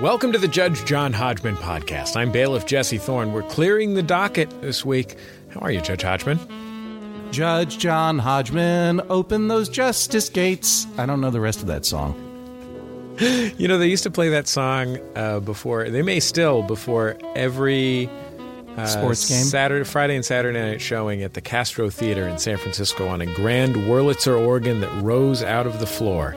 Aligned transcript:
Welcome 0.00 0.32
to 0.32 0.38
the 0.38 0.48
Judge 0.48 0.86
John 0.86 1.12
Hodgman 1.12 1.56
podcast. 1.56 2.16
I'm 2.16 2.32
bailiff 2.32 2.64
Jesse 2.64 2.96
Thorne. 2.96 3.34
We're 3.34 3.42
clearing 3.42 3.92
the 3.92 4.02
docket 4.02 4.48
this 4.62 4.82
week. 4.82 5.14
How 5.50 5.60
are 5.60 5.70
you, 5.70 5.82
Judge 5.82 6.00
Hodgman? 6.00 6.38
Judge 7.30 7.76
John 7.76 8.18
Hodgman, 8.18 9.02
open 9.10 9.48
those 9.48 9.68
justice 9.68 10.30
gates. 10.30 10.86
I 10.96 11.04
don't 11.04 11.20
know 11.20 11.30
the 11.30 11.42
rest 11.42 11.60
of 11.60 11.66
that 11.66 11.84
song. 11.84 12.14
You 13.58 13.68
know, 13.68 13.76
they 13.76 13.88
used 13.88 14.04
to 14.04 14.10
play 14.10 14.30
that 14.30 14.48
song 14.48 14.96
uh, 15.14 15.40
before, 15.40 15.90
they 15.90 16.00
may 16.00 16.20
still, 16.20 16.62
before 16.62 17.18
every 17.36 18.08
uh, 18.78 18.86
Sports 18.86 19.28
game? 19.28 19.44
Saturday, 19.44 19.84
Friday, 19.84 20.16
and 20.16 20.24
Saturday 20.24 20.58
night 20.58 20.80
showing 20.80 21.22
at 21.22 21.34
the 21.34 21.42
Castro 21.42 21.90
Theater 21.90 22.26
in 22.26 22.38
San 22.38 22.56
Francisco 22.56 23.06
on 23.06 23.20
a 23.20 23.26
grand 23.34 23.74
Wurlitzer 23.74 24.40
organ 24.40 24.80
that 24.80 25.02
rose 25.02 25.42
out 25.42 25.66
of 25.66 25.80
the 25.80 25.86
floor. 25.86 26.34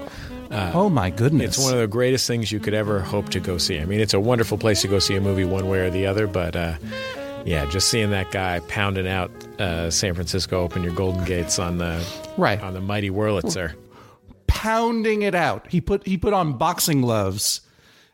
Uh, 0.53 0.71
oh 0.75 0.87
my 0.87 1.09
goodness! 1.09 1.57
It's 1.57 1.63
one 1.63 1.73
of 1.73 1.79
the 1.79 1.87
greatest 1.87 2.27
things 2.27 2.51
you 2.51 2.59
could 2.59 2.75
ever 2.75 2.99
hope 2.99 3.29
to 3.29 3.39
go 3.39 3.57
see. 3.57 3.79
I 3.79 3.85
mean, 3.85 3.99
it's 3.99 4.13
a 4.13 4.19
wonderful 4.19 4.59
place 4.59 4.81
to 4.81 4.87
go 4.87 4.99
see 4.99 5.15
a 5.15 5.21
movie, 5.21 5.45
one 5.45 5.67
way 5.67 5.79
or 5.79 5.89
the 5.89 6.05
other. 6.05 6.27
But 6.27 6.55
uh, 6.55 6.75
yeah, 7.43 7.65
just 7.65 7.89
seeing 7.89 8.11
that 8.11 8.29
guy 8.31 8.59
pounding 8.67 9.07
out 9.07 9.31
uh, 9.59 9.89
San 9.89 10.13
Francisco, 10.13 10.61
open 10.61 10.83
your 10.83 10.93
golden 10.93 11.25
gates 11.25 11.57
on 11.57 11.79
the 11.79 12.05
right 12.37 12.61
on 12.61 12.75
the 12.75 12.81
mighty 12.81 13.09
Wurlitzer, 13.09 13.73
pounding 14.45 15.23
it 15.23 15.33
out. 15.33 15.65
He 15.71 15.81
put 15.81 16.05
he 16.05 16.17
put 16.17 16.33
on 16.33 16.53
boxing 16.53 17.01
gloves 17.01 17.61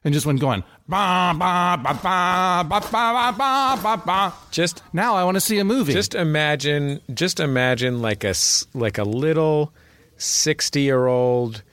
and 0.06 0.14
just 0.14 0.26
went 0.26 0.40
going 0.40 0.64
bah, 0.88 1.34
bah, 1.38 1.76
bah, 1.78 2.64
just 4.50 4.82
now 4.94 5.14
i 5.14 5.26
want 5.26 5.36
to 5.36 5.42
see 5.42 5.60
a 5.60 5.66
movie 5.66 5.92
just 5.92 6.16
imagine 6.16 7.02
just 7.14 7.42
imagine 7.42 8.02
like 8.02 8.24
a 8.24 8.34
like 8.74 8.98
a 8.98 9.04
little 9.04 9.74
60 10.16 10.82
year 10.82 11.06
old 11.06 11.64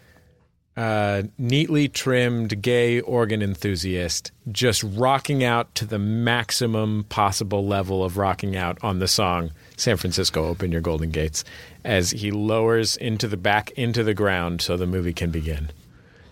uh, 0.76 1.22
neatly 1.38 1.88
trimmed 1.88 2.60
gay 2.60 3.00
organ 3.00 3.40
enthusiast 3.40 4.30
just 4.52 4.82
rocking 4.82 5.42
out 5.42 5.74
to 5.74 5.86
the 5.86 5.98
maximum 5.98 7.02
possible 7.04 7.66
level 7.66 8.04
of 8.04 8.18
rocking 8.18 8.54
out 8.56 8.76
on 8.82 8.98
the 8.98 9.08
song 9.08 9.50
San 9.78 9.96
Francisco 9.96 10.44
Open 10.44 10.70
Your 10.70 10.82
Golden 10.82 11.08
Gates 11.08 11.44
as 11.82 12.10
he 12.10 12.30
lowers 12.30 12.94
into 12.98 13.26
the 13.26 13.38
back 13.38 13.70
into 13.70 14.04
the 14.04 14.12
ground 14.12 14.60
so 14.60 14.76
the 14.76 14.86
movie 14.86 15.14
can 15.14 15.30
begin. 15.30 15.70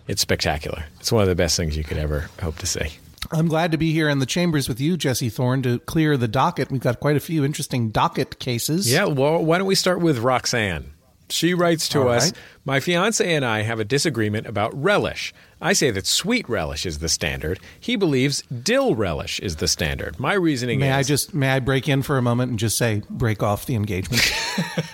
It's 0.07 0.21
spectacular. 0.21 0.85
It's 0.99 1.11
one 1.11 1.23
of 1.23 1.27
the 1.27 1.35
best 1.35 1.57
things 1.57 1.75
you 1.75 1.83
could 1.83 1.97
ever 1.97 2.29
hope 2.39 2.57
to 2.57 2.67
see. 2.67 2.99
I'm 3.31 3.47
glad 3.47 3.71
to 3.71 3.77
be 3.77 3.91
here 3.91 4.09
in 4.09 4.19
the 4.19 4.27
chambers 4.27 4.69
with 4.69 4.79
you, 4.79 4.97
Jesse 4.97 5.29
Thorne, 5.29 5.63
to 5.63 5.79
clear 5.79 6.17
the 6.17 6.27
docket. 6.27 6.69
We've 6.69 6.81
got 6.81 6.99
quite 6.99 7.15
a 7.15 7.19
few 7.19 7.43
interesting 7.43 7.89
docket 7.89 8.37
cases. 8.37 8.91
Yeah, 8.91 9.05
well, 9.05 9.43
why 9.43 9.57
don't 9.57 9.65
we 9.65 9.73
start 9.75 10.01
with 10.01 10.19
Roxanne? 10.19 10.91
She 11.29 11.53
writes 11.53 11.89
to 11.89 12.01
All 12.01 12.09
us 12.09 12.31
right. 12.31 12.37
My 12.65 12.79
fiance 12.79 13.33
and 13.33 13.43
I 13.43 13.61
have 13.61 13.79
a 13.79 13.83
disagreement 13.83 14.47
about 14.47 14.79
relish. 14.79 15.33
I 15.61 15.73
say 15.73 15.89
that 15.91 16.05
sweet 16.05 16.47
relish 16.47 16.85
is 16.85 16.99
the 16.99 17.09
standard. 17.09 17.59
He 17.79 17.95
believes 17.95 18.41
dill 18.43 18.95
relish 18.95 19.39
is 19.39 19.55
the 19.55 19.67
standard. 19.67 20.19
My 20.19 20.33
reasoning 20.33 20.79
May 20.79 20.89
is 20.89 20.95
I 20.95 21.03
just 21.03 21.33
may 21.33 21.49
I 21.49 21.59
break 21.59 21.87
in 21.89 22.03
for 22.03 22.17
a 22.17 22.21
moment 22.21 22.51
and 22.51 22.59
just 22.59 22.77
say 22.77 23.01
break 23.09 23.41
off 23.41 23.65
the 23.65 23.75
engagement? 23.75 24.21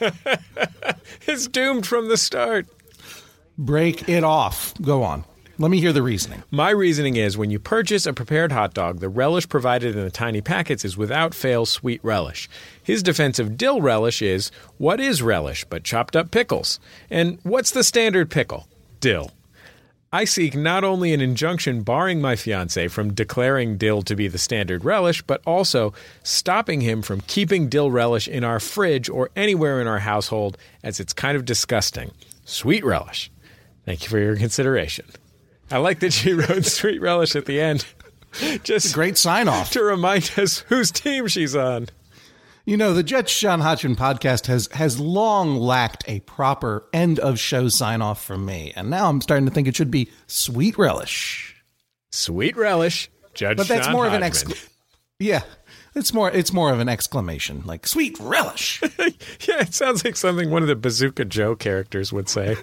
it's 1.27 1.47
doomed 1.47 1.85
from 1.85 2.07
the 2.07 2.17
start. 2.17 2.67
break 3.57 4.07
it 4.07 4.23
off. 4.23 4.73
Go 4.81 5.03
on. 5.03 5.25
Let 5.61 5.69
me 5.69 5.79
hear 5.79 5.93
the 5.93 6.01
reasoning. 6.01 6.41
My 6.49 6.71
reasoning 6.71 7.17
is 7.17 7.37
when 7.37 7.51
you 7.51 7.59
purchase 7.59 8.07
a 8.07 8.13
prepared 8.13 8.51
hot 8.51 8.73
dog, 8.73 8.99
the 8.99 9.07
relish 9.07 9.47
provided 9.47 9.95
in 9.95 10.03
the 10.03 10.09
tiny 10.09 10.41
packets 10.41 10.83
is 10.83 10.97
without 10.97 11.35
fail 11.35 11.67
sweet 11.67 12.03
relish. 12.03 12.49
His 12.81 13.03
defense 13.03 13.37
of 13.37 13.57
dill 13.57 13.79
relish 13.79 14.23
is 14.23 14.49
what 14.79 14.99
is 14.99 15.21
relish 15.21 15.63
but 15.65 15.83
chopped 15.83 16.15
up 16.15 16.31
pickles? 16.31 16.79
And 17.11 17.37
what's 17.43 17.69
the 17.69 17.83
standard 17.83 18.31
pickle? 18.31 18.67
Dill. 19.01 19.29
I 20.11 20.25
seek 20.25 20.55
not 20.55 20.83
only 20.83 21.13
an 21.13 21.21
injunction 21.21 21.83
barring 21.83 22.19
my 22.19 22.35
fiance 22.35 22.87
from 22.87 23.13
declaring 23.13 23.77
dill 23.77 24.01
to 24.01 24.15
be 24.15 24.27
the 24.27 24.39
standard 24.39 24.83
relish, 24.83 25.21
but 25.21 25.43
also 25.45 25.93
stopping 26.23 26.81
him 26.81 27.03
from 27.03 27.21
keeping 27.21 27.69
dill 27.69 27.91
relish 27.91 28.27
in 28.27 28.43
our 28.43 28.59
fridge 28.59 29.09
or 29.09 29.29
anywhere 29.35 29.79
in 29.79 29.85
our 29.85 29.99
household, 29.99 30.57
as 30.81 30.99
it's 30.99 31.13
kind 31.13 31.37
of 31.37 31.45
disgusting. 31.45 32.09
Sweet 32.45 32.83
relish. 32.83 33.29
Thank 33.85 34.01
you 34.01 34.09
for 34.09 34.17
your 34.17 34.35
consideration. 34.37 35.05
I 35.71 35.77
like 35.77 35.99
that 36.01 36.13
she 36.13 36.33
wrote 36.33 36.65
sweet 36.65 37.01
relish 37.01 37.35
at 37.35 37.45
the 37.45 37.59
end, 37.61 37.85
just 38.63 38.93
Great 38.93 39.17
sign 39.17 39.47
off. 39.47 39.71
to 39.71 39.83
remind 39.83 40.31
us 40.37 40.59
whose 40.69 40.91
team 40.91 41.27
she's 41.27 41.55
on. 41.55 41.87
You 42.65 42.77
know, 42.77 42.93
the 42.93 43.01
Judge 43.03 43.39
John 43.39 43.59
Hodgman 43.61 43.95
podcast 43.95 44.45
has 44.47 44.67
has 44.73 44.99
long 44.99 45.55
lacked 45.57 46.03
a 46.07 46.19
proper 46.21 46.85
end 46.93 47.17
of 47.19 47.39
show 47.39 47.69
sign 47.69 48.01
off 48.01 48.23
from 48.23 48.45
me, 48.45 48.71
and 48.75 48.89
now 48.89 49.09
I'm 49.09 49.19
starting 49.21 49.47
to 49.47 49.51
think 49.51 49.67
it 49.67 49.75
should 49.75 49.89
be 49.91 50.09
sweet 50.27 50.77
relish. 50.77 51.55
Sweet 52.11 52.55
relish, 52.55 53.09
Judge. 53.33 53.57
But 53.57 53.67
that's 53.67 53.87
John 53.87 53.93
more 53.95 54.05
of 54.05 54.13
an 54.13 54.21
Hodgman. 54.21 54.51
ex. 54.53 54.69
Yeah, 55.17 55.41
it's 55.95 56.13
more 56.13 56.29
it's 56.29 56.53
more 56.53 56.71
of 56.71 56.79
an 56.79 56.87
exclamation, 56.87 57.63
like 57.65 57.87
sweet 57.87 58.17
relish. 58.19 58.81
Yeah, 59.47 59.61
it 59.61 59.73
sounds 59.73 60.05
like 60.05 60.15
something 60.15 60.51
one 60.51 60.61
of 60.61 60.67
the 60.67 60.75
Bazooka 60.75 61.25
Joe 61.25 61.55
characters 61.55 62.13
would 62.13 62.29
say. 62.29 62.55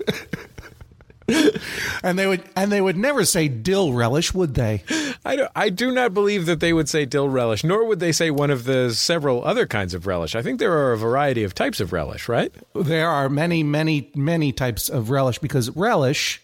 and 2.03 2.19
they 2.19 2.27
would 2.27 2.43
and 2.57 2.73
they 2.73 2.81
would 2.81 2.97
never 2.97 3.25
say 3.25 3.49
dill 3.49 3.93
relish, 3.93 4.33
would 4.33 4.55
they? 4.55 4.83
I 5.25 5.37
do, 5.37 5.47
I 5.55 5.69
do 5.69 5.91
not 5.91 6.15
believe 6.15 6.47
that 6.47 6.61
they 6.61 6.73
would 6.73 6.89
say 6.89 7.05
dill 7.05 7.29
relish, 7.29 7.65
nor 7.65 7.85
would 7.85 8.01
they 8.01 8.13
say 8.13 8.31
one 8.31 8.51
of 8.51 8.65
the 8.65 8.93
several 8.95 9.45
other 9.45 9.67
kinds 9.67 9.93
of 9.95 10.07
relish. 10.07 10.35
I 10.35 10.43
think 10.43 10.59
there 10.59 10.73
are 10.73 10.93
a 10.93 10.99
variety 10.99 11.45
of 11.45 11.55
types 11.55 11.81
of 11.81 11.93
relish, 11.93 12.29
right? 12.29 12.53
There 12.75 13.09
are 13.09 13.29
many, 13.29 13.63
many, 13.63 14.11
many 14.15 14.53
types 14.53 14.89
of 14.89 15.11
relish 15.11 15.39
because 15.39 15.71
relish 15.77 16.41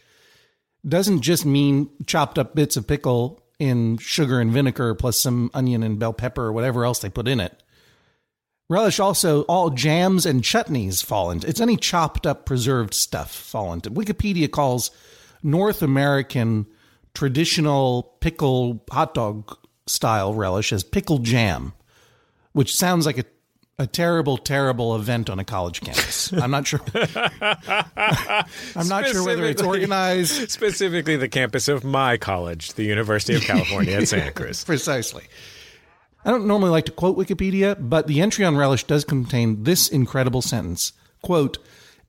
doesn't 0.86 1.22
just 1.22 1.46
mean 1.46 1.88
chopped 2.06 2.38
up 2.38 2.54
bits 2.54 2.76
of 2.76 2.86
pickle 2.86 3.42
in 3.58 3.96
sugar 3.98 4.40
and 4.40 4.52
vinegar 4.52 4.94
plus 4.94 5.18
some 5.18 5.50
onion 5.54 5.82
and 5.82 5.98
bell 5.98 6.12
pepper 6.12 6.44
or 6.44 6.52
whatever 6.52 6.84
else 6.84 6.98
they 6.98 7.08
put 7.08 7.28
in 7.28 7.40
it. 7.40 7.62
Relish 8.68 8.98
also 8.98 9.42
all 9.42 9.70
jams 9.70 10.24
and 10.24 10.42
chutneys 10.42 11.04
fall 11.04 11.30
into. 11.30 11.46
It's 11.46 11.60
any 11.60 11.76
chopped 11.76 12.26
up 12.26 12.46
preserved 12.46 12.94
stuff 12.94 13.30
fall 13.30 13.72
into. 13.72 13.90
Wikipedia 13.90 14.50
calls 14.50 14.90
North 15.42 15.82
American 15.82 16.66
traditional 17.12 18.14
pickle 18.20 18.82
hot 18.90 19.14
dog 19.14 19.56
style 19.86 20.32
relish 20.32 20.72
as 20.72 20.82
pickle 20.82 21.18
jam, 21.18 21.74
which 22.52 22.74
sounds 22.74 23.04
like 23.06 23.18
a 23.18 23.24
a 23.78 23.86
terrible, 23.86 24.38
terrible 24.38 24.94
event 24.94 25.28
on 25.28 25.38
a 25.40 25.44
college 25.44 25.80
campus. 25.80 26.32
I'm 26.32 26.50
not 26.50 26.66
sure. 26.66 26.80
I'm 26.94 28.88
not 28.88 29.06
sure 29.06 29.24
whether 29.24 29.44
it's 29.44 29.62
organized 29.62 30.50
Specifically, 30.50 31.16
the 31.16 31.28
campus 31.28 31.66
of 31.66 31.82
my 31.82 32.16
college, 32.16 32.74
the 32.74 32.84
University 32.84 33.34
of 33.34 33.42
California 33.42 33.96
at 33.96 34.08
Santa 34.08 34.30
Cruz. 34.30 34.62
precisely. 34.66 35.24
I 36.24 36.30
don't 36.30 36.46
normally 36.46 36.70
like 36.70 36.86
to 36.86 36.92
quote 36.92 37.18
Wikipedia, 37.18 37.76
but 37.78 38.06
the 38.06 38.20
entry 38.20 38.44
on 38.44 38.56
relish 38.56 38.84
does 38.84 39.04
contain 39.04 39.64
this 39.64 39.88
incredible 39.88 40.42
sentence. 40.42 40.92
Quote, 41.22 41.58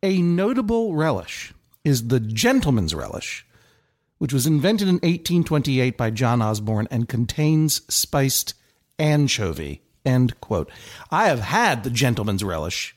a 0.02 0.22
notable 0.22 0.96
relish 0.96 1.54
is 1.84 2.08
the 2.08 2.20
gentleman's 2.20 2.96
relish, 2.96 3.46
which 4.18 4.34
was 4.34 4.48
invented 4.48 4.88
in 4.88 4.96
1828 4.96 5.98
by 5.98 6.10
John 6.12 6.42
Osborne 6.42 6.88
and 6.92 7.10
contains 7.10 7.82
spiced 7.94 8.54
anchovy. 8.98 9.82
End 10.06 10.40
quote. 10.40 10.70
I 11.12 11.28
have 11.28 11.40
had 11.40 11.84
the 11.84 11.90
gentleman's 11.90 12.44
relish, 12.44 12.96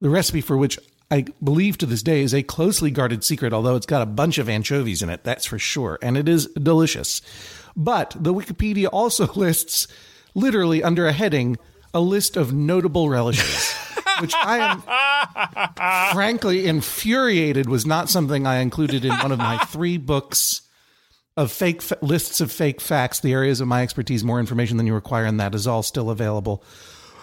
the 0.00 0.10
recipe 0.10 0.40
for 0.40 0.56
which 0.56 0.78
I 1.10 1.26
believe 1.42 1.76
to 1.78 1.86
this 1.86 2.02
day 2.02 2.22
is 2.22 2.32
a 2.32 2.42
closely 2.42 2.90
guarded 2.90 3.24
secret, 3.24 3.52
although 3.52 3.76
it's 3.76 3.86
got 3.86 4.02
a 4.02 4.06
bunch 4.06 4.38
of 4.38 4.48
anchovies 4.48 5.02
in 5.02 5.10
it, 5.10 5.24
that's 5.24 5.44
for 5.44 5.58
sure, 5.58 5.98
and 6.02 6.16
it 6.16 6.28
is 6.28 6.46
delicious. 6.46 7.20
But 7.76 8.16
the 8.18 8.34
Wikipedia 8.34 8.88
also 8.92 9.26
lists, 9.34 9.88
literally 10.34 10.82
under 10.82 11.06
a 11.06 11.12
heading, 11.12 11.58
a 11.92 12.00
list 12.00 12.36
of 12.36 12.52
notable 12.52 13.08
relishes, 13.08 13.72
which 14.20 14.34
I 14.34 14.80
am 15.78 16.12
frankly 16.14 16.66
infuriated 16.66 17.68
was 17.68 17.84
not 17.84 18.08
something 18.08 18.46
I 18.46 18.58
included 18.58 19.04
in 19.04 19.12
one 19.12 19.32
of 19.32 19.38
my 19.38 19.58
three 19.58 19.96
books 19.96 20.62
of 21.36 21.50
fake 21.50 21.82
fa- 21.82 21.98
lists 22.02 22.40
of 22.40 22.52
fake 22.52 22.80
facts, 22.80 23.20
the 23.20 23.32
areas 23.32 23.60
of 23.60 23.68
my 23.68 23.82
expertise, 23.82 24.22
more 24.22 24.40
information 24.40 24.76
than 24.76 24.86
you 24.86 24.94
require, 24.94 25.24
and 25.24 25.40
that 25.40 25.54
is 25.54 25.66
all 25.66 25.82
still 25.82 26.10
available 26.10 26.62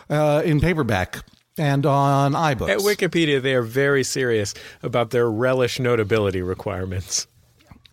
uh, 0.10 0.42
in 0.44 0.60
paperback 0.60 1.24
and 1.58 1.86
on 1.86 2.34
iBooks. 2.34 2.70
At 2.70 2.80
Wikipedia, 2.80 3.42
they 3.42 3.54
are 3.54 3.62
very 3.62 4.04
serious 4.04 4.54
about 4.84 5.12
their 5.12 5.30
relish 5.30 5.80
notability 5.80 6.42
requirements. 6.42 7.28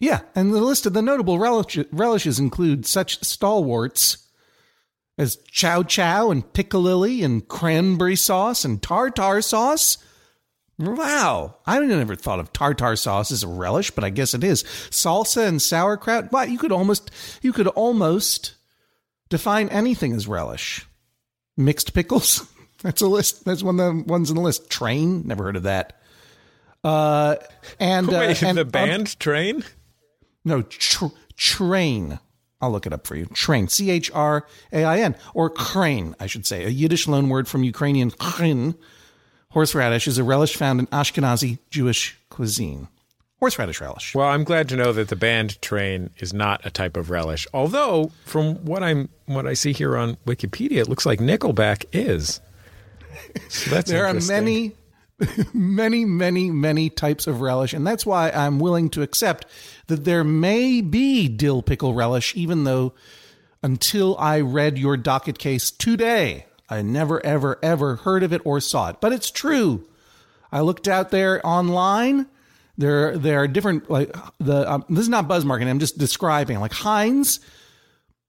Yeah, 0.05 0.21
and 0.35 0.53
the 0.53 0.61
list 0.61 0.85
of 0.85 0.93
the 0.93 1.01
notable 1.01 1.39
relish- 1.39 1.79
relishes 1.91 2.39
include 2.39 2.85
such 2.85 3.25
stalwarts 3.25 4.19
as 5.17 5.39
chow 5.51 5.83
chow 5.83 6.31
and 6.31 6.45
piccalilli 6.53 7.25
and 7.25 7.49
cranberry 7.49 8.15
sauce 8.15 8.67
and 8.67 8.83
tartar 8.83 9.41
sauce. 9.41 9.97
Wow, 10.79 11.57
I 11.65 11.81
never 11.81 12.17
thought 12.17 12.39
of 12.39 12.53
tartar 12.53 12.97
sauce 12.97 13.33
as 13.33 13.43
a 13.43 13.49
relish, 13.49 13.93
but 13.93 14.05
I 14.05 14.11
guess 14.11 14.35
it 14.35 14.45
is. 14.45 14.65
Salsa 14.91 15.47
and 15.47 15.63
sauerkraut. 15.63 16.31
What 16.31 16.51
you 16.51 16.59
could 16.59 16.73
almost 16.73 17.11
you 17.41 17.55
could 17.55 17.69
almost 17.69 18.57
define 19.31 19.71
anything 19.71 20.13
as 20.13 20.29
relish. 20.29 20.87
Mixed 21.57 21.95
pickles. 21.95 22.47
That's 22.83 23.01
a 23.01 23.07
list. 23.07 23.47
That's 23.47 23.63
one 23.63 23.81
of 23.81 23.97
the 23.97 24.03
ones 24.03 24.29
in 24.29 24.37
the 24.37 24.43
list. 24.43 24.69
Train. 24.69 25.27
Never 25.27 25.45
heard 25.45 25.57
of 25.57 25.63
that. 25.63 25.99
Uh, 26.83 27.37
and 27.81 28.11
uh, 28.11 28.21
and, 28.21 28.59
the 28.59 28.63
um, 28.63 28.69
band 28.69 29.19
train? 29.19 29.65
No, 30.45 30.63
tr- 30.63 31.07
Train. 31.37 32.19
I'll 32.61 32.71
look 32.71 32.87
it 32.87 32.93
up 32.93 33.07
for 33.07 33.17
you. 33.17 33.27
Train. 33.27 33.69
C 33.69 33.91
H 33.91 34.11
R 34.15 34.47
A 34.73 34.85
I 34.85 35.01
N. 35.01 35.17
Or 35.35 35.51
crane, 35.51 36.15
I 36.19 36.27
should 36.27 36.47
say. 36.47 36.65
A 36.65 36.69
Yiddish 36.69 37.07
loan 37.09 37.29
word 37.29 37.49
from 37.49 37.65
Ukrainian 37.65 38.11
khin. 38.11 38.75
Horseradish 39.51 40.09
is 40.09 40.19
a 40.19 40.25
relish 40.25 40.57
found 40.57 40.81
in 40.81 40.87
Ashkenazi 40.89 41.59
Jewish 41.71 42.17
cuisine. 42.31 42.89
Horseradish 43.41 43.81
relish. 43.81 44.15
Well, 44.15 44.29
I'm 44.29 44.45
glad 44.45 44.69
to 44.71 44.77
know 44.77 44.93
that 44.93 45.09
the 45.09 45.17
band 45.17 45.61
train 45.61 46.11
is 46.19 46.33
not 46.33 46.65
a 46.65 46.71
type 46.71 46.97
of 46.97 47.11
relish. 47.11 47.47
Although, 47.53 48.11
from 48.25 48.65
what 48.65 48.83
I'm 48.83 49.11
what 49.27 49.47
I 49.47 49.55
see 49.55 49.73
here 49.73 49.97
on 49.97 50.17
Wikipedia, 50.27 50.79
it 50.79 50.89
looks 50.89 51.05
like 51.05 51.19
Nickelback 51.19 51.85
is. 51.93 52.41
So 53.49 53.81
there 53.83 54.07
are 54.07 54.15
many, 54.15 54.73
many, 55.55 56.05
many, 56.05 56.51
many 56.51 56.91
types 56.91 57.27
of 57.27 57.41
relish, 57.41 57.73
and 57.73 57.87
that's 57.87 58.05
why 58.05 58.31
I'm 58.31 58.59
willing 58.59 58.91
to 58.91 59.03
accept 59.03 59.47
that 59.87 60.05
there 60.05 60.25
may 60.25 60.81
be 60.81 61.29
dill 61.29 61.63
pickle 61.63 61.95
relish, 61.95 62.35
even 62.37 62.65
though 62.65 62.95
until 63.63 64.17
I 64.19 64.41
read 64.41 64.79
your 64.79 64.97
docket 64.97 65.39
case 65.39 65.71
today, 65.71 66.47
I 66.69 66.83
never, 66.83 67.25
ever, 67.25 67.59
ever 67.63 67.97
heard 67.97 68.23
of 68.23 68.33
it 68.33 68.43
or 68.45 68.61
saw 68.61 68.91
it. 68.91 69.01
But 69.01 69.13
it's 69.13 69.31
true. 69.31 69.87
I 70.53 70.61
looked 70.61 70.89
out 70.89 71.11
there 71.11 71.45
online. 71.47 72.27
There, 72.77 73.17
there 73.17 73.39
are 73.41 73.49
different 73.49 73.89
like 73.89 74.15
the. 74.39 74.71
Um, 74.71 74.85
this 74.89 75.01
is 75.01 75.09
not 75.09 75.29
buzz 75.29 75.45
marketing. 75.45 75.71
I'm 75.71 75.79
just 75.79 75.97
describing 75.97 76.59
like 76.61 76.73
Heinz 76.73 77.41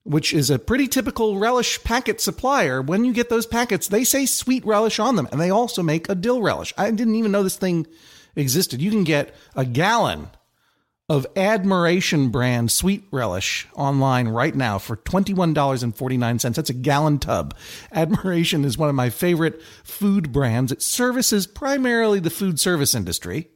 which 0.06 0.34
is 0.34 0.52
a 0.52 0.60
pretty 0.60 0.88
typical 0.88 1.40
relish 1.40 1.84
packet 1.84 2.22
supplier. 2.22 2.80
When 2.80 3.04
you 3.04 3.12
get 3.12 3.30
those 3.30 3.48
packets, 3.48 3.88
they 3.88 4.04
say 4.04 4.28
sweet 4.28 4.64
relish 4.64 5.00
on 5.00 5.16
them, 5.16 5.28
and 5.32 5.42
they 5.42 5.50
also 5.50 5.82
make 5.82 6.08
a 6.08 6.16
dill 6.16 6.42
relish. 6.42 6.74
I 6.78 6.92
didn't 6.92 7.16
even 7.16 7.32
know 7.32 7.42
this 7.42 7.58
thing 7.58 7.88
existed. 8.36 8.84
You 8.84 8.92
can 8.92 9.04
get 9.04 9.34
a 9.56 9.66
gallon 9.66 10.30
of 11.10 11.26
Admiration 11.36 12.30
brand 12.30 12.72
sweet 12.72 13.04
relish 13.12 13.68
online 13.74 14.28
right 14.28 14.54
now 14.54 14.78
for 14.78 14.96
$21.49. 14.96 16.56
That's 16.56 16.70
a 16.70 16.74
gallon 16.74 17.18
tub. 17.18 17.56
Admiration 17.92 18.64
is 18.64 18.78
one 18.78 18.90
of 18.90 18.96
my 18.96 19.10
favorite 19.10 19.60
food 19.84 20.32
brands. 20.32 20.72
It 20.72 20.84
services 20.84 21.48
primarily 21.48 22.20
the 22.20 22.30
food 22.30 22.60
service 22.60 22.94
industry. 22.94 23.50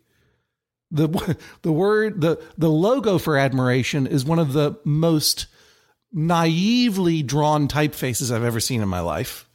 The 0.89 1.37
the 1.61 1.71
word 1.71 2.21
the 2.21 2.43
the 2.57 2.69
logo 2.69 3.19
for 3.19 3.37
Admiration 3.37 4.07
is 4.07 4.25
one 4.25 4.39
of 4.39 4.53
the 4.53 4.79
most 4.83 5.45
naively 6.11 7.23
drawn 7.23 7.67
typefaces 7.67 8.33
I've 8.33 8.43
ever 8.43 8.59
seen 8.59 8.81
in 8.81 8.89
my 8.89 8.99
life. 8.99 9.47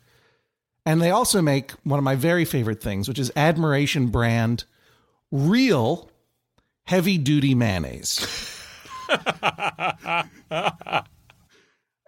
And 0.86 1.00
they 1.00 1.10
also 1.10 1.40
make 1.40 1.72
one 1.82 1.98
of 1.98 2.04
my 2.04 2.14
very 2.14 2.44
favorite 2.44 2.82
things, 2.82 3.08
which 3.08 3.18
is 3.18 3.32
Admiration 3.34 4.08
brand 4.08 4.64
real 5.30 6.10
heavy 6.84 7.18
duty 7.18 7.54
mayonnaise. 7.54 8.18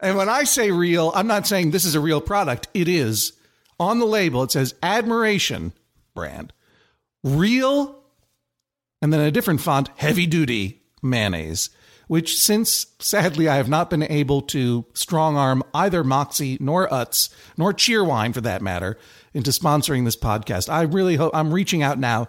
and 0.01 0.17
when 0.17 0.29
I 0.29 0.45
say 0.45 0.71
real, 0.71 1.11
I'm 1.15 1.27
not 1.27 1.47
saying 1.47 1.71
this 1.71 1.85
is 1.85 1.95
a 1.95 2.01
real 2.01 2.21
product. 2.21 2.69
It 2.75 2.89
is. 2.89 3.33
On 3.79 3.99
the 3.99 4.07
label, 4.07 4.43
it 4.43 4.53
says 4.53 4.75
Admiration 4.83 5.73
brand 6.15 6.53
real, 7.23 7.99
and 9.03 9.13
then 9.13 9.21
a 9.21 9.31
different 9.31 9.61
font, 9.61 9.91
heavy 9.97 10.27
duty 10.27 10.83
mayonnaise 11.03 11.71
which 12.07 12.39
since 12.39 12.87
sadly 12.99 13.49
I 13.49 13.57
have 13.57 13.69
not 13.69 13.91
been 13.91 14.03
able 14.03 14.43
to 14.43 14.87
strong 14.95 15.37
arm 15.37 15.63
either 15.75 16.05
Moxie 16.05 16.59
nor 16.61 16.89
Utz 16.89 17.31
nor 17.57 17.73
Cheerwine 17.73 18.33
for 18.33 18.41
that 18.43 18.63
matter 18.63 18.99
into 19.35 19.51
sponsoring 19.51 20.05
this 20.05 20.17
podcast. 20.17 20.69
I 20.69 20.83
really 20.83 21.17
hope 21.17 21.35
I'm 21.35 21.53
reaching 21.53 21.83
out 21.83 21.99
now 21.99 22.29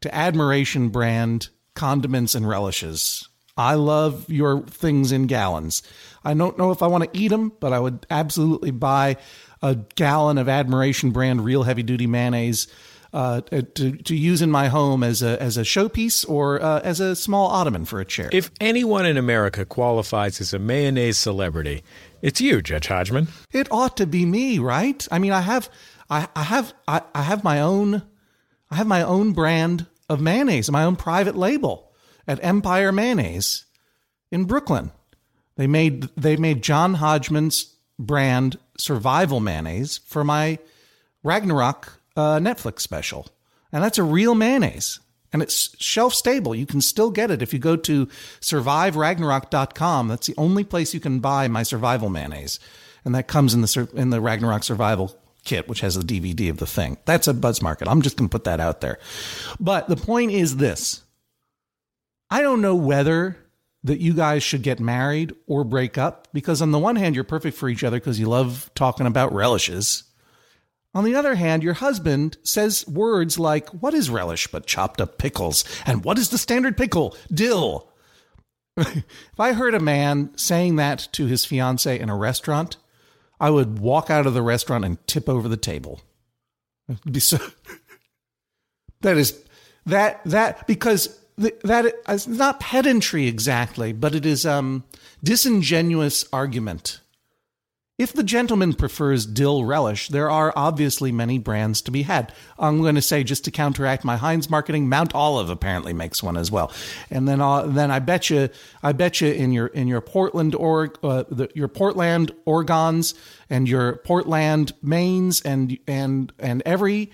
to 0.00 0.14
Admiration 0.14 0.88
brand 0.88 1.48
condiments 1.74 2.34
and 2.34 2.48
relishes. 2.48 3.28
I 3.56 3.74
love 3.74 4.30
your 4.30 4.62
things 4.62 5.10
in 5.10 5.26
gallons. 5.26 5.82
I 6.24 6.34
don't 6.34 6.58
know 6.58 6.70
if 6.70 6.82
I 6.82 6.86
want 6.86 7.04
to 7.04 7.18
eat 7.18 7.28
them, 7.28 7.52
but 7.58 7.72
I 7.72 7.80
would 7.80 8.06
absolutely 8.08 8.70
buy 8.70 9.16
a 9.62 9.74
gallon 9.96 10.38
of 10.38 10.48
Admiration 10.48 11.10
brand 11.10 11.44
real 11.44 11.64
heavy 11.64 11.82
duty 11.82 12.06
mayonnaise 12.06 12.68
uh, 13.12 13.40
to 13.40 13.92
to 13.92 14.16
use 14.16 14.42
in 14.42 14.50
my 14.50 14.68
home 14.68 15.02
as 15.02 15.22
a 15.22 15.40
as 15.42 15.56
a 15.56 15.62
showpiece 15.62 16.28
or 16.28 16.62
uh, 16.62 16.80
as 16.80 17.00
a 17.00 17.16
small 17.16 17.48
ottoman 17.48 17.84
for 17.84 18.00
a 18.00 18.04
chair. 18.04 18.28
If 18.32 18.50
anyone 18.60 19.06
in 19.06 19.16
America 19.16 19.64
qualifies 19.64 20.40
as 20.40 20.52
a 20.52 20.58
mayonnaise 20.58 21.18
celebrity, 21.18 21.82
it's 22.22 22.40
you, 22.40 22.60
Judge 22.60 22.88
Hodgman. 22.88 23.28
It 23.52 23.68
ought 23.70 23.96
to 23.96 24.06
be 24.06 24.26
me, 24.26 24.58
right? 24.58 25.06
I 25.10 25.18
mean, 25.18 25.32
I 25.32 25.40
have 25.40 25.70
I, 26.10 26.28
I 26.34 26.42
have 26.42 26.74
I, 26.86 27.02
I 27.14 27.22
have 27.22 27.44
my 27.44 27.60
own 27.60 28.02
I 28.70 28.76
have 28.76 28.86
my 28.86 29.02
own 29.02 29.32
brand 29.32 29.86
of 30.08 30.20
mayonnaise, 30.20 30.70
my 30.70 30.84
own 30.84 30.96
private 30.96 31.36
label 31.36 31.92
at 32.26 32.42
Empire 32.42 32.92
Mayonnaise 32.92 33.64
in 34.30 34.44
Brooklyn. 34.44 34.92
They 35.56 35.66
made 35.66 36.08
they 36.16 36.36
made 36.36 36.62
John 36.62 36.94
Hodgman's 36.94 37.74
brand 37.98 38.58
survival 38.76 39.40
mayonnaise 39.40 39.98
for 40.04 40.22
my 40.22 40.58
Ragnarok 41.22 41.97
uh, 42.18 42.38
Netflix 42.40 42.80
special. 42.80 43.28
And 43.72 43.82
that's 43.82 43.98
a 43.98 44.02
real 44.02 44.34
mayonnaise. 44.34 44.98
And 45.32 45.42
it's 45.42 45.76
shelf 45.80 46.14
stable. 46.14 46.54
You 46.54 46.66
can 46.66 46.80
still 46.80 47.10
get 47.10 47.30
it 47.30 47.42
if 47.42 47.52
you 47.52 47.58
go 47.58 47.76
to 47.76 48.06
surviveragnarok.com. 48.40 50.08
That's 50.08 50.26
the 50.26 50.34
only 50.36 50.64
place 50.64 50.94
you 50.94 51.00
can 51.00 51.20
buy 51.20 51.48
my 51.48 51.62
survival 51.62 52.08
mayonnaise. 52.08 52.58
And 53.04 53.14
that 53.14 53.28
comes 53.28 53.54
in 53.54 53.60
the 53.60 53.88
in 53.94 54.10
the 54.10 54.20
Ragnarok 54.20 54.64
survival 54.64 55.16
kit, 55.44 55.68
which 55.68 55.80
has 55.80 55.96
a 55.96 56.00
DVD 56.00 56.50
of 56.50 56.56
the 56.56 56.66
thing. 56.66 56.96
That's 57.04 57.28
a 57.28 57.34
Buzz 57.34 57.62
Market. 57.62 57.88
I'm 57.88 58.02
just 58.02 58.16
going 58.16 58.28
to 58.28 58.32
put 58.32 58.44
that 58.44 58.58
out 58.58 58.80
there. 58.80 58.98
But 59.60 59.88
the 59.88 59.96
point 59.96 60.32
is 60.32 60.56
this 60.56 61.02
I 62.30 62.42
don't 62.42 62.62
know 62.62 62.74
whether 62.74 63.36
that 63.84 64.00
you 64.00 64.12
guys 64.12 64.42
should 64.42 64.62
get 64.62 64.80
married 64.80 65.34
or 65.46 65.62
break 65.62 65.96
up 65.98 66.28
because, 66.32 66.60
on 66.60 66.72
the 66.72 66.78
one 66.78 66.96
hand, 66.96 67.14
you're 67.14 67.24
perfect 67.24 67.56
for 67.56 67.68
each 67.68 67.84
other 67.84 67.98
because 67.98 68.18
you 68.18 68.26
love 68.26 68.70
talking 68.74 69.06
about 69.06 69.32
relishes. 69.32 70.04
On 70.94 71.04
the 71.04 71.14
other 71.14 71.34
hand, 71.34 71.62
your 71.62 71.74
husband 71.74 72.38
says 72.42 72.86
words 72.88 73.38
like, 73.38 73.68
What 73.70 73.94
is 73.94 74.10
relish 74.10 74.48
but 74.48 74.66
chopped 74.66 75.00
up 75.00 75.18
pickles? 75.18 75.64
And 75.86 76.04
what 76.04 76.18
is 76.18 76.30
the 76.30 76.38
standard 76.38 76.76
pickle? 76.76 77.16
Dill. 77.32 77.92
if 78.76 79.04
I 79.38 79.52
heard 79.52 79.74
a 79.74 79.80
man 79.80 80.30
saying 80.36 80.76
that 80.76 81.08
to 81.12 81.26
his 81.26 81.44
fiance 81.44 81.98
in 81.98 82.08
a 82.08 82.16
restaurant, 82.16 82.76
I 83.40 83.50
would 83.50 83.78
walk 83.78 84.10
out 84.10 84.26
of 84.26 84.34
the 84.34 84.42
restaurant 84.42 84.84
and 84.84 85.04
tip 85.06 85.28
over 85.28 85.48
the 85.48 85.56
table. 85.56 86.00
Be 87.10 87.20
so. 87.20 87.38
that 89.02 89.16
is 89.16 89.44
that 89.86 90.20
that 90.24 90.66
because 90.66 91.18
that 91.36 91.94
is 92.08 92.26
not 92.26 92.60
pedantry 92.60 93.26
exactly, 93.26 93.92
but 93.92 94.14
it 94.14 94.24
is 94.24 94.46
um 94.46 94.84
disingenuous 95.22 96.24
argument. 96.32 97.00
If 97.98 98.12
the 98.12 98.22
gentleman 98.22 98.74
prefers 98.74 99.26
dill 99.26 99.64
relish, 99.64 100.06
there 100.06 100.30
are 100.30 100.52
obviously 100.54 101.10
many 101.10 101.36
brands 101.36 101.82
to 101.82 101.90
be 101.90 102.02
had. 102.02 102.32
I'm 102.56 102.80
going 102.80 102.94
to 102.94 103.02
say 103.02 103.24
just 103.24 103.44
to 103.46 103.50
counteract 103.50 104.04
my 104.04 104.16
Heinz 104.16 104.48
marketing, 104.48 104.88
Mount 104.88 105.16
Olive 105.16 105.50
apparently 105.50 105.92
makes 105.92 106.22
one 106.22 106.36
as 106.36 106.48
well. 106.48 106.70
And 107.10 107.26
then, 107.26 107.40
uh, 107.40 107.62
then 107.62 107.90
I 107.90 107.98
bet 107.98 108.30
you, 108.30 108.50
I 108.84 108.92
bet 108.92 109.20
you 109.20 109.32
in 109.32 109.50
your 109.50 109.66
in 109.66 109.88
your 109.88 110.00
Portland 110.00 110.54
or 110.54 110.92
uh, 111.02 111.24
the, 111.28 111.50
your 111.56 111.66
Portland 111.66 112.30
Oregons 112.46 113.14
and 113.50 113.68
your 113.68 113.96
Portland 113.96 114.74
Maines 114.80 115.42
and 115.44 115.76
and 115.88 116.32
and 116.38 116.62
every 116.64 117.10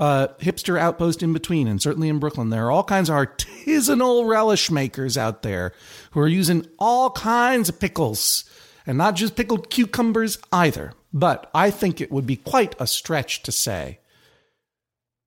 uh, 0.00 0.28
hipster 0.40 0.78
outpost 0.78 1.22
in 1.22 1.34
between, 1.34 1.68
and 1.68 1.82
certainly 1.82 2.08
in 2.08 2.18
Brooklyn, 2.18 2.48
there 2.48 2.64
are 2.66 2.70
all 2.70 2.84
kinds 2.84 3.10
of 3.10 3.16
artisanal 3.16 4.26
relish 4.26 4.70
makers 4.70 5.18
out 5.18 5.42
there 5.42 5.74
who 6.12 6.20
are 6.20 6.26
using 6.26 6.66
all 6.78 7.10
kinds 7.10 7.68
of 7.68 7.78
pickles 7.78 8.44
and 8.86 8.98
not 8.98 9.16
just 9.16 9.36
pickled 9.36 9.70
cucumbers 9.70 10.38
either. 10.52 10.92
But 11.12 11.50
I 11.54 11.70
think 11.70 12.00
it 12.00 12.10
would 12.10 12.26
be 12.26 12.36
quite 12.36 12.74
a 12.78 12.86
stretch 12.86 13.42
to 13.42 13.52
say, 13.52 13.98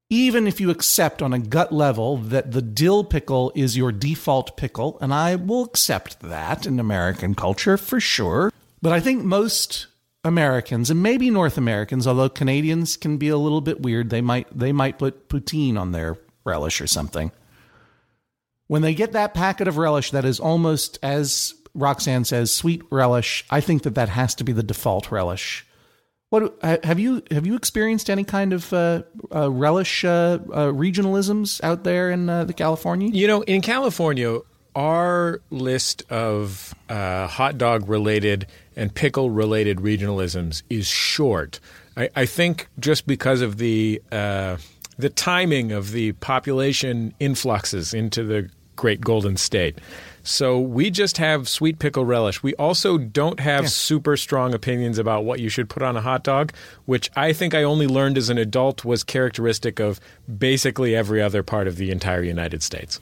even 0.10 0.48
if 0.48 0.60
you 0.60 0.70
accept 0.70 1.22
on 1.22 1.34
a 1.34 1.40
gut 1.40 1.72
level 1.72 2.18
that 2.18 2.52
the 2.52 2.62
dill 2.62 3.04
pickle 3.04 3.52
is 3.56 3.78
your 3.78 3.92
default 3.92 4.56
pickle, 4.58 4.98
and 5.02 5.14
I 5.14 5.36
will 5.36 5.64
accept 5.64 6.20
that 6.22 6.66
in 6.66 6.80
American 6.80 7.36
culture 7.36 7.78
for 7.78 8.00
sure. 8.00 8.52
But 8.82 8.94
I 8.94 9.00
think 9.00 9.24
most 9.24 9.88
Americans 10.24 10.90
and 10.90 11.02
maybe 11.02 11.30
North 11.30 11.58
Americans, 11.58 12.08
although 12.08 12.30
Canadians 12.30 12.98
can 12.98 13.18
be 13.18 13.30
a 13.30 13.38
little 13.38 13.62
bit 13.62 13.82
weird, 13.82 14.10
they 14.10 14.22
might 14.22 14.48
they 14.58 14.72
might 14.72 15.00
put 15.00 15.30
poutine 15.30 15.78
on 15.78 15.92
their 15.92 16.18
relish 16.44 16.82
or 16.82 16.88
something. 16.88 17.32
When 18.68 18.82
they 18.82 18.96
get 18.96 19.12
that 19.14 19.36
packet 19.36 19.68
of 19.68 19.78
relish 19.78 20.12
that 20.12 20.26
is 20.26 20.40
almost 20.40 20.98
as 21.04 21.54
Roxanne 21.76 22.24
says 22.24 22.54
sweet 22.54 22.82
relish. 22.90 23.46
I 23.52 23.62
think 23.62 23.84
that 23.84 23.96
that 23.96 24.10
has 24.10 24.34
to 24.36 24.44
be 24.44 24.54
the 24.54 24.64
default 24.64 25.12
relish. 25.12 25.66
What 26.30 26.58
have 26.64 27.00
you 27.00 27.22
have 27.30 27.46
you 27.46 27.56
experienced 27.56 28.10
any 28.10 28.24
kind 28.24 28.52
of 28.52 28.74
uh, 28.74 29.04
uh, 29.34 29.52
relish 29.52 30.04
uh, 30.04 30.40
uh 30.52 30.72
regionalisms 30.72 31.64
out 31.64 31.84
there 31.84 32.10
in 32.10 32.28
uh, 32.30 32.46
the 32.46 32.54
California? 32.54 33.10
You 33.10 33.28
know, 33.28 33.42
in 33.44 33.62
California, 33.62 34.40
our 34.76 35.42
list 35.52 36.04
of 36.10 36.74
uh, 36.90 37.28
hot 37.28 37.58
dog 37.58 37.88
related 37.88 38.48
and 38.76 38.94
pickle 38.94 39.30
related 39.30 39.78
regionalisms 39.78 40.64
is 40.70 40.88
short. 40.88 41.60
I, 41.96 42.10
I, 42.16 42.26
think 42.26 42.68
just 42.80 43.08
because 43.08 43.40
of 43.40 43.58
the 43.58 44.02
the 44.12 45.10
timing 45.10 45.72
of 45.72 45.92
the 45.92 46.14
population 46.14 47.14
influxes 47.20 47.94
into 47.94 48.24
the 48.24 48.50
great 48.76 49.02
Golden 49.02 49.38
State. 49.38 49.80
So 50.28 50.60
we 50.60 50.90
just 50.90 51.18
have 51.18 51.48
sweet 51.48 51.78
pickle 51.78 52.04
relish. 52.04 52.42
We 52.42 52.56
also 52.56 52.98
don't 52.98 53.40
have 53.40 53.70
super 53.70 54.18
strong 54.18 54.56
opinions 54.56 54.98
about 54.98 55.24
what 55.24 55.40
you 55.40 55.50
should 55.50 55.70
put 55.70 55.84
on 55.84 55.96
a 55.96 56.02
hot 56.02 56.24
dog, 56.24 56.52
which 56.86 57.12
I 57.16 57.32
think 57.32 57.54
I 57.54 57.62
only 57.62 57.86
learned 57.86 58.18
as 58.18 58.32
an 58.32 58.40
adult 58.40 58.84
was 58.84 59.04
characteristic 59.04 59.80
of 59.80 60.00
basically 60.38 60.96
every 60.96 61.22
other 61.22 61.44
part 61.44 61.68
of 61.68 61.78
the 61.78 61.92
entire 61.92 62.24
United 62.24 62.64
States. 62.64 63.00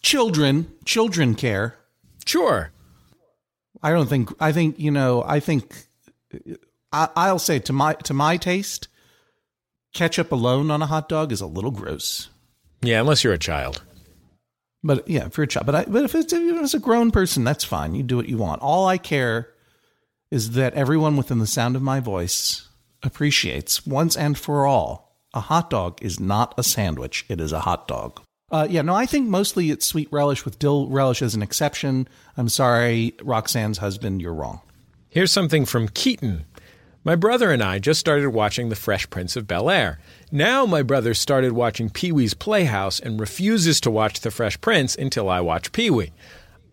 Children, 0.00 0.72
children 0.86 1.34
care. 1.34 1.76
Sure. 2.24 2.72
I 3.82 3.90
don't 3.90 4.08
think. 4.08 4.30
I 4.40 4.52
think 4.52 4.78
you 4.78 4.90
know. 4.90 5.22
I 5.22 5.40
think. 5.40 5.74
I, 6.90 7.08
I'll 7.16 7.38
say 7.38 7.58
to 7.58 7.72
my 7.74 7.92
to 7.94 8.14
my 8.14 8.38
taste, 8.38 8.88
ketchup 9.92 10.32
alone 10.32 10.70
on 10.70 10.80
a 10.80 10.86
hot 10.86 11.06
dog 11.06 11.32
is 11.32 11.42
a 11.42 11.46
little 11.46 11.70
gross. 11.70 12.30
Yeah, 12.80 13.00
unless 13.00 13.24
you're 13.24 13.34
a 13.34 13.38
child. 13.38 13.82
But 14.82 15.06
yeah, 15.08 15.28
for 15.28 15.42
a 15.42 15.46
child. 15.46 15.66
But 15.66 15.74
I, 15.74 15.84
but 15.84 16.04
if 16.04 16.14
it's, 16.14 16.32
if 16.32 16.62
it's 16.62 16.74
a 16.74 16.78
grown 16.78 17.10
person, 17.10 17.44
that's 17.44 17.64
fine. 17.64 17.94
You 17.94 18.02
do 18.02 18.16
what 18.16 18.28
you 18.28 18.38
want. 18.38 18.62
All 18.62 18.86
I 18.86 18.98
care 18.98 19.50
is 20.30 20.52
that 20.52 20.74
everyone 20.74 21.16
within 21.16 21.38
the 21.38 21.46
sound 21.46 21.76
of 21.76 21.82
my 21.82 22.00
voice 22.00 22.68
appreciates 23.02 23.86
once 23.86 24.16
and 24.16 24.38
for 24.38 24.66
all 24.66 25.16
a 25.32 25.40
hot 25.40 25.70
dog 25.70 26.02
is 26.02 26.18
not 26.18 26.54
a 26.58 26.62
sandwich. 26.62 27.24
It 27.28 27.40
is 27.40 27.52
a 27.52 27.60
hot 27.60 27.86
dog. 27.86 28.20
Uh, 28.50 28.66
yeah, 28.68 28.82
no, 28.82 28.94
I 28.94 29.06
think 29.06 29.28
mostly 29.28 29.70
it's 29.70 29.86
sweet 29.86 30.08
relish 30.10 30.44
with 30.44 30.58
dill 30.58 30.88
relish 30.88 31.22
as 31.22 31.34
an 31.34 31.42
exception. 31.42 32.08
I'm 32.36 32.48
sorry, 32.48 33.14
Roxanne's 33.22 33.78
husband, 33.78 34.20
you're 34.20 34.34
wrong. 34.34 34.60
Here's 35.08 35.30
something 35.30 35.66
from 35.66 35.88
Keaton. 35.88 36.46
My 37.02 37.16
brother 37.16 37.50
and 37.50 37.62
I 37.62 37.78
just 37.78 37.98
started 37.98 38.28
watching 38.28 38.68
The 38.68 38.76
Fresh 38.76 39.08
Prince 39.08 39.34
of 39.34 39.46
Bel 39.46 39.70
Air. 39.70 39.98
Now 40.30 40.66
my 40.66 40.82
brother 40.82 41.14
started 41.14 41.52
watching 41.52 41.88
Pee 41.88 42.12
Wee's 42.12 42.34
Playhouse 42.34 43.00
and 43.00 43.18
refuses 43.18 43.80
to 43.80 43.90
watch 43.90 44.20
The 44.20 44.30
Fresh 44.30 44.60
Prince 44.60 44.96
until 44.96 45.30
I 45.30 45.40
watch 45.40 45.72
Pee 45.72 45.88
Wee. 45.88 46.12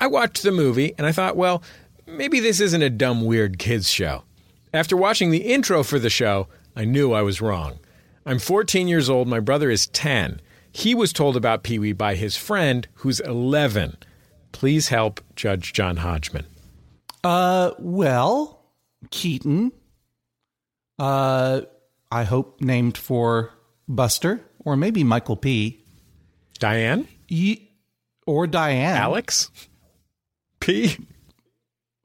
I 0.02 0.08
watched 0.08 0.44
the 0.44 0.52
movie 0.52 0.94
and 0.98 1.08
I 1.08 1.14
thought, 1.14 1.38
well, 1.38 1.64
maybe 2.06 2.42
this 2.42 2.60
isn't 2.60 2.82
a 2.82 2.90
dumb, 2.90 3.24
weird 3.24 3.58
kids 3.58 3.90
show. 3.90 4.24
After 4.74 4.98
watching 4.98 5.32
the 5.32 5.46
intro 5.54 5.82
for 5.82 5.98
the 5.98 6.10
show, 6.10 6.50
I 6.76 6.84
knew 6.84 7.14
I 7.14 7.22
was 7.22 7.40
wrong. 7.40 7.80
I'm 8.26 8.38
14 8.40 8.90
years 8.90 9.10
old, 9.10 9.30
my 9.30 9.40
brother 9.40 9.70
is 9.70 9.88
10. 9.88 10.42
He 10.74 10.94
was 10.94 11.14
told 11.14 11.38
about 11.38 11.64
Pee 11.64 11.80
Wee 11.80 11.94
by 11.94 12.16
his 12.16 12.36
friend, 12.36 12.86
who's 12.96 13.22
11. 13.22 13.96
Please 14.52 14.90
help 14.90 15.22
Judge 15.38 15.72
John 15.72 15.98
Hodgman. 15.98 16.46
Uh, 17.24 17.72
well, 17.80 18.66
Keaton, 19.10 19.72
uh, 21.00 21.62
I 22.12 22.24
hope 22.24 22.62
named 22.62 22.98
for 22.98 23.51
Buster 23.88 24.42
or 24.60 24.75
maybe 24.75 25.04
Michael 25.04 25.38
P. 25.38 25.84
Diane? 26.60 27.08
Ye- 27.27 27.70
or 28.25 28.48
Diane. 28.48 28.98
Alex? 28.98 29.51
P? 30.60 30.98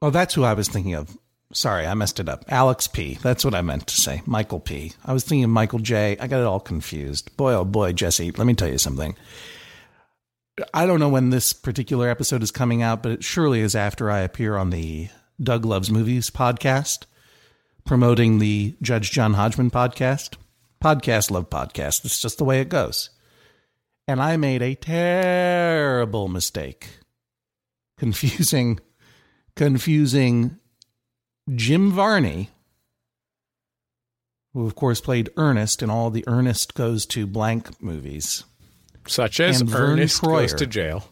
Oh, 0.01 0.09
that's 0.09 0.33
who 0.33 0.43
I 0.43 0.53
was 0.53 0.67
thinking 0.67 0.95
of. 0.95 1.17
Sorry, 1.53 1.85
I 1.85 1.93
messed 1.93 2.19
it 2.19 2.27
up. 2.27 2.45
Alex 2.49 2.87
P. 2.87 3.15
That's 3.21 3.45
what 3.45 3.53
I 3.53 3.61
meant 3.61 3.87
to 3.87 3.95
say. 3.95 4.21
Michael 4.25 4.59
P. 4.59 4.93
I 5.05 5.13
was 5.13 5.23
thinking 5.23 5.43
of 5.43 5.49
Michael 5.49 5.79
J. 5.79 6.17
I 6.19 6.27
got 6.27 6.39
it 6.39 6.45
all 6.45 6.59
confused. 6.59 7.35
Boy, 7.37 7.53
oh 7.53 7.65
boy, 7.65 7.93
Jesse, 7.93 8.31
let 8.31 8.47
me 8.47 8.53
tell 8.55 8.69
you 8.69 8.77
something. 8.77 9.15
I 10.73 10.85
don't 10.85 10.99
know 10.99 11.09
when 11.09 11.29
this 11.29 11.53
particular 11.53 12.09
episode 12.09 12.43
is 12.43 12.51
coming 12.51 12.81
out, 12.81 13.03
but 13.03 13.11
it 13.11 13.23
surely 13.23 13.59
is 13.59 13.75
after 13.75 14.09
I 14.09 14.19
appear 14.19 14.55
on 14.55 14.69
the 14.69 15.09
Doug 15.41 15.65
Loves 15.65 15.89
Movies 15.91 16.29
podcast, 16.29 17.05
promoting 17.85 18.39
the 18.39 18.75
Judge 18.81 19.11
John 19.11 19.33
Hodgman 19.33 19.71
podcast. 19.71 20.35
Podcast 20.83 21.31
love 21.31 21.49
podcast. 21.49 22.03
It's 22.05 22.21
just 22.21 22.37
the 22.37 22.43
way 22.45 22.59
it 22.61 22.69
goes. 22.69 23.09
And 24.07 24.21
I 24.21 24.35
made 24.37 24.61
a 24.61 24.75
terrible 24.75 26.27
mistake 26.27 26.99
confusing 27.97 28.79
confusing 29.55 30.57
Jim 31.53 31.91
Varney, 31.91 32.49
who 34.53 34.65
of 34.65 34.75
course 34.75 34.99
played 34.99 35.29
Ernest 35.37 35.81
in 35.81 35.89
all 35.89 36.09
the 36.09 36.23
Ernest 36.27 36.73
Goes 36.73 37.05
to 37.07 37.25
Blank 37.27 37.81
movies, 37.81 38.43
Such 39.07 39.39
as 39.39 39.61
Ernest 39.73 40.21
goes 40.21 40.53
to 40.55 40.65
jail. 40.65 41.07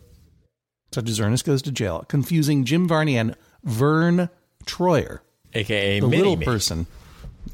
such 0.94 1.08
as 1.10 1.20
Ernest 1.20 1.46
Goes 1.46 1.62
to 1.64 1.72
Jail, 1.72 2.04
confusing 2.08 2.66
Jim 2.66 2.88
Varney 2.88 3.18
and 3.18 3.36
Vern 3.64 4.30
Troyer, 4.66 5.20
AKA 5.54 6.00
the 6.00 6.08
Mini 6.08 6.18
little 6.18 6.38
Me. 6.38 6.46
person, 6.46 6.88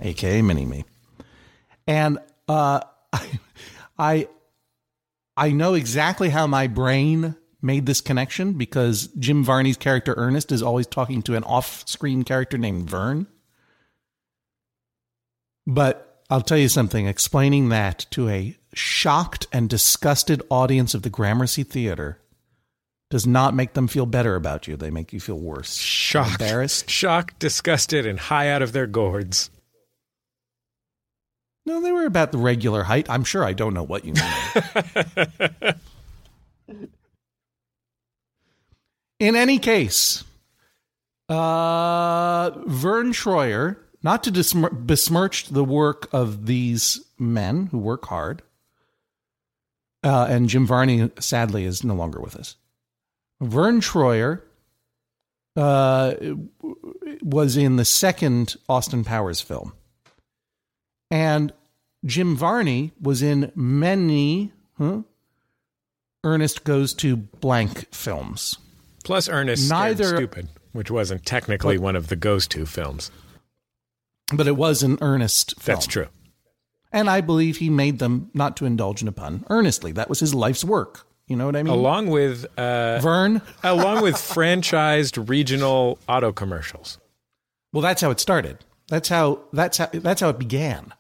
aka 0.02 0.42
Mini 0.42 0.66
Me. 0.66 0.86
And 1.88 2.20
uh, 2.48 2.82
I, 4.00 4.28
I 5.36 5.52
know 5.52 5.74
exactly 5.74 6.30
how 6.30 6.48
my 6.48 6.68
brain 6.68 7.36
made 7.62 7.86
this 7.86 8.02
connection 8.02 8.54
because 8.54 9.08
Jim 9.20 9.44
Varney's 9.44 9.78
character 9.78 10.14
Ernest 10.18 10.52
is 10.52 10.62
always 10.62 10.88
talking 10.88 11.22
to 11.24 11.36
an 11.36 11.44
off-screen 11.44 12.24
character 12.24 12.58
named 12.58 12.90
Vern. 12.90 13.28
But 15.66 16.24
I'll 16.30 16.42
tell 16.42 16.58
you 16.58 16.70
something, 16.70 17.08
explaining 17.08 17.70
that 17.70 18.06
to 18.12 18.30
a 18.30 18.58
shocked 18.74 19.48
and 19.52 19.70
disgusted 19.70 20.42
audience 20.50 20.94
of 20.94 21.02
the 21.02 21.10
Gramercy 21.10 21.64
Theater 21.64 22.20
does 23.10 23.26
not 23.26 23.54
make 23.56 23.74
them 23.74 23.88
feel 23.88 24.06
better 24.06 24.36
about 24.36 24.68
you. 24.68 24.76
They 24.76 24.90
make 24.90 25.14
you 25.14 25.20
feel 25.20 25.40
worse. 25.40 25.76
Shocked. 25.76 26.42
Embarrassed. 26.42 26.90
Shocked, 26.90 27.40
disgusted, 27.40 28.06
and 28.06 28.20
high 28.20 28.50
out 28.50 28.62
of 28.62 28.74
their 28.74 28.88
gourds. 28.88 29.50
No, 31.66 31.82
they 31.82 31.92
were 31.92 32.06
about 32.06 32.32
the 32.32 32.38
regular 32.38 32.84
height. 32.84 33.10
I'm 33.10 33.24
sure 33.24 33.44
I 33.44 33.54
don't 33.54 33.74
know 33.74 33.84
what 33.84 34.06
you 34.06 34.14
mean. 34.14 35.74
In 39.20 39.36
any 39.36 39.58
case, 39.60 40.24
uh, 41.28 42.52
Vern 42.68 43.12
Troyer, 43.12 43.78
not 44.04 44.24
to 44.24 44.32
dismir- 44.32 44.86
besmirch 44.86 45.48
the 45.50 45.64
work 45.64 46.08
of 46.14 46.46
these 46.46 47.02
men 47.18 47.68
who 47.68 47.80
work 47.80 48.06
hard, 48.06 48.44
uh, 50.04 50.28
and 50.30 50.48
Jim 50.48 50.68
Varney 50.68 51.12
sadly 51.20 51.66
is 51.66 51.84
no 51.84 51.96
longer 51.96 52.22
with 52.22 52.36
us. 52.36 52.56
Vern 53.42 53.82
Troyer 53.82 54.42
uh, 55.56 56.14
was 57.22 57.58
in 57.58 57.76
the 57.76 57.86
second 57.86 58.56
Austin 58.68 59.04
Powers 59.04 59.42
film. 59.42 59.74
And 61.10 61.54
Jim 62.06 62.36
Varney 62.36 62.92
was 63.02 63.22
in 63.22 63.52
many 63.56 64.52
huh, 64.78 65.02
Ernest 66.24 66.64
Goes 66.64 66.94
to 66.96 67.16
Blank 67.16 67.94
films. 67.94 68.58
Plus 69.04 69.30
Ernest 69.30 69.70
Neither- 69.70 70.18
Stupid, 70.18 70.50
which 70.74 70.92
wasn't 70.92 71.26
technically 71.26 71.78
one 71.78 71.96
of 71.96 72.08
the 72.08 72.16
Goes 72.16 72.48
To 72.48 72.66
films. 72.66 73.10
But 74.34 74.48
it 74.48 74.58
was 74.58 74.84
an 74.84 74.98
Ernest 75.00 75.60
film. 75.62 75.76
That's 75.76 75.88
true. 75.88 76.08
And 76.92 77.10
I 77.10 77.22
believe 77.22 77.58
he 77.58 77.70
made 77.70 78.00
them, 78.00 78.30
not 78.34 78.58
to 78.58 78.66
indulge 78.66 79.02
in 79.02 79.08
a 79.08 79.12
pun, 79.14 79.46
earnestly. 79.50 79.92
That 79.94 80.10
was 80.10 80.20
his 80.20 80.36
life's 80.36 80.64
work. 80.66 81.07
You 81.28 81.36
know 81.36 81.46
what 81.46 81.56
I 81.58 81.64
mean? 81.64 81.74
Along 81.74 82.08
with 82.08 82.46
uh, 82.58 83.00
Vern. 83.00 83.42
along 83.64 84.02
with 84.02 84.16
franchised 84.16 85.28
regional 85.30 86.00
auto 86.08 86.32
commercials. 86.32 86.98
Well, 87.74 87.82
that's 87.82 88.02
how 88.02 88.12
it 88.12 88.20
started. 88.20 88.60
That's 88.88 89.10
how 89.10 89.42
that's 89.52 89.78
how 89.78 89.90
that's 89.92 90.22
how 90.22 90.30
it 90.30 90.40
began. 90.40 90.94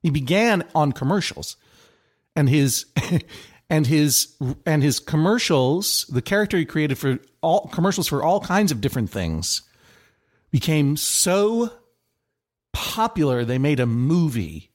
He 0.00 0.10
began 0.10 0.64
on 0.74 0.92
commercials, 0.92 1.56
and 2.36 2.48
his 2.48 2.86
and 3.70 3.86
his 3.86 4.34
and 4.64 4.82
his 4.82 5.00
commercials. 5.00 6.06
The 6.06 6.22
character 6.22 6.56
he 6.56 6.64
created 6.64 6.96
for 6.96 7.18
all 7.42 7.68
commercials 7.68 8.06
for 8.06 8.22
all 8.22 8.40
kinds 8.40 8.70
of 8.70 8.80
different 8.80 9.10
things 9.10 9.62
became 10.52 10.96
so 10.96 11.72
popular. 12.72 13.44
They 13.44 13.58
made 13.58 13.80
a 13.80 13.86
movie. 13.86 14.70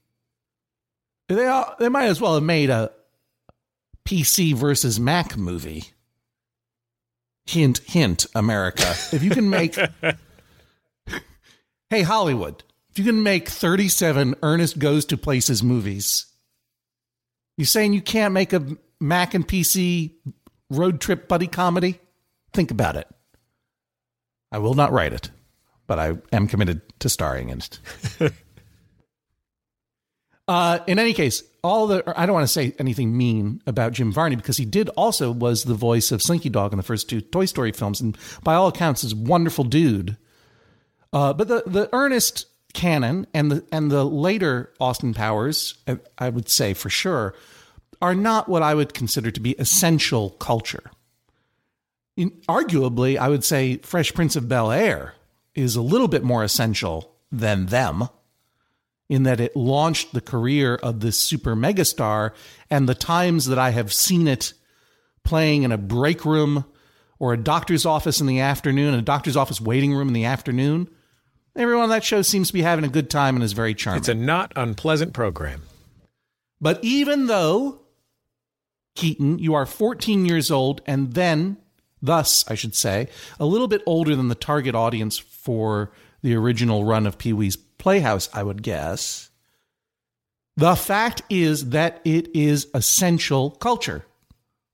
They 1.30 1.46
all, 1.46 1.76
they 1.80 1.90
might 1.90 2.08
as 2.08 2.20
well 2.20 2.34
have 2.34 2.44
made 2.44 2.70
a 2.70 2.92
PC 4.10 4.56
versus 4.56 5.00
Mac 5.00 5.38
movie. 5.38 5.84
Hint, 7.46 7.78
hint, 7.86 8.26
America. 8.34 8.96
If 9.12 9.22
you 9.22 9.30
can 9.30 9.52
make 9.52 9.78
Hey, 11.92 12.02
Hollywood, 12.02 12.64
if 12.90 12.98
you 12.98 13.06
can 13.06 13.22
make 13.22 13.48
37 13.48 14.34
Ernest 14.42 14.80
Goes 14.80 15.06
to 15.06 15.18
Places 15.18 15.62
movies, 15.62 16.26
you 17.56 17.66
saying 17.66 17.94
you 17.94 18.02
can't 18.02 18.34
make 18.34 18.52
a 18.52 18.66
Mac 19.00 19.36
and 19.36 19.48
PC 19.48 20.14
road 20.72 21.00
trip 21.00 21.28
buddy 21.28 21.46
comedy? 21.46 22.00
Think 22.52 22.72
about 22.72 22.96
it. 22.96 23.08
I 24.52 24.58
will 24.58 24.74
not 24.74 24.92
write 24.92 25.14
it, 25.14 25.30
but 25.86 26.00
I 26.00 26.18
am 26.32 26.48
committed 26.48 26.82
to 27.02 27.10
starring 27.10 27.50
in 27.50 27.60
it. 27.60 27.80
uh, 30.48 30.80
in 30.88 30.98
any 30.98 31.14
case, 31.14 31.44
all 31.64 31.88
the 31.88 32.04
I 32.16 32.26
don't 32.26 32.34
want 32.34 32.46
to 32.46 32.54
say 32.54 32.74
anything 32.80 33.18
mean 33.18 33.62
about 33.68 33.94
Jim 33.94 34.12
Varney 34.12 34.36
because 34.36 34.58
he 34.58 34.66
did 34.66 34.90
also 34.90 35.32
was 35.32 35.64
the 35.64 35.74
voice 35.74 36.12
of 36.12 36.22
Slinky 36.22 36.50
Dog 36.50 36.74
in 36.74 36.78
the 36.78 36.84
first 36.84 37.10
two 37.10 37.22
Toy 37.22 37.46
Story 37.46 37.72
films, 37.72 38.02
and 38.02 38.18
by 38.44 38.56
all 38.56 38.68
accounts, 38.68 39.04
is 39.04 39.14
a 39.14 39.18
wonderful 39.18 39.64
dude. 39.64 40.18
Uh, 41.12 41.34
but 41.34 41.48
the 41.48 41.64
the 41.66 41.90
Ernest 41.94 42.46
canon 42.74 43.28
and 43.34 43.52
the 43.52 43.66
and 43.72 43.92
the 43.92 44.04
later 44.04 44.74
Austin 44.80 45.14
Powers, 45.14 45.76
I 46.18 46.30
would 46.30 46.50
say 46.50 46.74
for 46.74 46.90
sure, 46.90 47.36
are 48.02 48.16
not 48.16 48.48
what 48.48 48.64
I 48.64 48.76
would 48.76 48.94
consider 48.94 49.32
to 49.32 49.40
be 49.40 49.56
essential 49.60 50.32
culture. 50.32 50.92
in, 52.16 52.32
arguably, 52.48 53.18
I 53.18 53.30
would 53.30 53.44
say 53.44 53.78
Fresh 53.78 54.14
Prince 54.14 54.36
of 54.36 54.48
Bel 54.48 54.72
Air 54.72 55.16
is 55.56 55.76
a 55.76 55.82
little 55.82 56.08
bit 56.08 56.24
more 56.24 56.44
essential 56.44 57.16
than 57.32 57.68
them 57.68 58.10
in 59.10 59.24
that 59.24 59.40
it 59.40 59.56
launched 59.56 60.14
the 60.14 60.22
career 60.22 60.76
of 60.76 61.00
this 61.00 61.20
super 61.20 61.56
megastar. 61.56 62.32
And 62.70 62.88
the 62.88 62.96
times 62.96 63.48
that 63.48 63.58
I 63.58 63.72
have 63.72 63.92
seen 63.92 64.28
it 64.28 64.54
playing 65.24 65.64
in 65.64 65.72
a 65.72 65.78
break 65.78 66.24
room 66.24 66.64
or 67.18 67.34
a 67.34 67.38
doctor's 67.38 67.86
office 67.86 68.22
in 68.22 68.28
the 68.28 68.40
afternoon, 68.40 68.94
a 68.94 69.02
doctor's 69.02 69.36
office 69.36 69.60
waiting 69.60 69.94
room 69.94 70.08
in 70.08 70.14
the 70.14 70.26
afternoon, 70.26 70.88
everyone 71.56 71.84
on 71.84 71.90
that 71.90 72.04
show 72.04 72.22
seems 72.22 72.48
to 72.48 72.54
be 72.54 72.62
having 72.62 72.86
a 72.86 72.90
good 72.90 73.10
time 73.10 73.36
and 73.36 73.44
is 73.44 73.54
very 73.54 73.74
charming. 73.74 74.00
It's 74.00 74.08
a 74.08 74.14
not 74.14 74.54
unpleasant 74.56 75.14
program. 75.14 75.64
But 76.62 76.80
even 76.84 77.28
though, 77.28 77.82
Keaton, 78.96 79.40
you 79.40 79.56
are 79.56 79.66
14 79.66 80.26
years 80.26 80.52
old 80.52 80.82
and 80.86 81.14
then, 81.14 81.58
thus, 82.02 82.46
I 82.48 82.56
should 82.56 82.76
say, 82.76 83.08
a 83.40 83.46
little 83.46 83.68
bit 83.68 83.82
older 83.86 84.16
than 84.16 84.28
the 84.28 84.36
target 84.36 84.76
audience 84.76 85.18
for 85.18 85.92
the 86.22 86.36
original 86.36 86.84
run 86.84 87.08
of 87.08 87.18
Pee 87.18 87.34
Wee's 87.34 87.58
Playhouse, 87.80 88.30
I 88.34 88.44
would 88.44 88.62
guess. 88.62 89.32
The 90.56 90.76
fact 90.76 91.24
is 91.30 91.70
that 91.70 92.02
it 92.04 92.30
is 92.36 92.68
essential 92.74 93.52
culture. 93.52 94.06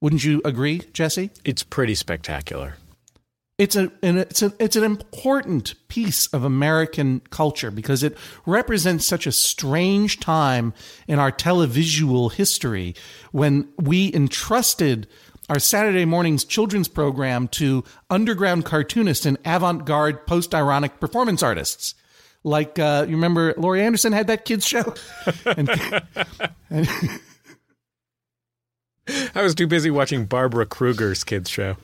Wouldn't 0.02 0.24
you 0.24 0.42
agree, 0.44 0.82
Jesse? 0.92 1.30
It's 1.46 1.64
pretty 1.64 1.96
spectacular. 1.96 2.76
It's 3.58 3.78
a 3.78 3.90
it's 4.02 4.42
a 4.42 4.52
it's 4.60 4.76
an 4.76 4.84
important 4.84 5.76
piece 5.88 6.28
of 6.28 6.44
American 6.44 7.22
culture 7.30 7.72
because 7.72 8.04
it 8.04 8.18
represents 8.46 9.06
such 9.06 9.26
a 9.26 9.32
strange 9.32 10.20
time 10.20 10.74
in 11.08 11.20
our 11.20 11.32
televisual 11.32 12.34
history 12.34 12.96
when 13.32 13.70
we 13.78 14.14
entrusted 14.14 15.08
our 15.48 15.60
Saturday 15.60 16.04
morning's 16.04 16.44
children's 16.44 16.90
program 16.90 17.48
to 17.50 17.86
underground 18.10 18.66
cartoonists 18.66 19.26
and 19.26 19.38
avant-garde 19.46 20.28
post-ironic 20.28 21.00
performance 21.00 21.42
artists. 21.42 21.96
Like 22.46 22.78
uh, 22.78 23.08
you 23.10 23.16
remember 23.16 23.56
Laurie 23.58 23.82
Anderson 23.82 24.14
had 24.14 24.28
that 24.28 24.46
kids 24.46 24.68
show? 24.68 24.94
and, 25.48 25.68
and 26.70 26.88
I 29.34 29.42
was 29.42 29.56
too 29.56 29.66
busy 29.66 29.90
watching 29.90 30.26
Barbara 30.26 30.68
Kruger's 30.68 31.24
kids 31.24 31.50
show. 31.50 31.76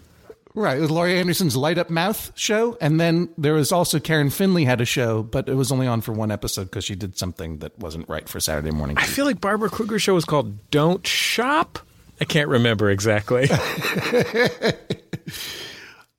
Right, 0.53 0.77
it 0.77 0.81
was 0.81 0.91
Laurie 0.91 1.17
Anderson's 1.17 1.55
Light 1.55 1.79
Up 1.79 1.89
Mouth 1.89 2.31
show, 2.35 2.77
and 2.79 2.99
then 2.99 3.29
there 3.39 3.53
was 3.53 3.71
also 3.71 3.99
Karen 3.99 4.29
Finley 4.29 4.65
had 4.65 4.81
a 4.81 4.85
show, 4.85 5.23
but 5.23 5.49
it 5.49 5.55
was 5.55 5.71
only 5.71 5.87
on 5.87 6.01
for 6.01 6.11
one 6.11 6.29
episode 6.29 6.65
because 6.65 6.83
she 6.83 6.93
did 6.93 7.17
something 7.17 7.59
that 7.59 7.79
wasn't 7.79 8.07
right 8.07 8.29
for 8.29 8.39
Saturday 8.39 8.71
morning. 8.71 8.97
I 8.99 9.05
feel 9.05 9.25
like 9.25 9.41
Barbara 9.41 9.69
Kruger's 9.69 10.03
show 10.03 10.13
was 10.13 10.25
called 10.25 10.69
"Don't 10.69 11.07
Shop." 11.07 11.79
I 12.19 12.25
can't 12.25 12.49
remember 12.49 12.91
exactly. 12.91 13.47
it 13.49 14.75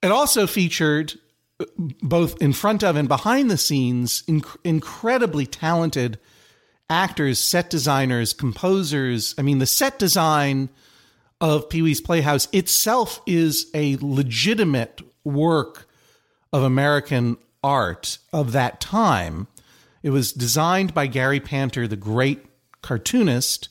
also 0.02 0.48
featured 0.48 1.14
both 1.76 2.40
in 2.40 2.52
front 2.52 2.82
of 2.82 2.96
and 2.96 3.08
behind 3.08 3.50
the 3.50 3.58
scenes 3.58 4.22
inc- 4.22 4.56
incredibly 4.64 5.46
talented 5.46 6.18
actors, 6.88 7.38
set 7.38 7.70
designers, 7.70 8.32
composers. 8.32 9.34
I 9.38 9.42
mean, 9.42 9.58
the 9.58 9.66
set 9.66 9.98
design 9.98 10.68
of 11.40 11.68
Pee 11.68 11.82
Wee's 11.82 12.00
Playhouse 12.00 12.48
itself 12.52 13.20
is 13.26 13.70
a 13.74 13.96
legitimate 14.00 15.00
work 15.24 15.88
of 16.52 16.62
American 16.62 17.36
art 17.64 18.18
of 18.32 18.52
that 18.52 18.80
time. 18.80 19.48
It 20.02 20.10
was 20.10 20.32
designed 20.32 20.94
by 20.94 21.06
Gary 21.06 21.40
Panter, 21.40 21.88
the 21.88 21.96
great 21.96 22.44
cartoonist, 22.82 23.68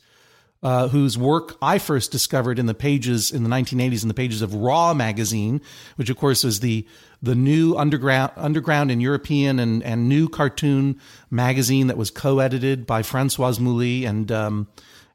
uh, 0.64 0.88
whose 0.88 1.18
work 1.18 1.58
I 1.62 1.78
first 1.78 2.12
discovered 2.12 2.60
in 2.60 2.66
the 2.66 2.74
pages 2.74 3.32
in 3.32 3.44
the 3.44 3.50
1980s 3.50 4.04
in 4.04 4.08
the 4.08 4.14
pages 4.14 4.42
of 4.42 4.54
Raw 4.54 4.94
magazine, 4.94 5.62
which 5.96 6.10
of 6.10 6.18
course 6.18 6.44
was 6.44 6.60
the 6.60 6.88
the 7.22 7.36
new 7.36 7.76
underground 7.78 8.32
underground 8.36 8.92
and 8.92 9.02
European 9.02 9.60
and, 9.60 9.84
and 9.84 10.10
new 10.10 10.28
cartoon 10.28 11.00
magazine 11.30 11.88
that 11.88 11.98
was 11.98 12.10
co-edited 12.10 12.86
by 12.86 13.04
Francoise 13.04 13.60
Mouly 13.60 14.06
and 14.06 14.32
um, 14.32 14.68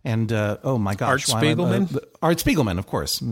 and 0.05 0.33
uh, 0.33 0.59
oh 0.63 0.79
my 0.79 0.95
gosh, 0.95 1.29
Art 1.29 1.43
Spiegelman. 1.43 1.97
Uh, 1.97 2.01
Art 2.23 2.39
Spiegelman, 2.39 2.79
of 2.79 2.87
course, 2.87 3.23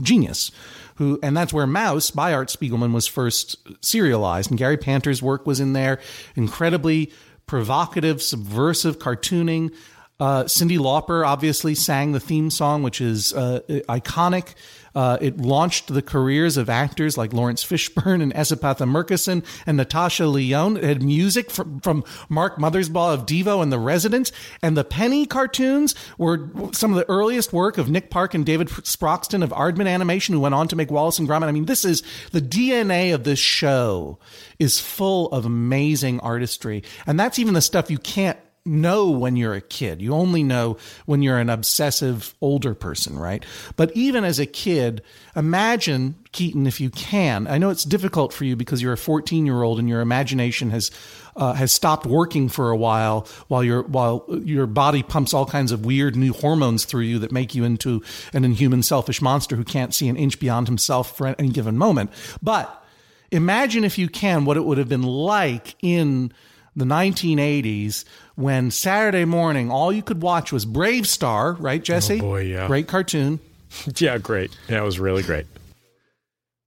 genius. 0.00 0.50
Who 0.96 1.18
and 1.22 1.36
that's 1.36 1.52
where 1.52 1.66
Maus 1.66 2.14
by 2.14 2.32
Art 2.32 2.48
Spiegelman 2.48 2.92
was 2.92 3.06
first 3.06 3.56
serialized, 3.84 4.50
and 4.50 4.58
Gary 4.58 4.78
Panter's 4.78 5.22
work 5.22 5.46
was 5.46 5.60
in 5.60 5.74
there. 5.74 6.00
Incredibly 6.36 7.12
provocative, 7.46 8.22
subversive 8.22 8.98
cartooning. 8.98 9.74
Uh, 10.20 10.44
Cyndi 10.44 10.78
Lauper 10.78 11.26
obviously 11.26 11.74
sang 11.74 12.12
the 12.12 12.20
theme 12.20 12.50
song, 12.50 12.82
which 12.82 13.00
is 13.00 13.32
uh, 13.32 13.60
iconic. 13.88 14.54
Uh, 14.94 15.18
it 15.20 15.38
launched 15.38 15.92
the 15.92 16.02
careers 16.02 16.56
of 16.56 16.68
actors 16.68 17.16
like 17.16 17.32
Laurence 17.32 17.64
Fishburne 17.64 18.22
and 18.22 18.32
S. 18.34 18.50
Epatha 18.50 18.88
Merkerson 18.88 19.44
and 19.66 19.76
Natasha 19.76 20.26
Lyonne. 20.26 20.76
It 20.76 20.84
had 20.84 21.02
music 21.02 21.50
from, 21.50 21.80
from 21.80 22.04
Mark 22.28 22.58
Mothersbaugh 22.58 23.14
of 23.14 23.26
Devo 23.26 23.62
and 23.62 23.72
The 23.72 23.78
Residents. 23.78 24.32
And 24.62 24.76
the 24.76 24.84
Penny 24.84 25.26
cartoons 25.26 25.94
were 26.18 26.50
some 26.72 26.92
of 26.92 26.98
the 26.98 27.08
earliest 27.08 27.52
work 27.52 27.78
of 27.78 27.88
Nick 27.88 28.10
Park 28.10 28.34
and 28.34 28.44
David 28.44 28.68
Sproxton 28.68 29.42
of 29.42 29.50
Aardman 29.50 29.88
Animation, 29.88 30.34
who 30.34 30.40
went 30.40 30.54
on 30.54 30.68
to 30.68 30.76
make 30.76 30.90
Wallace 30.90 31.18
and 31.18 31.28
Gromit. 31.28 31.44
I 31.44 31.52
mean, 31.52 31.66
this 31.66 31.84
is 31.84 32.02
the 32.32 32.42
DNA 32.42 33.14
of 33.14 33.24
this 33.24 33.38
show 33.38 34.18
is 34.58 34.80
full 34.80 35.28
of 35.28 35.46
amazing 35.46 36.20
artistry. 36.20 36.82
And 37.06 37.18
that's 37.18 37.38
even 37.38 37.54
the 37.54 37.62
stuff 37.62 37.90
you 37.90 37.98
can't 37.98 38.38
know 38.66 39.10
when 39.10 39.36
you're 39.36 39.54
a 39.54 39.60
kid. 39.60 40.02
You 40.02 40.14
only 40.14 40.42
know 40.42 40.76
when 41.06 41.22
you're 41.22 41.38
an 41.38 41.48
obsessive 41.48 42.34
older 42.40 42.74
person, 42.74 43.18
right? 43.18 43.44
But 43.76 43.90
even 43.96 44.24
as 44.24 44.38
a 44.38 44.46
kid, 44.46 45.02
imagine, 45.34 46.16
Keaton, 46.32 46.66
if 46.66 46.80
you 46.80 46.90
can. 46.90 47.46
I 47.46 47.58
know 47.58 47.70
it's 47.70 47.84
difficult 47.84 48.32
for 48.32 48.44
you 48.44 48.56
because 48.56 48.82
you're 48.82 48.92
a 48.92 48.98
14 48.98 49.46
year 49.46 49.62
old 49.62 49.78
and 49.78 49.88
your 49.88 50.00
imagination 50.00 50.70
has. 50.70 50.90
Uh, 51.36 51.54
has 51.54 51.70
stopped 51.70 52.06
working 52.06 52.48
for 52.48 52.70
a 52.70 52.76
while 52.76 53.26
while 53.46 53.62
your 53.62 53.82
while 53.84 54.26
your 54.42 54.66
body 54.66 55.00
pumps 55.04 55.32
all 55.32 55.46
kinds 55.46 55.70
of 55.70 55.86
weird 55.86 56.16
new 56.16 56.32
hormones 56.32 56.84
through 56.84 57.02
you 57.02 57.20
that 57.20 57.30
make 57.30 57.54
you 57.54 57.62
into 57.62 58.02
an 58.32 58.44
inhuman 58.44 58.82
selfish 58.82 59.22
monster 59.22 59.54
who 59.54 59.62
can't 59.62 59.94
see 59.94 60.08
an 60.08 60.16
inch 60.16 60.40
beyond 60.40 60.66
himself 60.66 61.16
for 61.16 61.28
any 61.38 61.48
given 61.48 61.78
moment 61.78 62.10
but 62.42 62.84
imagine 63.30 63.84
if 63.84 63.96
you 63.96 64.08
can 64.08 64.44
what 64.44 64.56
it 64.56 64.64
would 64.64 64.76
have 64.76 64.88
been 64.88 65.04
like 65.04 65.76
in 65.82 66.32
the 66.74 66.84
1980s 66.84 68.04
when 68.40 68.70
Saturday 68.70 69.24
morning 69.26 69.70
all 69.70 69.92
you 69.92 70.02
could 70.02 70.22
watch 70.22 70.50
was 70.50 70.64
BraveStarr, 70.64 71.56
right, 71.60 71.82
Jesse? 71.82 72.18
Oh 72.18 72.22
boy, 72.22 72.42
yeah. 72.42 72.66
Great 72.66 72.88
cartoon. 72.88 73.38
yeah, 73.96 74.18
great. 74.18 74.56
That 74.68 74.82
was 74.82 74.98
really 74.98 75.22
great. 75.22 75.46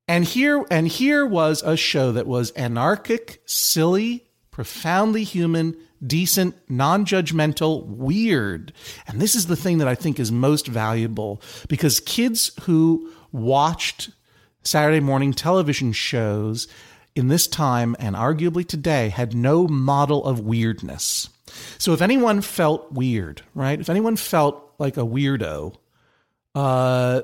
And 0.08 0.24
here 0.24 0.66
and 0.70 0.88
here 0.88 1.26
was 1.26 1.64
a 1.64 1.76
show 1.76 2.12
that 2.12 2.28
was 2.28 2.52
anarchic, 2.52 3.42
silly, 3.46 4.26
profoundly 4.52 5.24
human, 5.24 5.76
decent, 6.06 6.56
non-judgmental, 6.70 7.86
weird. 7.86 8.74
And 9.08 9.20
this 9.20 9.34
is 9.34 9.48
the 9.48 9.56
thing 9.56 9.80
that 9.80 9.88
I 9.88 9.96
think 9.96 10.20
is 10.20 10.32
most 10.32 10.68
valuable 10.68 11.42
because 11.70 12.00
kids 12.02 12.52
who 12.64 13.12
watched 13.32 14.12
Saturday 14.64 15.00
morning 15.00 15.34
television 15.34 15.92
shows 15.94 16.68
in 17.16 17.30
this 17.30 17.48
time 17.48 17.96
and 17.98 18.16
arguably 18.16 18.68
today 18.68 19.10
had 19.10 19.34
no 19.34 19.68
model 19.68 20.24
of 20.26 20.40
weirdness. 20.42 21.30
So 21.78 21.94
if 21.94 22.02
anyone 22.02 22.42
felt 22.42 22.92
weird, 22.92 23.42
right? 23.54 23.80
If 23.80 23.90
anyone 23.90 24.16
felt 24.16 24.74
like 24.80 24.98
a 24.98 25.02
weirdo, 25.02 25.76
uh, 26.56 27.22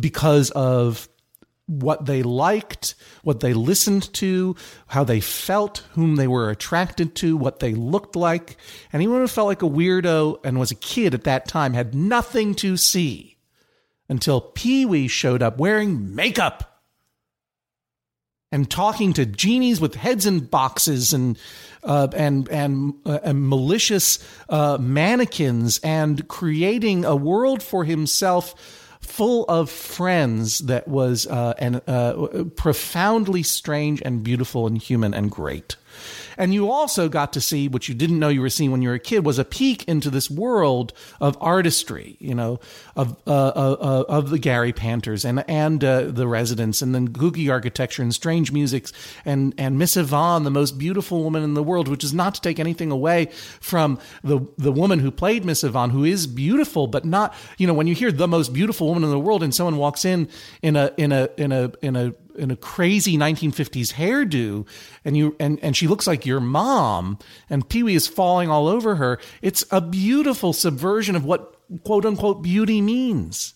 because 0.00 0.50
of 0.50 1.08
what 1.66 2.06
they 2.06 2.22
liked, 2.22 2.94
what 3.22 3.40
they 3.40 3.52
listened 3.52 4.12
to, 4.14 4.54
how 4.86 5.02
they 5.04 5.20
felt, 5.20 5.84
whom 5.92 6.16
they 6.16 6.28
were 6.28 6.50
attracted 6.50 7.14
to, 7.16 7.36
what 7.36 7.58
they 7.58 7.74
looked 7.74 8.14
like. 8.14 8.56
Anyone 8.92 9.20
who 9.20 9.26
felt 9.26 9.48
like 9.48 9.62
a 9.62 9.68
weirdo 9.68 10.38
and 10.44 10.58
was 10.58 10.70
a 10.70 10.76
kid 10.76 11.12
at 11.14 11.24
that 11.24 11.48
time 11.48 11.74
had 11.74 11.94
nothing 11.94 12.54
to 12.56 12.76
see 12.76 13.36
until 14.08 14.40
Pee 14.40 14.86
Wee 14.86 15.08
showed 15.08 15.42
up 15.42 15.58
wearing 15.58 16.14
makeup 16.14 16.75
and 18.56 18.70
talking 18.70 19.12
to 19.12 19.26
genies 19.26 19.82
with 19.82 19.94
heads 19.96 20.24
in 20.24 20.40
boxes 20.40 21.12
and 21.12 21.38
uh, 21.84 22.08
and 22.16 22.48
and, 22.48 22.94
uh, 23.04 23.18
and 23.22 23.46
malicious 23.46 24.18
uh, 24.48 24.78
mannequins 24.80 25.78
and 25.84 26.26
creating 26.26 27.04
a 27.04 27.14
world 27.14 27.62
for 27.62 27.84
himself 27.84 28.54
full 29.02 29.44
of 29.44 29.70
friends 29.70 30.60
that 30.60 30.88
was 30.88 31.26
uh, 31.26 31.52
and 31.58 31.82
uh, 31.86 32.44
profoundly 32.56 33.42
strange 33.42 34.00
and 34.02 34.24
beautiful 34.24 34.66
and 34.66 34.78
human 34.78 35.12
and 35.12 35.30
great. 35.30 35.76
And 36.36 36.52
you 36.52 36.70
also 36.70 37.08
got 37.08 37.32
to 37.34 37.40
see 37.40 37.68
what 37.68 37.88
you 37.88 37.94
didn't 37.94 38.18
know 38.18 38.28
you 38.28 38.40
were 38.40 38.50
seeing 38.50 38.70
when 38.70 38.82
you 38.82 38.88
were 38.88 38.96
a 38.96 39.00
kid 39.00 39.24
was 39.24 39.38
a 39.38 39.44
peek 39.44 39.84
into 39.84 40.10
this 40.10 40.30
world 40.30 40.92
of 41.20 41.36
artistry, 41.40 42.16
you 42.20 42.34
know, 42.34 42.60
of 42.94 43.16
uh, 43.26 43.30
uh, 43.30 43.76
uh, 43.80 44.04
of 44.08 44.30
the 44.30 44.38
Gary 44.38 44.72
Panters 44.72 45.24
and 45.24 45.44
and 45.48 45.82
uh, 45.82 46.02
the 46.02 46.26
Residents, 46.26 46.82
and 46.82 46.94
then 46.94 47.08
kooky 47.08 47.50
architecture 47.50 48.02
and 48.02 48.14
strange 48.14 48.52
musics, 48.52 48.92
and 49.24 49.54
and 49.58 49.78
Miss 49.78 49.96
Yvonne, 49.96 50.44
the 50.44 50.50
most 50.50 50.78
beautiful 50.78 51.22
woman 51.22 51.42
in 51.42 51.54
the 51.54 51.62
world, 51.62 51.88
which 51.88 52.04
is 52.04 52.12
not 52.12 52.34
to 52.34 52.40
take 52.40 52.58
anything 52.58 52.90
away 52.90 53.26
from 53.60 53.98
the 54.22 54.40
the 54.58 54.72
woman 54.72 54.98
who 54.98 55.10
played 55.10 55.44
Miss 55.44 55.64
Yvonne, 55.64 55.90
who 55.90 56.04
is 56.04 56.26
beautiful, 56.26 56.86
but 56.86 57.04
not 57.04 57.34
you 57.58 57.66
know 57.66 57.74
when 57.74 57.86
you 57.86 57.94
hear 57.94 58.12
the 58.12 58.28
most 58.28 58.52
beautiful 58.52 58.88
woman 58.88 59.04
in 59.04 59.10
the 59.10 59.20
world, 59.20 59.42
and 59.42 59.54
someone 59.54 59.76
walks 59.76 60.04
in 60.04 60.28
in 60.62 60.76
a 60.76 60.92
in 60.96 61.12
a 61.12 61.28
in 61.36 61.52
a 61.52 61.72
in 61.82 61.96
a 61.96 62.14
in 62.36 62.50
a 62.50 62.56
crazy 62.56 63.16
1950s 63.16 63.94
hairdo 63.94 64.66
and 65.04 65.16
you 65.16 65.36
and 65.40 65.58
and 65.62 65.76
she 65.76 65.86
looks 65.86 66.06
like 66.06 66.26
your 66.26 66.40
mom 66.40 67.18
and 67.50 67.68
Pee-wee 67.68 67.94
is 67.94 68.06
falling 68.06 68.50
all 68.50 68.68
over 68.68 68.96
her 68.96 69.18
it's 69.42 69.64
a 69.70 69.80
beautiful 69.80 70.52
subversion 70.52 71.16
of 71.16 71.24
what 71.24 71.54
quote 71.84 72.06
unquote 72.06 72.42
beauty 72.42 72.80
means. 72.80 73.54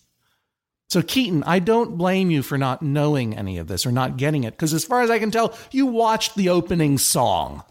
So 0.89 1.01
Keaton 1.01 1.43
I 1.43 1.59
don't 1.59 1.97
blame 1.97 2.29
you 2.31 2.43
for 2.43 2.57
not 2.57 2.81
knowing 2.81 3.35
any 3.35 3.57
of 3.57 3.67
this 3.67 3.85
or 3.85 3.91
not 3.91 4.17
getting 4.17 4.43
it 4.43 4.51
because 4.51 4.73
as 4.73 4.83
far 4.83 5.01
as 5.01 5.09
I 5.09 5.19
can 5.19 5.31
tell 5.31 5.57
you 5.71 5.85
watched 5.85 6.35
the 6.35 6.49
opening 6.49 6.97
song. 6.97 7.63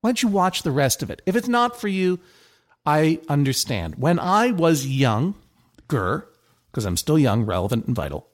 Why 0.00 0.10
don't 0.10 0.22
you 0.22 0.28
watch 0.28 0.62
the 0.62 0.70
rest 0.70 1.02
of 1.02 1.10
it? 1.10 1.22
If 1.26 1.36
it's 1.36 1.48
not 1.48 1.80
for 1.80 1.88
you 1.88 2.20
I 2.84 3.18
understand. 3.28 3.96
When 3.96 4.20
I 4.20 4.52
was 4.52 4.86
young 4.86 5.34
younger 5.90 6.28
because 6.70 6.84
I'm 6.84 6.96
still 6.96 7.18
young 7.18 7.44
relevant 7.44 7.86
and 7.86 7.96
vital 7.96 8.28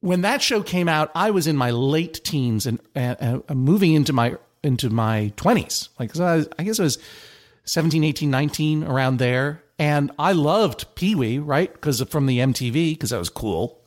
when 0.00 0.22
that 0.22 0.42
show 0.42 0.62
came 0.62 0.88
out, 0.88 1.10
I 1.14 1.30
was 1.30 1.46
in 1.46 1.56
my 1.56 1.70
late 1.70 2.22
teens 2.24 2.66
and 2.66 2.80
uh, 2.94 3.40
uh, 3.48 3.54
moving 3.54 3.94
into 3.94 4.12
my 4.12 4.36
into 4.62 4.90
my 4.90 5.32
20s. 5.36 5.88
Like 5.98 6.14
so 6.14 6.24
I, 6.24 6.36
was, 6.36 6.48
I 6.58 6.62
guess 6.64 6.78
it 6.78 6.82
was 6.82 6.98
17, 7.64 8.04
18, 8.04 8.30
19 8.30 8.84
around 8.84 9.18
there. 9.18 9.62
And 9.78 10.10
I 10.18 10.32
loved 10.32 10.92
Pee 10.96 11.14
Wee, 11.14 11.38
right? 11.38 11.72
Because 11.72 12.02
from 12.02 12.26
the 12.26 12.38
MTV, 12.38 12.92
because 12.92 13.10
that 13.10 13.18
was 13.18 13.28
cool. 13.28 13.84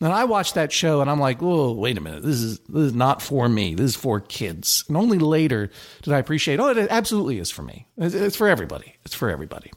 And 0.00 0.12
I 0.12 0.24
watched 0.24 0.54
that 0.54 0.70
show 0.70 1.00
and 1.00 1.10
I'm 1.10 1.18
like, 1.18 1.42
oh, 1.42 1.72
wait 1.72 1.98
a 1.98 2.00
minute. 2.00 2.22
This 2.22 2.36
is, 2.36 2.58
this 2.60 2.82
is 2.82 2.94
not 2.94 3.20
for 3.22 3.48
me. 3.48 3.74
This 3.74 3.92
is 3.92 3.96
for 3.96 4.20
kids. 4.20 4.84
And 4.86 4.96
only 4.96 5.18
later 5.18 5.70
did 6.02 6.12
I 6.12 6.18
appreciate, 6.18 6.60
oh, 6.60 6.68
it 6.68 6.86
absolutely 6.90 7.38
is 7.38 7.50
for 7.50 7.62
me. 7.62 7.88
It's, 7.96 8.14
it's 8.14 8.36
for 8.36 8.48
everybody. 8.48 8.94
It's 9.04 9.14
for 9.14 9.30
everybody. 9.30 9.72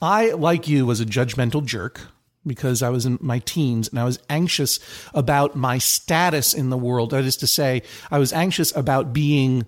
I, 0.00 0.30
like 0.30 0.66
you, 0.66 0.86
was 0.86 1.00
a 1.00 1.06
judgmental 1.06 1.64
jerk 1.64 2.00
because 2.48 2.82
I 2.82 2.88
was 2.88 3.06
in 3.06 3.18
my 3.20 3.38
teens 3.40 3.88
and 3.88 3.98
I 3.98 4.04
was 4.04 4.18
anxious 4.28 4.80
about 5.14 5.54
my 5.54 5.78
status 5.78 6.54
in 6.54 6.70
the 6.70 6.78
world. 6.78 7.10
That 7.10 7.24
is 7.24 7.36
to 7.38 7.46
say, 7.46 7.82
I 8.10 8.18
was 8.18 8.32
anxious 8.32 8.74
about 8.74 9.12
being 9.12 9.66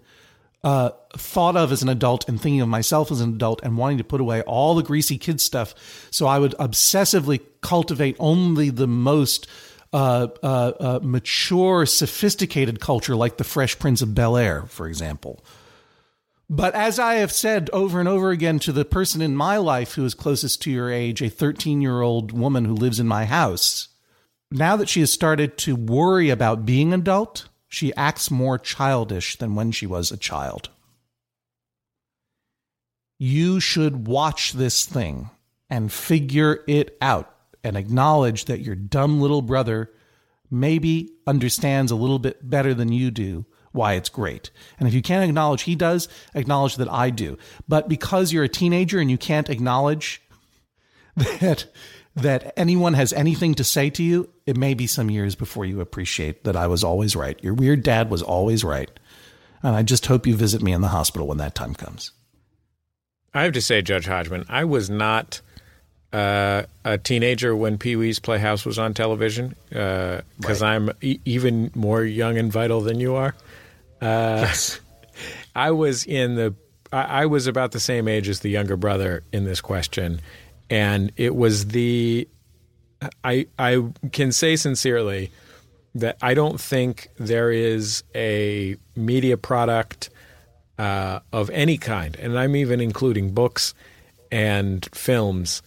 uh, 0.63 0.91
thought 1.17 1.57
of 1.57 1.73
as 1.73 1.83
an 1.83 1.89
adult 1.89 2.29
and 2.29 2.41
thinking 2.41 2.61
of 2.61 2.69
myself 2.69 3.11
as 3.11 3.21
an 3.21 3.35
adult 3.35 3.61
and 3.63 3.79
wanting 3.79 3.99
to 3.99 4.05
put 4.05 4.21
away 4.21 4.43
all 4.43 4.75
the 4.75 4.83
greasy 4.83 5.19
kid 5.19 5.41
stuff. 5.41 5.75
So 6.11 6.27
I 6.27 6.39
would 6.39 6.53
obsessively 6.59 7.41
cultivate 7.61 8.17
only 8.19 8.71
the 8.71 8.87
most 8.87 9.47
uh, 9.93 10.29
uh, 10.43 10.73
uh 10.79 11.01
mature, 11.03 11.85
sophisticated 11.85 12.79
culture, 12.81 13.17
like 13.17 13.39
the 13.39 13.45
Fresh 13.45 13.79
Prince 13.79 14.03
of 14.03 14.15
Bel 14.15 14.37
Air, 14.37 14.65
for 14.67 14.87
example. 14.87 15.43
But 16.53 16.75
as 16.75 16.99
I 16.99 17.15
have 17.15 17.31
said 17.31 17.71
over 17.73 18.01
and 18.01 18.09
over 18.09 18.33
again 18.33 18.59
to 18.61 18.73
the 18.73 18.85
person 18.85 19.23
in 19.23 19.37
my 19.37 19.57
life 19.57 19.95
who 19.95 20.05
is 20.05 20.15
closest 20.15 20.61
to 20.63 20.71
your 20.71 20.91
age, 20.91 21.23
a 21.23 21.31
13 21.31 21.81
year 21.81 22.03
old 22.03 22.33
woman 22.33 22.65
who 22.65 22.75
lives 22.75 22.99
in 22.99 23.07
my 23.07 23.25
house, 23.25 23.87
now 24.51 24.75
that 24.75 24.89
she 24.89 24.99
has 24.99 25.13
started 25.13 25.57
to 25.59 25.77
worry 25.77 26.29
about 26.29 26.67
being 26.67 26.93
adult, 26.93 27.49
she 27.69 27.95
acts 27.95 28.33
more 28.33 28.59
childish 28.59 29.37
than 29.37 29.55
when 29.55 29.71
she 29.71 29.87
was 29.87 30.11
a 30.11 30.17
child. 30.17 30.71
You 33.17 33.61
should 33.61 34.09
watch 34.09 34.55
this 34.55 34.85
thing 34.85 35.31
and 35.69 35.93
figure 35.93 36.65
it 36.67 36.97
out 37.01 37.33
and 37.63 37.77
acknowledge 37.77 38.47
that 38.47 38.63
your 38.63 38.75
dumb 38.75 39.21
little 39.21 39.43
brother 39.43 39.93
maybe 40.51 41.13
understands 41.29 41.93
a 41.93 41.97
little 41.97 42.19
bit 42.19 42.51
better 42.51 42.75
than 42.75 42.91
you 42.91 43.13
do 43.13 43.47
why 43.73 43.95
it's 43.95 44.09
great. 44.09 44.51
And 44.79 44.89
if 44.89 44.95
you 44.95 45.03
can't 45.03 45.29
acknowledge 45.29 45.63
he 45.63 45.75
does, 45.75 46.09
acknowledge 46.35 46.77
that 46.77 46.91
I 46.91 47.11
do. 47.11 47.39
But 47.69 47.89
because 47.89 48.33
you're 48.33 48.45
a 48.45 48.49
teenager 48.49 48.99
and 48.99 49.11
you 49.11 49.19
can't 49.19 49.51
acknowledge 49.51 50.23
that 51.17 51.67
that 52.17 52.53
anyone 52.57 52.95
has 52.95 53.13
anything 53.13 53.55
to 53.55 53.65
say 53.65 53.89
to 53.91 54.03
you, 54.03 54.29
it 54.45 54.57
may 54.57 54.75
be 54.75 54.87
some 54.87 55.11
years 55.11 55.35
before 55.37 55.65
you 55.65 55.81
appreciate 55.81 56.45
that 56.45 56.57
I 56.57 56.67
was 56.67 56.83
always 56.83 57.15
right. 57.15 57.43
Your 57.43 57.55
weird 57.55 57.83
dad 57.83 58.11
was 58.11 58.23
always 58.23 58.65
right. 58.65 58.91
And 59.63 59.77
I 59.77 59.83
just 59.83 60.07
hope 60.07 60.27
you 60.27 60.35
visit 60.35 60.63
me 60.63 60.73
in 60.73 60.81
the 60.81 60.89
hospital 60.89 61.29
when 61.29 61.39
that 61.39 61.55
time 61.55 61.75
comes. 61.75 62.11
I 63.33 63.45
have 63.45 63.53
to 63.53 63.63
say, 63.63 63.81
Judge 63.81 64.07
Hodgman, 64.07 64.45
I 64.49 64.65
was 64.65 64.91
not 64.91 65.41
uh, 66.13 66.63
a 66.85 66.99
teenager 66.99 67.55
when 67.55 67.79
Pee 67.79 67.97
Wee's 67.97 68.19
Playhouse 68.19 68.67
was 68.67 68.79
on 68.79 68.95
television 68.95 69.55
because 69.69 70.23
uh, 70.63 70.67
right. 70.67 70.75
I'm 70.75 70.91
e- 71.01 71.21
even 71.25 71.71
more 71.75 72.03
young 72.03 72.37
and 72.37 72.53
vital 72.53 72.81
than 72.81 72.99
you 72.99 73.15
are. 73.15 73.35
Uh, 74.01 74.43
yes. 74.43 74.81
I 75.55 75.71
was 75.71 76.05
in 76.05 76.35
the. 76.35 76.55
I, 76.93 77.23
I 77.23 77.27
was 77.27 77.47
about 77.47 77.73
the 77.73 77.81
same 77.81 78.09
age 78.09 78.29
as 78.29 78.41
the 78.41 78.49
younger 78.49 78.77
brother 78.77 79.23
in 79.33 79.45
this 79.45 79.61
question, 79.61 80.21
and 80.69 81.13
it 81.17 81.35
was 81.35 81.69
the. 81.69 82.27
I 83.23 83.47
I 83.59 83.85
can 84.13 84.33
say 84.33 84.57
sincerely 84.57 85.31
that 85.95 86.17
I 86.23 86.35
don't 86.35 86.61
think 86.61 87.09
there 87.19 87.51
is 87.51 88.03
a 88.15 88.77
media 88.97 89.37
product 89.37 90.11
uh, 90.79 91.21
of 91.33 91.51
any 91.51 91.79
kind, 91.79 92.17
and 92.17 92.39
I'm 92.39 92.57
even 92.57 92.81
including 92.81 93.33
books 93.33 93.75
and 94.33 94.89
films 94.93 95.63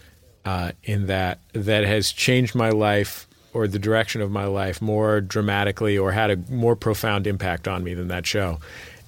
uh, 0.45 0.71
in 0.83 1.07
that 1.07 1.39
that 1.53 1.85
has 1.85 2.11
changed 2.11 2.55
my 2.55 2.69
life 2.69 3.27
or 3.53 3.67
the 3.67 3.79
direction 3.79 4.21
of 4.21 4.31
my 4.31 4.45
life 4.45 4.81
more 4.81 5.21
dramatically 5.21 5.97
or 5.97 6.11
had 6.11 6.31
a 6.31 6.37
more 6.51 6.75
profound 6.75 7.27
impact 7.27 7.67
on 7.67 7.83
me 7.83 7.93
than 7.93 8.07
that 8.07 8.25
show. 8.25 8.59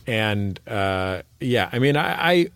And 0.08 0.60
uh, 0.68 1.24
yeah, 1.40 1.70
I 1.72 1.80
mean, 1.80 1.98
I, 1.98 2.32
I 2.32 2.48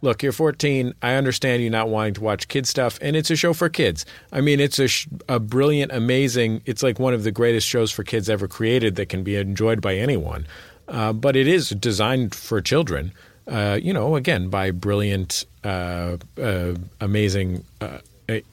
look, 0.00 0.22
you're 0.22 0.32
14. 0.32 0.94
I 1.02 1.14
understand 1.14 1.62
you 1.62 1.70
not 1.70 1.88
wanting 1.88 2.14
to 2.14 2.22
watch 2.22 2.48
kid 2.48 2.66
stuff, 2.66 2.98
and 3.02 3.16
it's 3.16 3.30
a 3.30 3.36
show 3.36 3.52
for 3.52 3.68
kids. 3.68 4.06
I 4.32 4.40
mean, 4.40 4.60
it's 4.60 4.78
a, 4.78 4.88
sh- 4.88 5.08
a 5.28 5.38
brilliant, 5.38 5.92
amazing. 5.92 6.62
It's 6.64 6.82
like 6.82 6.98
one 6.98 7.12
of 7.12 7.24
the 7.24 7.32
greatest 7.32 7.66
shows 7.66 7.90
for 7.92 8.02
kids 8.02 8.30
ever 8.30 8.48
created 8.48 8.96
that 8.96 9.08
can 9.08 9.22
be 9.22 9.36
enjoyed 9.36 9.80
by 9.80 9.96
anyone. 9.96 10.46
Uh, 10.88 11.12
but 11.12 11.36
it 11.36 11.48
is 11.48 11.70
designed 11.70 12.34
for 12.34 12.60
children. 12.60 13.12
Uh, 13.46 13.78
you 13.80 13.92
know, 13.92 14.16
again, 14.16 14.48
by 14.48 14.70
brilliant, 14.70 15.44
uh, 15.64 16.16
uh 16.40 16.74
amazing 17.00 17.64
uh, 17.80 17.98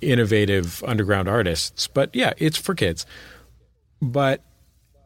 innovative 0.02 0.84
underground 0.86 1.28
artists. 1.28 1.88
But 1.88 2.16
yeah, 2.16 2.34
it's 2.38 2.58
for 2.58 2.76
kids. 2.76 3.06
But 4.02 4.42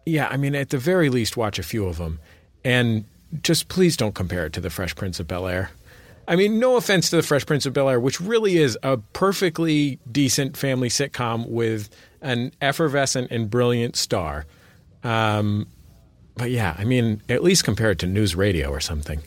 yeah, 0.05 0.27
I 0.29 0.37
mean, 0.37 0.55
at 0.55 0.69
the 0.69 0.77
very 0.77 1.09
least, 1.09 1.37
watch 1.37 1.59
a 1.59 1.63
few 1.63 1.85
of 1.85 1.97
them, 1.97 2.19
and 2.63 3.05
just 3.43 3.67
please 3.67 3.97
don't 3.97 4.15
compare 4.15 4.45
it 4.45 4.53
to 4.53 4.61
the 4.61 4.69
Fresh 4.69 4.95
Prince 4.95 5.19
of 5.19 5.27
Bel 5.27 5.47
Air. 5.47 5.71
I 6.27 6.35
mean, 6.35 6.59
no 6.59 6.75
offense 6.75 7.09
to 7.11 7.15
the 7.15 7.23
Fresh 7.23 7.45
Prince 7.45 7.65
of 7.65 7.73
Bel 7.73 7.89
Air, 7.89 7.99
which 7.99 8.19
really 8.19 8.57
is 8.57 8.77
a 8.83 8.97
perfectly 8.97 9.99
decent 10.11 10.57
family 10.57 10.89
sitcom 10.89 11.47
with 11.47 11.89
an 12.21 12.51
effervescent 12.61 13.31
and 13.31 13.49
brilliant 13.49 13.95
star. 13.95 14.45
Um, 15.03 15.67
but 16.35 16.51
yeah, 16.51 16.75
I 16.77 16.83
mean, 16.83 17.21
at 17.29 17.43
least 17.43 17.63
compare 17.63 17.91
it 17.91 17.99
to 17.99 18.07
news 18.07 18.35
radio 18.35 18.69
or 18.69 18.79
something. 18.79 19.21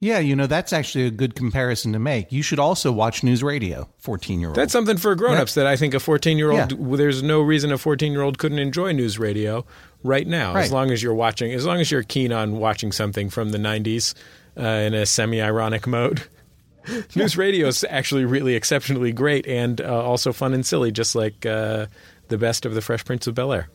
Yeah, 0.00 0.20
you 0.20 0.36
know, 0.36 0.46
that's 0.46 0.72
actually 0.72 1.06
a 1.06 1.10
good 1.10 1.34
comparison 1.34 1.92
to 1.92 1.98
make. 1.98 2.30
You 2.30 2.42
should 2.42 2.60
also 2.60 2.92
watch 2.92 3.24
news 3.24 3.42
radio, 3.42 3.88
14 3.98 4.38
year 4.38 4.50
old. 4.50 4.56
That's 4.56 4.72
something 4.72 4.96
for 4.96 5.14
grown-ups 5.16 5.56
yeah. 5.56 5.64
that 5.64 5.68
I 5.68 5.76
think 5.76 5.92
a 5.92 6.00
14 6.00 6.38
year 6.38 6.52
old, 6.52 6.98
there's 6.98 7.22
no 7.22 7.40
reason 7.40 7.72
a 7.72 7.78
14 7.78 8.12
year 8.12 8.22
old 8.22 8.38
couldn't 8.38 8.60
enjoy 8.60 8.92
news 8.92 9.18
radio 9.18 9.64
right 10.04 10.26
now, 10.26 10.54
right. 10.54 10.64
as 10.64 10.72
long 10.72 10.92
as 10.92 11.02
you're 11.02 11.14
watching, 11.14 11.52
as 11.52 11.66
long 11.66 11.80
as 11.80 11.90
you're 11.90 12.04
keen 12.04 12.32
on 12.32 12.58
watching 12.58 12.92
something 12.92 13.28
from 13.28 13.50
the 13.50 13.58
90s 13.58 14.14
uh, 14.56 14.62
in 14.62 14.94
a 14.94 15.04
semi 15.04 15.42
ironic 15.42 15.86
mode. 15.86 16.22
news 17.16 17.36
radio 17.36 17.66
is 17.66 17.84
actually 17.90 18.24
really 18.24 18.54
exceptionally 18.54 19.12
great 19.12 19.48
and 19.48 19.80
uh, 19.80 20.04
also 20.04 20.32
fun 20.32 20.54
and 20.54 20.64
silly, 20.64 20.92
just 20.92 21.16
like 21.16 21.44
uh, 21.44 21.86
the 22.28 22.38
best 22.38 22.64
of 22.64 22.74
the 22.74 22.80
Fresh 22.80 23.04
Prince 23.04 23.26
of 23.26 23.34
Bel 23.34 23.52
Air. 23.52 23.68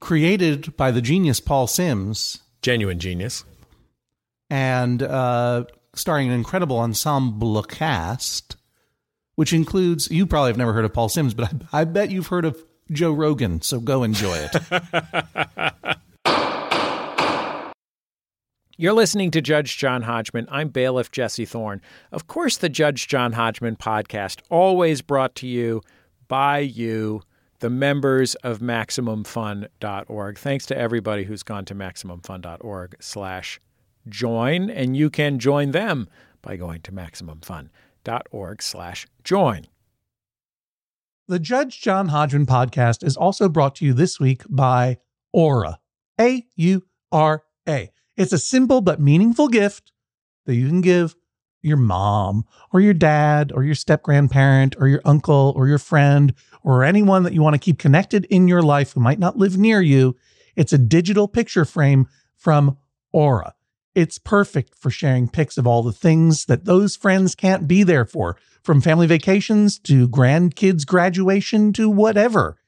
Created 0.00 0.76
by 0.76 0.90
the 0.90 1.00
genius 1.00 1.38
Paul 1.38 1.68
Simms. 1.68 2.42
Genuine 2.62 2.98
genius 2.98 3.44
and 4.50 5.02
uh, 5.02 5.64
starring 5.94 6.28
an 6.28 6.34
incredible 6.34 6.78
ensemble 6.78 7.62
cast, 7.62 8.56
which 9.34 9.52
includes 9.52 10.10
you 10.10 10.26
probably 10.26 10.50
have 10.50 10.58
never 10.58 10.72
heard 10.72 10.84
of 10.84 10.92
Paul 10.92 11.08
Simms, 11.08 11.34
but 11.34 11.52
I, 11.72 11.80
I 11.80 11.84
bet 11.84 12.10
you've 12.10 12.28
heard 12.28 12.44
of 12.44 12.62
Joe 12.90 13.12
Rogan. 13.12 13.62
So 13.62 13.80
go 13.80 14.02
enjoy 14.02 14.48
it. 14.52 15.96
You're 18.78 18.92
listening 18.92 19.30
to 19.30 19.40
Judge 19.40 19.78
John 19.78 20.02
Hodgman. 20.02 20.46
I'm 20.50 20.68
bailiff 20.68 21.10
Jesse 21.10 21.46
Thorne. 21.46 21.80
Of 22.12 22.26
course, 22.26 22.58
the 22.58 22.68
Judge 22.68 23.08
John 23.08 23.32
Hodgman 23.32 23.76
podcast, 23.76 24.40
always 24.50 25.00
brought 25.00 25.34
to 25.36 25.46
you 25.46 25.80
by 26.28 26.58
you 26.58 27.22
the 27.60 27.70
members 27.70 28.34
of 28.36 28.58
MaximumFun.org. 28.58 30.38
Thanks 30.38 30.66
to 30.66 30.76
everybody 30.76 31.24
who's 31.24 31.42
gone 31.42 31.64
to 31.64 31.74
MaximumFun.org 31.74 32.96
slash 33.00 33.60
join, 34.08 34.70
and 34.70 34.96
you 34.96 35.10
can 35.10 35.38
join 35.38 35.70
them 35.70 36.08
by 36.42 36.56
going 36.56 36.82
to 36.82 36.92
MaximumFun.org 36.92 38.62
slash 38.62 39.06
join. 39.24 39.66
The 41.28 41.38
Judge 41.40 41.80
John 41.80 42.08
Hodgman 42.08 42.46
podcast 42.46 43.02
is 43.02 43.16
also 43.16 43.48
brought 43.48 43.74
to 43.76 43.84
you 43.84 43.92
this 43.92 44.20
week 44.20 44.42
by 44.48 44.98
Aura. 45.32 45.80
A 46.20 46.46
U 46.56 46.86
R 47.10 47.42
A. 47.68 47.90
It's 48.16 48.32
a 48.32 48.38
simple 48.38 48.80
but 48.80 49.00
meaningful 49.00 49.48
gift 49.48 49.92
that 50.46 50.54
you 50.54 50.68
can 50.68 50.80
give 50.80 51.16
your 51.62 51.76
mom 51.76 52.44
or 52.72 52.80
your 52.80 52.94
dad 52.94 53.50
or 53.52 53.64
your 53.64 53.74
step 53.74 54.04
grandparent 54.04 54.76
or 54.78 54.86
your 54.86 55.02
uncle 55.04 55.52
or 55.56 55.66
your 55.66 55.78
friend 55.78 56.32
or 56.62 56.84
anyone 56.84 57.24
that 57.24 57.32
you 57.32 57.42
want 57.42 57.54
to 57.54 57.58
keep 57.58 57.78
connected 57.78 58.24
in 58.26 58.46
your 58.46 58.62
life 58.62 58.92
who 58.92 59.00
might 59.00 59.18
not 59.18 59.36
live 59.36 59.58
near 59.58 59.80
you. 59.80 60.16
It's 60.54 60.72
a 60.72 60.78
digital 60.78 61.26
picture 61.26 61.64
frame 61.64 62.06
from 62.36 62.78
Aura. 63.12 63.55
It's 63.96 64.18
perfect 64.18 64.74
for 64.74 64.90
sharing 64.90 65.26
pics 65.26 65.56
of 65.56 65.66
all 65.66 65.82
the 65.82 65.90
things 65.90 66.44
that 66.44 66.66
those 66.66 66.96
friends 66.96 67.34
can't 67.34 67.66
be 67.66 67.82
there 67.82 68.04
for, 68.04 68.36
from 68.62 68.82
family 68.82 69.06
vacations 69.06 69.78
to 69.80 70.06
grandkids' 70.06 70.86
graduation 70.86 71.72
to 71.72 71.88
whatever. 71.88 72.58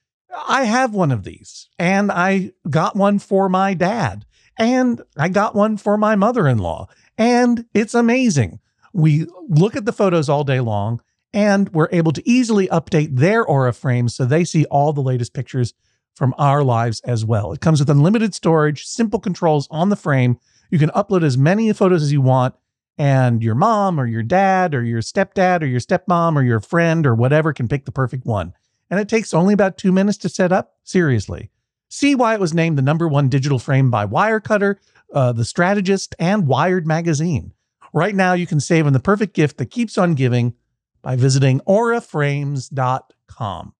I 0.49 0.65
have 0.65 0.95
one 0.95 1.13
of 1.13 1.25
these, 1.25 1.69
and 1.79 2.11
I 2.11 2.53
got 2.71 2.97
one 2.97 3.19
for 3.19 3.51
my 3.51 3.75
dad, 3.75 4.25
and 4.59 5.03
I 5.19 5.29
got 5.29 5.55
one 5.55 5.77
for 5.77 5.99
my 5.99 6.17
mother 6.17 6.49
in 6.49 6.57
law, 6.57 6.89
and 7.19 7.67
it's 7.75 7.93
amazing. 7.93 8.61
We 8.95 9.27
look 9.51 9.77
at 9.77 9.85
the 9.85 9.93
photos 9.93 10.31
all 10.31 10.45
day 10.45 10.61
long, 10.61 11.03
and 11.35 11.69
we're 11.75 11.91
able 11.93 12.13
to 12.13 12.27
easily 12.27 12.69
update 12.69 13.17
their 13.17 13.45
Aura 13.45 13.75
frames 13.75 14.15
so 14.15 14.25
they 14.25 14.45
see 14.45 14.65
all 14.71 14.95
the 14.95 15.03
latest 15.03 15.35
pictures 15.35 15.75
from 16.15 16.35
our 16.39 16.65
lives 16.65 17.01
as 17.01 17.23
well. 17.23 17.53
It 17.53 17.61
comes 17.61 17.81
with 17.81 17.91
unlimited 17.91 18.35
storage, 18.35 18.87
simple 18.87 19.21
controls 19.21 19.69
on 19.71 19.91
the 19.91 19.95
frame 19.95 20.39
you 20.71 20.79
can 20.79 20.91
upload 20.91 21.25
as 21.25 21.39
many 21.39 21.73
photos 21.73 22.03
as 22.03 22.13
you 22.13 22.21
want, 22.21 22.55
and 22.99 23.43
your 23.43 23.55
mom 23.55 24.01
or 24.01 24.07
your 24.07 24.23
dad 24.23 24.75
or 24.75 24.83
your 24.83 25.01
stepdad 25.01 25.63
or 25.63 25.67
your 25.67 25.81
stepmom 25.81 26.37
or 26.37 26.43
your 26.43 26.61
friend 26.61 27.07
or 27.07 27.15
whatever 27.15 27.53
can 27.53 27.69
pick 27.69 27.85
the 27.85 27.93
perfect 27.93 28.27
one. 28.27 28.53
And 28.91 28.99
it 28.99 29.09
takes 29.09 29.33
only 29.33 29.55
about 29.55 29.79
two 29.79 29.93
minutes 29.93 30.19
to 30.19 30.29
set 30.29 30.53
up. 30.53 30.75
Seriously. 30.83 31.51
See 31.89 32.15
why 32.15 32.35
it 32.35 32.41
was 32.41 32.53
named 32.53 32.77
the 32.77 32.83
number 32.83 33.09
one 33.09 33.29
digital 33.29 33.59
frame 33.59 33.91
by 33.91 34.07
Wirecutter, 34.07 34.77
uh, 35.15 35.33
The 35.33 35.45
Strategist, 35.45 36.15
and 36.19 36.47
Wired 36.47 36.87
Magazine. 36.87 37.53
Right 37.93 38.15
now, 38.15 38.35
you 38.35 38.47
can 38.47 38.61
save 38.61 38.87
on 38.87 38.93
the 38.93 39.01
perfect 39.01 39.35
gift 39.35 39.57
that 39.59 39.71
keeps 39.71 39.97
on 39.97 40.15
giving 40.15 40.55
by 41.01 41.17
visiting 41.17 41.61
auraframes.com. 41.61 43.73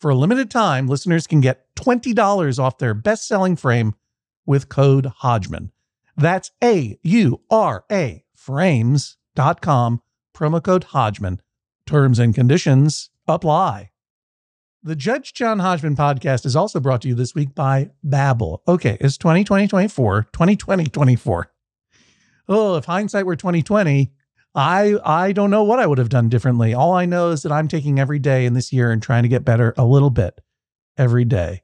For 0.00 0.10
a 0.10 0.14
limited 0.14 0.50
time, 0.50 0.86
listeners 0.86 1.26
can 1.26 1.40
get 1.40 1.74
$20 1.76 2.58
off 2.58 2.76
their 2.76 2.92
best 2.92 3.26
selling 3.26 3.56
frame 3.56 3.94
with 4.44 4.68
code 4.68 5.06
Hodgman. 5.06 5.72
That's 6.16 6.50
A 6.62 6.98
U 7.02 7.40
R 7.50 7.84
A 7.90 8.24
frames.com, 8.34 10.02
promo 10.36 10.62
code 10.62 10.84
Hodgman. 10.84 11.40
Terms 11.86 12.18
and 12.18 12.34
conditions 12.34 13.10
apply. 13.26 13.90
The 14.82 14.96
Judge 14.96 15.32
John 15.32 15.60
Hodgman 15.60 15.96
podcast 15.96 16.44
is 16.44 16.54
also 16.54 16.78
brought 16.78 17.00
to 17.02 17.08
you 17.08 17.14
this 17.14 17.34
week 17.34 17.54
by 17.54 17.90
Babbel. 18.06 18.58
Okay, 18.68 18.98
it's 19.00 19.16
2020 19.16 19.66
24, 19.66 20.24
2020 20.30 20.84
24. 20.84 21.50
Oh, 22.48 22.76
if 22.76 22.84
hindsight 22.84 23.24
were 23.24 23.36
2020, 23.36 24.12
I 24.54 24.98
I 25.02 25.32
don't 25.32 25.50
know 25.50 25.64
what 25.64 25.78
I 25.78 25.86
would 25.86 25.98
have 25.98 26.10
done 26.10 26.28
differently. 26.28 26.74
All 26.74 26.92
I 26.92 27.06
know 27.06 27.30
is 27.30 27.42
that 27.42 27.52
I'm 27.52 27.66
taking 27.66 27.98
every 27.98 28.18
day 28.18 28.44
in 28.44 28.52
this 28.52 28.72
year 28.72 28.92
and 28.92 29.02
trying 29.02 29.22
to 29.22 29.28
get 29.28 29.44
better 29.44 29.74
a 29.76 29.84
little 29.84 30.10
bit 30.10 30.40
every 30.98 31.24
day. 31.24 31.63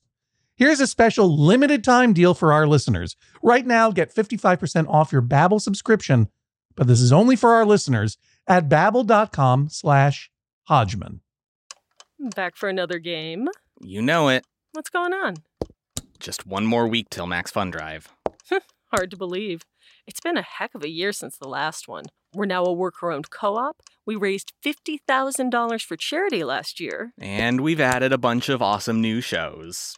Here's 0.61 0.79
a 0.79 0.85
special 0.85 1.35
limited 1.35 1.83
time 1.83 2.13
deal 2.13 2.35
for 2.35 2.53
our 2.53 2.67
listeners. 2.67 3.15
Right 3.41 3.65
now, 3.65 3.89
get 3.89 4.13
55% 4.13 4.87
off 4.87 5.11
your 5.11 5.23
Babbel 5.23 5.59
subscription, 5.59 6.27
but 6.75 6.85
this 6.85 7.01
is 7.01 7.11
only 7.11 7.35
for 7.35 7.53
our 7.53 7.65
listeners 7.65 8.15
at 8.45 8.69
babbel.com 8.69 9.69
slash 9.69 10.29
Hodgman. 10.65 11.21
Back 12.35 12.55
for 12.55 12.69
another 12.69 12.99
game. 12.99 13.47
You 13.81 14.03
know 14.03 14.29
it. 14.29 14.45
What's 14.73 14.91
going 14.91 15.13
on? 15.13 15.37
Just 16.19 16.45
one 16.45 16.67
more 16.67 16.87
week 16.87 17.09
till 17.09 17.25
Max 17.25 17.49
Fun 17.49 17.71
Drive. 17.71 18.09
Hard 18.93 19.09
to 19.09 19.17
believe. 19.17 19.63
It's 20.05 20.19
been 20.19 20.37
a 20.37 20.43
heck 20.43 20.75
of 20.75 20.83
a 20.83 20.89
year 20.89 21.11
since 21.11 21.39
the 21.39 21.49
last 21.49 21.87
one. 21.87 22.05
We're 22.35 22.45
now 22.45 22.65
a 22.65 22.71
worker 22.71 23.11
owned 23.11 23.31
co 23.31 23.55
op. 23.55 23.81
We 24.05 24.15
raised 24.15 24.53
$50,000 24.63 25.83
for 25.83 25.97
charity 25.97 26.43
last 26.43 26.79
year. 26.79 27.13
And 27.17 27.61
we've 27.61 27.81
added 27.81 28.13
a 28.13 28.19
bunch 28.19 28.47
of 28.47 28.61
awesome 28.61 29.01
new 29.01 29.21
shows. 29.21 29.97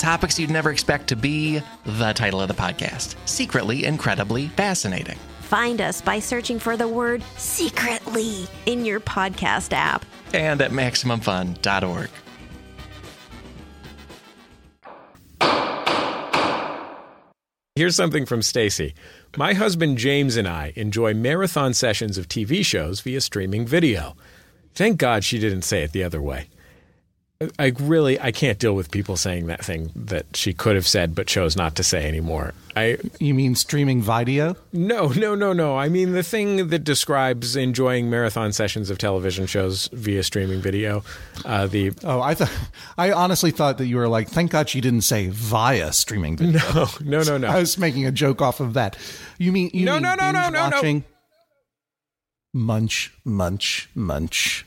Topics 0.00 0.38
you'd 0.38 0.50
never 0.50 0.70
expect 0.70 1.08
to 1.08 1.16
be 1.16 1.60
the 1.84 2.12
title 2.14 2.40
of 2.40 2.48
the 2.48 2.54
podcast. 2.54 3.16
Secretly 3.26 3.84
Incredibly 3.84 4.48
Fascinating. 4.48 5.18
Find 5.42 5.78
us 5.82 6.00
by 6.00 6.20
searching 6.20 6.58
for 6.58 6.74
the 6.78 6.88
word 6.88 7.22
secretly 7.36 8.46
in 8.64 8.86
your 8.86 8.98
podcast 8.98 9.74
app. 9.74 10.06
And 10.32 10.62
at 10.62 10.70
MaximumFun.org. 10.70 12.08
Here's 17.76 17.94
something 17.94 18.24
from 18.24 18.40
Stacy. 18.40 18.94
My 19.36 19.52
husband 19.52 19.98
James 19.98 20.38
and 20.38 20.48
I 20.48 20.72
enjoy 20.76 21.12
marathon 21.12 21.74
sessions 21.74 22.16
of 22.16 22.26
TV 22.26 22.64
shows 22.64 23.00
via 23.02 23.20
streaming 23.20 23.66
video. 23.66 24.16
Thank 24.74 24.96
God 24.96 25.24
she 25.24 25.38
didn't 25.38 25.62
say 25.62 25.82
it 25.82 25.92
the 25.92 26.04
other 26.04 26.22
way. 26.22 26.48
I 27.58 27.72
really 27.80 28.20
I 28.20 28.32
can't 28.32 28.58
deal 28.58 28.74
with 28.74 28.90
people 28.90 29.16
saying 29.16 29.46
that 29.46 29.64
thing 29.64 29.90
that 29.96 30.26
she 30.36 30.52
could 30.52 30.74
have 30.76 30.86
said 30.86 31.14
but 31.14 31.26
chose 31.26 31.56
not 31.56 31.74
to 31.76 31.82
say 31.82 32.06
anymore. 32.06 32.52
I 32.76 32.98
You 33.18 33.32
mean 33.32 33.54
streaming 33.54 34.02
video? 34.02 34.56
no 34.74 35.08
no 35.08 35.34
no 35.34 35.54
no. 35.54 35.78
I 35.78 35.88
mean 35.88 36.12
the 36.12 36.22
thing 36.22 36.68
that 36.68 36.80
describes 36.84 37.56
enjoying 37.56 38.10
marathon 38.10 38.52
sessions 38.52 38.90
of 38.90 38.98
television 38.98 39.46
shows 39.46 39.88
via 39.94 40.22
streaming 40.22 40.60
video. 40.60 41.02
Uh, 41.46 41.66
the 41.66 41.92
Oh, 42.04 42.20
I 42.20 42.34
thought 42.34 42.52
I 42.98 43.10
honestly 43.10 43.52
thought 43.52 43.78
that 43.78 43.86
you 43.86 43.96
were 43.96 44.08
like, 44.08 44.28
thank 44.28 44.50
God 44.50 44.68
she 44.68 44.82
didn't 44.82 45.02
say 45.02 45.28
via 45.28 45.94
streaming 45.94 46.36
video. 46.36 46.60
no 46.72 46.86
no 47.00 47.22
no 47.22 47.38
no. 47.38 47.48
I 47.56 47.58
was 47.60 47.78
making 47.78 48.04
a 48.04 48.12
joke 48.12 48.42
off 48.42 48.60
of 48.60 48.74
that. 48.74 48.98
You 49.38 49.50
mean 49.50 49.70
you 49.72 49.86
No, 49.86 49.94
mean 49.94 50.02
no, 50.02 50.14
no, 50.14 50.30
no, 50.30 50.50
no, 50.50 50.68
no. 50.68 50.76
watching? 50.76 51.04
Munch, 52.52 53.14
munch, 53.24 53.88
munch. 53.94 54.66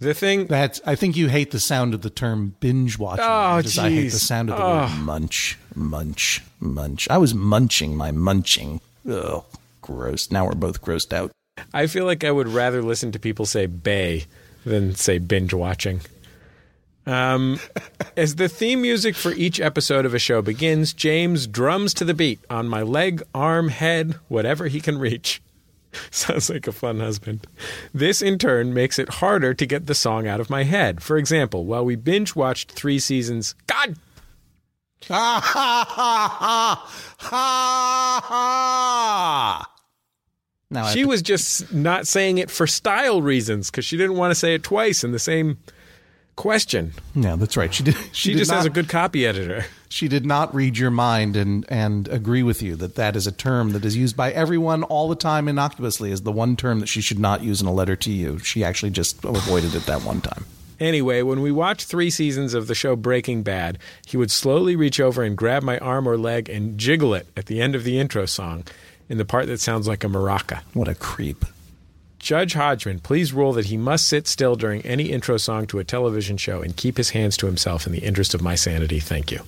The 0.00 0.14
thing 0.14 0.46
That's. 0.46 0.80
I 0.86 0.94
think 0.94 1.16
you 1.16 1.28
hate 1.28 1.50
the 1.50 1.60
sound 1.60 1.92
of 1.94 2.00
the 2.00 2.10
term 2.10 2.54
binge 2.60 2.98
watching. 2.98 3.24
Oh, 3.28 3.58
as 3.58 3.78
I 3.78 3.90
hate 3.90 4.08
the 4.08 4.18
sound 4.18 4.48
of 4.50 4.56
the 4.56 4.62
Oh. 4.64 4.76
word 4.86 4.98
munch, 5.00 5.58
munch, 5.74 6.42
munch. 6.58 7.06
I 7.10 7.18
was 7.18 7.34
munching 7.34 7.96
my 7.96 8.10
munching. 8.10 8.80
Ugh, 9.08 9.44
gross. 9.82 10.30
Now 10.30 10.46
we're 10.46 10.54
both 10.54 10.80
grossed 10.82 11.12
out. 11.12 11.30
I 11.74 11.86
feel 11.86 12.06
like 12.06 12.24
I 12.24 12.30
would 12.30 12.48
rather 12.48 12.82
listen 12.82 13.12
to 13.12 13.18
people 13.18 13.44
say 13.44 13.66
bay 13.66 14.24
than 14.64 14.94
say 14.94 15.18
binge 15.18 15.52
watching. 15.52 16.00
Um, 17.06 17.58
as 18.16 18.36
the 18.36 18.48
theme 18.48 18.80
music 18.82 19.14
for 19.16 19.32
each 19.32 19.60
episode 19.60 20.06
of 20.06 20.14
a 20.14 20.18
show 20.18 20.40
begins, 20.40 20.92
James 20.94 21.46
drums 21.46 21.92
to 21.94 22.04
the 22.06 22.14
beat 22.14 22.40
on 22.48 22.68
my 22.68 22.82
leg, 22.82 23.22
arm, 23.34 23.68
head, 23.68 24.14
whatever 24.28 24.68
he 24.68 24.80
can 24.80 24.98
reach. 24.98 25.42
Sounds 26.10 26.50
like 26.50 26.66
a 26.66 26.72
fun 26.72 27.00
husband. 27.00 27.46
This, 27.92 28.22
in 28.22 28.38
turn, 28.38 28.72
makes 28.74 28.98
it 28.98 29.08
harder 29.14 29.54
to 29.54 29.66
get 29.66 29.86
the 29.86 29.94
song 29.94 30.26
out 30.26 30.40
of 30.40 30.50
my 30.50 30.64
head. 30.64 31.02
For 31.02 31.16
example, 31.16 31.64
while 31.64 31.84
we 31.84 31.96
binge 31.96 32.36
watched 32.36 32.72
three 32.72 32.98
seasons, 32.98 33.54
God 33.66 33.96
Ha 35.08 35.40
ha 35.42 35.86
ha 35.88 36.86
ha 37.18 38.20
ha. 38.22 39.70
Now 40.70 40.86
She 40.88 41.04
was 41.04 41.22
just 41.22 41.72
not 41.72 42.06
saying 42.06 42.38
it 42.38 42.50
for 42.50 42.66
style 42.66 43.22
reasons 43.22 43.70
because 43.70 43.84
she 43.84 43.96
didn't 43.96 44.16
want 44.16 44.30
to 44.30 44.36
say 44.36 44.54
it 44.54 44.62
twice 44.62 45.02
in 45.02 45.10
the 45.12 45.18
same 45.18 45.58
question. 46.40 46.94
No, 47.14 47.36
that's 47.36 47.56
right. 47.56 47.72
She 47.72 47.82
did. 47.82 47.96
She, 48.12 48.32
did 48.32 48.38
just 48.38 48.50
not, 48.50 48.58
has 48.58 48.66
a 48.66 48.70
good 48.70 48.88
copy 48.88 49.26
editor. 49.26 49.66
She 49.88 50.08
did 50.08 50.24
not 50.26 50.54
read 50.54 50.78
your 50.78 50.90
mind 50.90 51.36
and 51.36 51.64
and 51.68 52.08
agree 52.08 52.42
with 52.42 52.62
you 52.62 52.76
that 52.76 52.94
that 52.96 53.14
is 53.14 53.26
a 53.26 53.32
term 53.32 53.70
that 53.70 53.84
is 53.84 53.96
used 53.96 54.16
by 54.16 54.32
everyone 54.32 54.82
all 54.84 55.08
the 55.08 55.16
time 55.16 55.48
innocuously 55.48 56.12
as 56.12 56.22
the 56.22 56.32
one 56.32 56.56
term 56.56 56.80
that 56.80 56.86
she 56.86 57.00
should 57.00 57.18
not 57.18 57.42
use 57.42 57.60
in 57.60 57.66
a 57.66 57.72
letter 57.72 57.96
to 57.96 58.10
you. 58.10 58.38
She 58.38 58.64
actually 58.64 58.90
just 58.90 59.24
avoided 59.24 59.74
it 59.74 59.86
that 59.86 60.02
one 60.02 60.20
time. 60.20 60.44
Anyway, 60.80 61.20
when 61.20 61.42
we 61.42 61.52
watched 61.52 61.86
three 61.86 62.08
seasons 62.08 62.54
of 62.54 62.66
the 62.66 62.74
show 62.74 62.96
Breaking 62.96 63.42
Bad, 63.42 63.78
he 64.06 64.16
would 64.16 64.30
slowly 64.30 64.76
reach 64.76 64.98
over 64.98 65.22
and 65.22 65.36
grab 65.36 65.62
my 65.62 65.78
arm 65.78 66.08
or 66.08 66.16
leg 66.16 66.48
and 66.48 66.78
jiggle 66.78 67.14
it 67.14 67.26
at 67.36 67.46
the 67.46 67.60
end 67.60 67.74
of 67.74 67.84
the 67.84 67.98
intro 67.98 68.24
song 68.24 68.64
in 69.08 69.18
the 69.18 69.26
part 69.26 69.46
that 69.46 69.60
sounds 69.60 69.86
like 69.86 70.04
a 70.04 70.08
maraca. 70.08 70.62
What 70.72 70.88
a 70.88 70.94
creep. 70.94 71.44
Judge 72.20 72.52
Hodgman, 72.52 73.00
please 73.00 73.32
rule 73.32 73.52
that 73.54 73.66
he 73.66 73.76
must 73.76 74.06
sit 74.06 74.28
still 74.28 74.54
during 74.54 74.82
any 74.82 75.10
intro 75.10 75.38
song 75.38 75.66
to 75.68 75.78
a 75.78 75.84
television 75.84 76.36
show 76.36 76.60
and 76.62 76.76
keep 76.76 76.98
his 76.98 77.10
hands 77.10 77.36
to 77.38 77.46
himself 77.46 77.86
in 77.86 77.92
the 77.92 78.04
interest 78.04 78.34
of 78.34 78.42
my 78.42 78.54
sanity. 78.54 79.00
Thank 79.00 79.32
you. 79.32 79.40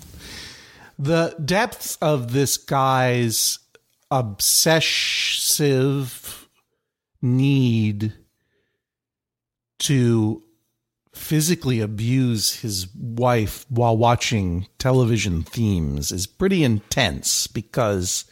The 0.98 1.36
depths 1.44 1.96
of 1.96 2.32
this 2.32 2.56
guy's 2.56 3.58
obsessive 4.10 5.68
need 7.20 8.14
to 9.80 10.42
physically 11.14 11.80
abuse 11.80 12.60
his 12.60 12.86
wife 12.94 13.66
while 13.68 13.96
watching 13.96 14.66
television 14.78 15.42
themes 15.42 16.10
is 16.10 16.26
pretty 16.26 16.64
intense 16.64 17.46
because 17.46 18.24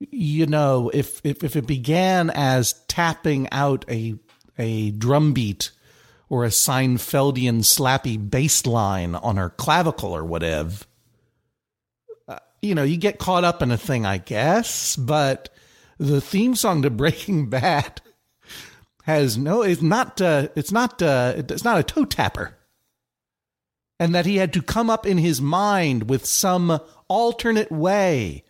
you 0.00 0.46
know 0.46 0.90
if 0.94 1.20
if, 1.24 1.44
if 1.44 1.56
it 1.56 1.66
began 1.66 2.30
as 2.30 2.72
tapping 2.88 3.48
out 3.52 3.84
a 3.88 4.14
a 4.58 4.90
drum 4.92 5.32
beat 5.32 5.70
or 6.28 6.44
a 6.44 6.48
Seinfeldian 6.48 7.58
slappy 7.58 8.30
bass 8.30 8.66
line 8.66 9.14
on 9.14 9.36
her 9.36 9.50
clavicle 9.50 10.14
or 10.16 10.24
whatever 10.24 10.84
uh, 12.28 12.38
you 12.62 12.74
know 12.74 12.82
you 12.82 12.96
get 12.96 13.18
caught 13.18 13.44
up 13.44 13.62
in 13.62 13.70
a 13.70 13.78
thing 13.78 14.06
I 14.06 14.18
guess. 14.18 14.96
But 14.96 15.50
the 15.98 16.20
theme 16.20 16.54
song 16.54 16.82
to 16.82 16.90
Breaking 16.90 17.50
Bad 17.50 18.00
has 19.02 19.36
no 19.36 19.62
it's 19.62 19.82
not 19.82 20.20
uh, 20.20 20.48
it's 20.56 20.72
not 20.72 21.02
uh, 21.02 21.34
it's 21.36 21.64
not 21.64 21.78
a 21.78 21.82
toe 21.84 22.06
tapper. 22.06 22.56
And 23.98 24.14
that 24.14 24.24
he 24.24 24.36
had 24.36 24.54
to 24.54 24.62
come 24.62 24.88
up 24.88 25.04
in 25.04 25.18
his 25.18 25.42
mind 25.42 26.08
with 26.08 26.24
some 26.24 26.80
alternate 27.06 27.70
way 27.70 28.44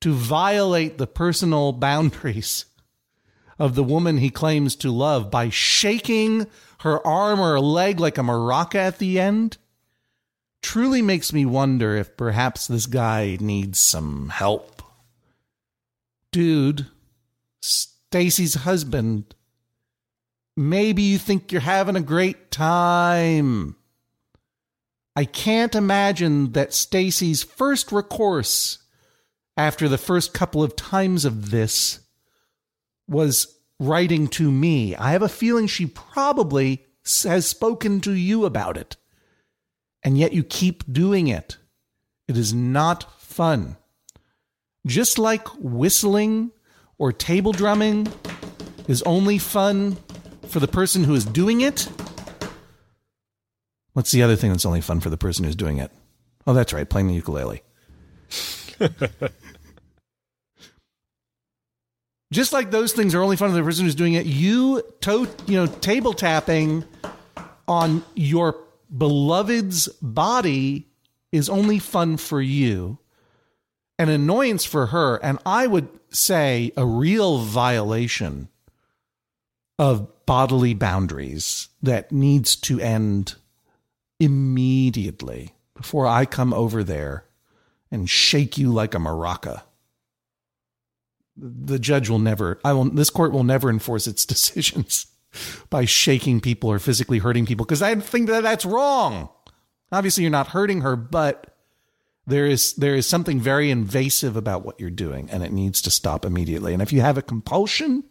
to 0.00 0.12
violate 0.12 0.98
the 0.98 1.06
personal 1.06 1.72
boundaries 1.72 2.64
of 3.58 3.74
the 3.74 3.84
woman 3.84 4.18
he 4.18 4.30
claims 4.30 4.76
to 4.76 4.90
love 4.90 5.30
by 5.30 5.48
shaking 5.48 6.46
her 6.80 7.04
arm 7.06 7.40
or 7.40 7.58
leg 7.58 7.98
like 7.98 8.18
a 8.18 8.22
maraca 8.22 8.76
at 8.76 8.98
the 8.98 9.18
end 9.18 9.58
truly 10.62 11.02
makes 11.02 11.32
me 11.32 11.44
wonder 11.44 11.96
if 11.96 12.16
perhaps 12.16 12.66
this 12.66 12.86
guy 12.86 13.36
needs 13.40 13.80
some 13.80 14.28
help. 14.28 14.82
Dude 16.30 16.86
stacy's 17.60 18.54
husband 18.54 19.34
maybe 20.56 21.02
you 21.02 21.18
think 21.18 21.52
you're 21.52 21.60
having 21.60 21.96
a 21.96 22.00
great 22.00 22.50
time. 22.50 23.76
I 25.14 25.24
can't 25.24 25.74
imagine 25.74 26.52
that 26.52 26.74
stacy's 26.74 27.42
first 27.42 27.92
recourse 27.92 28.78
after 29.58 29.88
the 29.88 29.98
first 29.98 30.32
couple 30.32 30.62
of 30.62 30.76
times 30.76 31.24
of 31.24 31.50
this 31.50 31.98
was 33.08 33.58
writing 33.80 34.28
to 34.28 34.52
me. 34.52 34.94
I 34.94 35.10
have 35.10 35.22
a 35.22 35.28
feeling 35.28 35.66
she 35.66 35.84
probably 35.84 36.86
has 37.24 37.46
spoken 37.46 38.00
to 38.02 38.12
you 38.12 38.44
about 38.44 38.76
it. 38.76 38.96
And 40.04 40.16
yet 40.16 40.32
you 40.32 40.44
keep 40.44 40.90
doing 40.90 41.26
it. 41.26 41.56
It 42.28 42.36
is 42.36 42.54
not 42.54 43.20
fun. 43.20 43.76
Just 44.86 45.18
like 45.18 45.48
whistling 45.58 46.52
or 46.96 47.12
table 47.12 47.52
drumming 47.52 48.06
is 48.86 49.02
only 49.02 49.38
fun 49.38 49.96
for 50.46 50.60
the 50.60 50.68
person 50.68 51.02
who 51.02 51.14
is 51.14 51.24
doing 51.24 51.62
it. 51.62 51.88
What's 53.92 54.12
the 54.12 54.22
other 54.22 54.36
thing 54.36 54.52
that's 54.52 54.66
only 54.66 54.80
fun 54.80 55.00
for 55.00 55.10
the 55.10 55.16
person 55.16 55.44
who's 55.44 55.56
doing 55.56 55.78
it? 55.78 55.90
Oh, 56.46 56.54
that's 56.54 56.72
right, 56.72 56.88
playing 56.88 57.08
the 57.08 57.14
ukulele. 57.14 57.62
just 62.30 62.52
like 62.52 62.70
those 62.70 62.92
things 62.92 63.14
are 63.14 63.22
only 63.22 63.36
fun 63.36 63.50
for 63.50 63.56
the 63.56 63.62
person 63.62 63.84
who's 63.84 63.94
doing 63.94 64.14
it, 64.14 64.26
you 64.26 64.82
toe, 65.00 65.26
you 65.46 65.56
know, 65.56 65.66
table 65.66 66.12
tapping 66.12 66.84
on 67.66 68.02
your 68.14 68.56
beloved's 68.96 69.88
body 70.00 70.86
is 71.32 71.48
only 71.48 71.78
fun 71.78 72.16
for 72.16 72.40
you, 72.40 72.98
an 73.98 74.08
annoyance 74.08 74.64
for 74.64 74.86
her, 74.86 75.16
and 75.16 75.38
I 75.44 75.66
would 75.66 75.88
say 76.10 76.72
a 76.76 76.86
real 76.86 77.38
violation 77.38 78.48
of 79.78 80.26
bodily 80.26 80.74
boundaries 80.74 81.68
that 81.82 82.12
needs 82.12 82.56
to 82.56 82.80
end 82.80 83.34
immediately 84.20 85.54
before 85.74 86.06
I 86.06 86.24
come 86.24 86.52
over 86.52 86.82
there 86.82 87.24
and 87.90 88.10
shake 88.10 88.58
you 88.58 88.72
like 88.72 88.94
a 88.94 88.98
maraca 88.98 89.62
the 91.40 91.78
judge 91.78 92.08
will 92.08 92.18
never 92.18 92.58
i 92.64 92.72
will 92.72 92.84
this 92.84 93.10
court 93.10 93.32
will 93.32 93.44
never 93.44 93.70
enforce 93.70 94.06
its 94.06 94.26
decisions 94.34 95.06
by 95.70 95.84
shaking 95.84 96.40
people 96.40 96.70
or 96.70 96.78
physically 96.78 97.18
hurting 97.18 97.46
people 97.46 97.64
because 97.64 97.82
i 97.82 97.94
think 97.94 98.28
that 98.28 98.42
that's 98.42 98.64
wrong. 98.64 99.28
Obviously 99.90 100.22
you're 100.22 100.30
not 100.30 100.48
hurting 100.48 100.80
her 100.82 100.96
but 100.96 101.54
there 102.28 102.46
is 102.46 102.74
there 102.74 102.94
is 102.94 103.06
something 103.06 103.40
very 103.40 103.70
invasive 103.70 104.36
about 104.36 104.64
what 104.64 104.78
you're 104.78 104.90
doing 104.90 105.30
and 105.30 105.42
it 105.42 105.50
needs 105.50 105.80
to 105.82 105.90
stop 105.90 106.24
immediately. 106.24 106.74
And 106.74 106.82
if 106.82 106.92
you 106.92 107.00
have 107.00 107.16
a 107.16 107.22
compulsion 107.22 108.04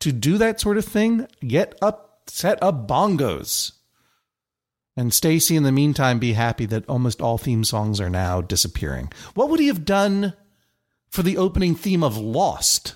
to 0.00 0.12
do 0.12 0.38
that 0.38 0.60
sort 0.60 0.78
of 0.78 0.84
thing 0.84 1.26
get 1.46 1.76
up 1.82 2.22
set 2.26 2.60
up 2.62 2.88
bongos. 2.88 3.72
And 4.96 5.14
Stacy 5.14 5.56
in 5.56 5.62
the 5.62 5.72
meantime 5.72 6.18
be 6.18 6.32
happy 6.32 6.66
that 6.66 6.88
almost 6.88 7.20
all 7.20 7.38
theme 7.38 7.64
songs 7.64 8.00
are 8.00 8.10
now 8.10 8.40
disappearing. 8.40 9.12
What 9.34 9.48
would 9.50 9.60
he 9.60 9.68
have 9.68 9.84
done 9.84 10.34
for 11.10 11.22
the 11.22 11.36
opening 11.36 11.74
theme 11.74 12.02
of 12.02 12.16
Lost. 12.16 12.94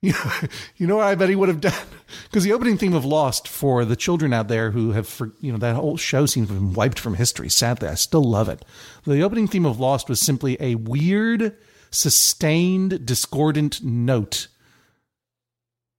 You 0.00 0.12
know, 0.12 0.30
you 0.76 0.86
know 0.86 0.96
what 0.96 1.06
I 1.06 1.14
bet 1.16 1.28
he 1.28 1.36
would 1.36 1.48
have 1.48 1.60
done? 1.60 1.72
Because 2.30 2.44
the 2.44 2.52
opening 2.52 2.78
theme 2.78 2.94
of 2.94 3.04
Lost 3.04 3.48
for 3.48 3.84
the 3.84 3.96
children 3.96 4.32
out 4.32 4.46
there 4.46 4.70
who 4.70 4.92
have, 4.92 5.08
for, 5.08 5.32
you 5.40 5.50
know, 5.50 5.58
that 5.58 5.74
whole 5.74 5.96
show 5.96 6.24
seems 6.24 6.46
to 6.46 6.54
have 6.54 6.62
been 6.62 6.72
wiped 6.72 7.00
from 7.00 7.14
history. 7.14 7.48
Sadly, 7.48 7.88
I 7.88 7.94
still 7.94 8.22
love 8.22 8.48
it. 8.48 8.64
The 9.04 9.22
opening 9.22 9.48
theme 9.48 9.66
of 9.66 9.80
Lost 9.80 10.08
was 10.08 10.20
simply 10.20 10.56
a 10.60 10.76
weird, 10.76 11.56
sustained, 11.90 13.04
discordant 13.04 13.82
note 13.82 14.46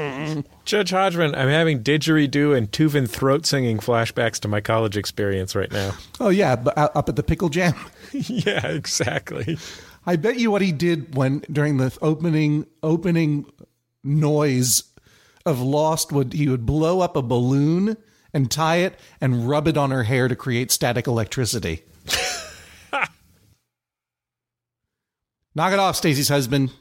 Judge 0.72 0.91
Hodgman, 0.91 1.36
I'm 1.36 1.49
having 1.49 1.84
didgeridoo 1.84 2.55
and 2.55 2.72
Tuvan 2.72 3.09
throat 3.09 3.45
singing 3.45 3.80
flashbacks 3.80 4.39
to 4.39 4.47
my 4.47 4.61
college 4.61 4.95
experience 4.95 5.53
right 5.53 5.69
now. 5.69 5.91
Oh 6.17 6.30
yeah, 6.30 6.55
but 6.55 6.78
uh, 6.78 6.88
up 6.95 7.09
at 7.09 7.17
the 7.17 7.24
pickle 7.24 7.49
jam. 7.49 7.74
yeah, 8.13 8.65
exactly. 8.67 9.57
I 10.05 10.15
bet 10.15 10.39
you 10.39 10.49
what 10.49 10.61
he 10.61 10.72
did 10.72 11.13
when 11.13 11.39
during 11.51 11.76
the 11.76 11.93
opening 12.01 12.67
opening 12.82 13.51
noise 14.01 14.84
of 15.45 15.59
Lost 15.59 16.13
would 16.13 16.32
he 16.32 16.47
would 16.47 16.65
blow 16.65 17.01
up 17.01 17.17
a 17.17 17.22
balloon 17.22 17.97
and 18.34 18.49
tie 18.49 18.78
it 18.78 18.97
and 19.19 19.49
rub 19.49 19.67
it 19.67 19.76
on 19.76 19.91
her 19.91 20.03
hair 20.03 20.30
to 20.30 20.38
create 20.38 20.72
static 20.72 21.05
electricity. 21.05 21.84
Knock 25.53 25.74
it 25.74 25.80
off, 25.80 25.97
Stacy's 25.97 26.30
husband. 26.30 26.72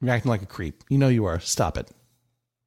You're 0.00 0.10
acting 0.10 0.28
like 0.28 0.42
a 0.42 0.46
creep. 0.46 0.82
You 0.88 0.98
know 0.98 1.06
you 1.06 1.24
are. 1.26 1.38
Stop 1.38 1.78
it. 1.78 1.88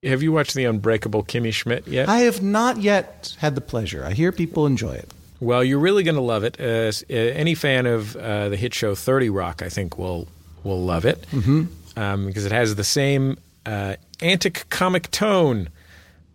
Have 0.04 0.24
you 0.24 0.32
watched 0.32 0.56
The 0.56 0.66
Unbreakable 0.66 1.24
Kimmy 1.24 1.54
Schmidt 1.54 1.88
yet? 1.88 2.10
I 2.10 2.20
have 2.20 2.42
not 2.42 2.78
yet 2.78 3.36
had 3.40 3.54
the 3.54 3.62
pleasure. 3.62 4.04
I 4.04 4.14
hear 4.14 4.32
people 4.32 4.66
enjoy 4.66 4.94
it. 4.94 5.14
Well, 5.40 5.64
you're 5.64 5.80
really 5.80 6.04
going 6.04 6.16
to 6.16 6.22
love 6.22 6.44
it. 6.44 6.60
Uh, 6.60 6.92
uh, 7.10 7.14
any 7.14 7.54
fan 7.54 7.86
of 7.86 8.16
uh, 8.16 8.50
the 8.50 8.56
hit 8.58 8.74
show 8.74 8.96
Thirty 8.96 9.30
Rock, 9.30 9.62
I 9.62 9.70
think, 9.70 10.00
will 10.00 10.28
will 10.64 10.82
love 10.84 11.06
it 11.06 11.22
mm-hmm. 11.32 11.66
um, 12.00 12.26
because 12.26 12.46
it 12.46 12.52
has 12.52 12.76
the 12.76 12.84
same 12.84 13.38
uh, 13.66 13.96
antic 14.22 14.66
comic 14.70 15.10
tone. 15.12 15.70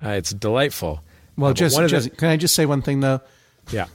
Uh, 0.05 0.11
it's 0.11 0.31
delightful. 0.31 1.03
Well, 1.37 1.51
Uh, 1.51 1.55
just, 1.55 1.77
of 1.77 1.83
the- 1.85 1.89
just 1.89 2.17
can 2.17 2.29
I 2.29 2.37
just 2.37 2.55
say 2.55 2.67
one 2.67 2.83
thing 2.83 3.01
though? 3.01 3.21
yeah, 3.73 3.87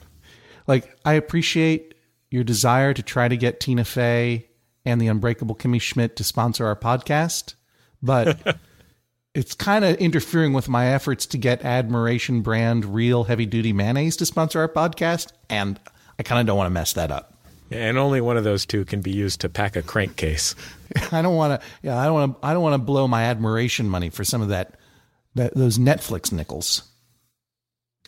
Like 0.67 0.97
I 1.05 1.13
appreciate 1.13 1.93
your 2.29 2.43
desire 2.43 2.93
to 2.93 3.01
try 3.01 3.29
to 3.29 3.37
get 3.37 3.61
Tina 3.61 3.85
Fey 3.85 4.47
and 4.83 4.99
the 4.99 5.07
Unbreakable 5.07 5.55
Kimmy 5.55 5.79
Schmidt 5.81 6.17
to 6.17 6.25
sponsor 6.25 6.65
our 6.65 6.75
podcast, 6.75 7.53
but 8.01 8.57
it's 9.33 9.53
kind 9.53 9.85
of 9.85 9.95
interfering 9.97 10.53
with 10.53 10.67
my 10.67 10.87
efforts 10.87 11.25
to 11.27 11.37
get 11.37 11.63
Admiration 11.63 12.41
brand 12.41 12.85
real 12.85 13.23
heavy 13.23 13.45
duty 13.45 13.73
mayonnaise 13.73 14.17
to 14.17 14.25
sponsor 14.25 14.59
our 14.59 14.67
podcast, 14.67 15.31
and 15.49 15.79
I 16.19 16.23
kind 16.23 16.41
of 16.41 16.47
don't 16.47 16.57
want 16.57 16.67
to 16.67 16.73
mess 16.73 16.93
that 16.93 17.11
up. 17.11 17.33
and 17.71 17.97
only 17.97 18.19
one 18.19 18.35
of 18.35 18.43
those 18.43 18.65
two 18.65 18.83
can 18.83 19.01
be 19.01 19.11
used 19.11 19.41
to 19.41 19.49
pack 19.49 19.75
a 19.75 19.81
crankcase. 19.81 20.55
I 21.11 21.21
don't 21.21 21.35
want 21.35 21.61
to. 21.61 21.67
Yeah, 21.81 21.97
I 21.97 22.05
don't 22.05 22.13
want 22.13 22.41
to. 22.41 22.45
I 22.45 22.53
don't 22.53 22.63
want 22.63 22.73
to 22.73 22.85
blow 22.85 23.07
my 23.07 23.23
admiration 23.23 23.87
money 23.89 24.09
for 24.09 24.25
some 24.25 24.41
of 24.41 24.49
that, 24.49 24.75
that 25.35 25.55
those 25.55 25.77
Netflix 25.77 26.31
nickels. 26.31 26.83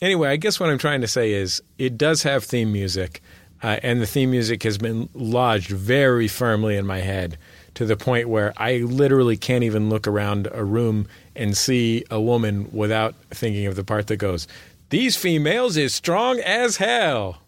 Anyway, 0.01 0.27
I 0.27 0.35
guess 0.35 0.59
what 0.59 0.69
I'm 0.69 0.77
trying 0.77 0.99
to 1.01 1.07
say 1.07 1.31
is 1.31 1.61
it 1.77 1.97
does 1.97 2.23
have 2.23 2.43
theme 2.43 2.73
music, 2.73 3.21
uh, 3.61 3.79
and 3.81 4.01
the 4.01 4.05
theme 4.05 4.31
music 4.31 4.63
has 4.63 4.77
been 4.77 5.07
lodged 5.13 5.69
very 5.69 6.27
firmly 6.27 6.75
in 6.75 6.85
my 6.85 6.99
head 6.99 7.37
to 7.75 7.85
the 7.85 7.97
point 7.97 8.29
where 8.29 8.53
I 8.57 8.77
literally 8.77 9.37
can't 9.37 9.63
even 9.63 9.89
look 9.89 10.07
around 10.07 10.47
a 10.51 10.63
room 10.63 11.07
and 11.35 11.57
see 11.57 12.03
a 12.11 12.21
woman 12.21 12.69
without 12.71 13.15
thinking 13.31 13.65
of 13.65 13.75
the 13.75 13.83
part 13.83 14.07
that 14.07 14.17
goes, 14.17 14.47
These 14.89 15.17
females 15.17 15.77
is 15.77 15.93
strong 15.93 16.39
as 16.39 16.77
hell. 16.77 17.41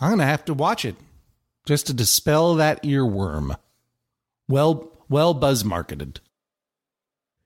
I'm 0.00 0.10
gonna 0.10 0.26
have 0.26 0.44
to 0.46 0.54
watch 0.54 0.84
it 0.84 0.96
just 1.66 1.86
to 1.86 1.94
dispel 1.94 2.54
that 2.56 2.82
earworm. 2.82 3.56
Well, 4.48 4.90
well, 5.08 5.34
buzz 5.34 5.64
marketed. 5.64 6.20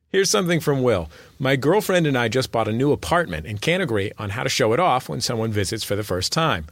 Here's 0.09 0.30
something 0.30 0.61
from 0.61 0.82
Will. 0.82 1.11
My 1.41 1.57
girlfriend 1.57 2.07
and 2.07 2.16
I 2.16 2.28
just 2.28 2.53
bought 2.53 2.68
a 2.68 2.72
new 2.72 2.93
apartment 2.93 3.47
and 3.47 3.61
can't 3.61 3.82
agree 3.82 4.12
on 4.16 4.30
how 4.30 4.45
to 4.45 4.49
show 4.49 4.72
it 4.72 4.78
off 4.78 5.09
when 5.09 5.20
someone 5.20 5.51
visits 5.51 5.82
for 5.82 5.97
the 5.97 6.05
first 6.05 6.32
time. 6.32 6.66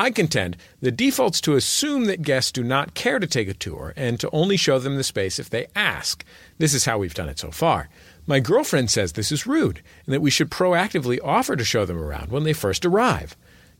I 0.00 0.10
contend 0.10 0.56
the 0.80 0.90
default's 0.90 1.42
to 1.42 1.56
assume 1.56 2.06
that 2.06 2.22
guests 2.22 2.52
do 2.52 2.64
not 2.64 2.94
care 2.94 3.18
to 3.18 3.26
take 3.26 3.48
a 3.48 3.52
tour 3.52 3.92
and 3.98 4.18
to 4.18 4.30
only 4.30 4.56
show 4.56 4.78
them 4.78 4.96
the 4.96 5.04
space 5.04 5.38
if 5.38 5.50
they 5.50 5.66
ask. 5.76 6.24
This 6.56 6.72
is 6.72 6.86
how 6.86 6.96
we've 6.96 7.12
done 7.12 7.28
it 7.28 7.38
so 7.38 7.50
far. 7.50 7.90
My 8.26 8.40
girlfriend 8.40 8.90
says 8.90 9.12
this 9.12 9.30
is 9.30 9.46
rude 9.46 9.82
and 10.06 10.14
that 10.14 10.22
we 10.22 10.30
should 10.30 10.50
proactively 10.50 11.18
offer 11.22 11.54
to 11.54 11.66
show 11.66 11.84
them 11.84 11.98
around 11.98 12.30
when 12.30 12.44
they 12.44 12.54
first 12.54 12.86
arrive. 12.86 13.36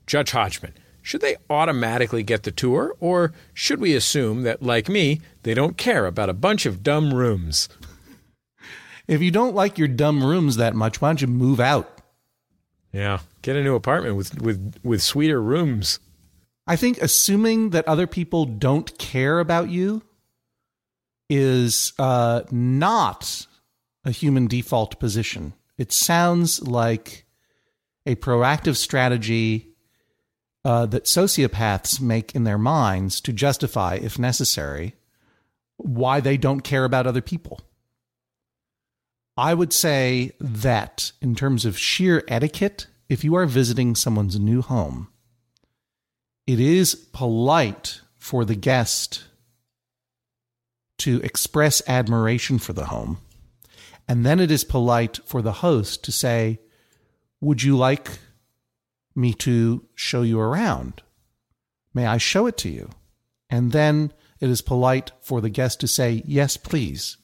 Judge 0.06 0.32
Hodgman, 0.32 0.74
should 1.00 1.22
they 1.22 1.38
automatically 1.48 2.22
get 2.22 2.42
the 2.42 2.50
tour, 2.50 2.94
or 3.00 3.32
should 3.54 3.80
we 3.80 3.94
assume 3.94 4.42
that, 4.42 4.62
like 4.62 4.90
me, 4.90 5.22
they 5.44 5.54
don't 5.54 5.78
care 5.78 6.04
about 6.04 6.28
a 6.28 6.34
bunch 6.34 6.66
of 6.66 6.82
dumb 6.82 7.14
rooms? 7.14 7.66
If 9.08 9.22
you 9.22 9.30
don't 9.30 9.54
like 9.54 9.78
your 9.78 9.88
dumb 9.88 10.22
rooms 10.22 10.56
that 10.56 10.74
much, 10.74 11.00
why 11.00 11.08
don't 11.08 11.22
you 11.22 11.28
move 11.28 11.60
out? 11.60 11.98
Yeah, 12.92 13.20
get 13.40 13.56
a 13.56 13.62
new 13.62 13.74
apartment 13.74 14.16
with 14.16 14.42
with 14.42 14.76
with 14.82 15.00
sweeter 15.00 15.40
rooms. 15.40 15.98
I 16.70 16.76
think 16.76 17.02
assuming 17.02 17.70
that 17.70 17.88
other 17.88 18.06
people 18.06 18.44
don't 18.44 18.96
care 18.96 19.40
about 19.40 19.70
you 19.70 20.02
is 21.28 21.92
uh, 21.98 22.42
not 22.52 23.48
a 24.04 24.12
human 24.12 24.46
default 24.46 25.00
position. 25.00 25.54
It 25.78 25.90
sounds 25.90 26.62
like 26.62 27.26
a 28.06 28.14
proactive 28.14 28.76
strategy 28.76 29.74
uh, 30.64 30.86
that 30.86 31.06
sociopaths 31.06 32.00
make 32.00 32.36
in 32.36 32.44
their 32.44 32.56
minds 32.56 33.20
to 33.22 33.32
justify, 33.32 33.96
if 33.96 34.16
necessary, 34.16 34.94
why 35.76 36.20
they 36.20 36.36
don't 36.36 36.60
care 36.60 36.84
about 36.84 37.04
other 37.04 37.20
people. 37.20 37.62
I 39.36 39.54
would 39.54 39.72
say 39.72 40.34
that 40.38 41.10
in 41.20 41.34
terms 41.34 41.64
of 41.64 41.76
sheer 41.76 42.22
etiquette, 42.28 42.86
if 43.08 43.24
you 43.24 43.34
are 43.34 43.46
visiting 43.46 43.96
someone's 43.96 44.38
new 44.38 44.62
home, 44.62 45.08
it 46.50 46.58
is 46.58 46.96
polite 46.96 48.00
for 48.18 48.44
the 48.44 48.56
guest 48.56 49.22
to 50.98 51.20
express 51.22 51.80
admiration 51.86 52.58
for 52.58 52.72
the 52.72 52.86
home. 52.86 53.18
And 54.08 54.26
then 54.26 54.40
it 54.40 54.50
is 54.50 54.64
polite 54.64 55.20
for 55.24 55.42
the 55.42 55.52
host 55.52 56.02
to 56.02 56.10
say, 56.10 56.58
Would 57.40 57.62
you 57.62 57.76
like 57.76 58.18
me 59.14 59.32
to 59.34 59.84
show 59.94 60.22
you 60.22 60.40
around? 60.40 61.02
May 61.94 62.06
I 62.06 62.18
show 62.18 62.48
it 62.48 62.56
to 62.58 62.68
you? 62.68 62.90
And 63.48 63.70
then 63.70 64.12
it 64.40 64.50
is 64.50 64.60
polite 64.60 65.12
for 65.20 65.40
the 65.40 65.50
guest 65.50 65.78
to 65.80 65.86
say, 65.86 66.24
Yes, 66.26 66.56
please. 66.56 67.16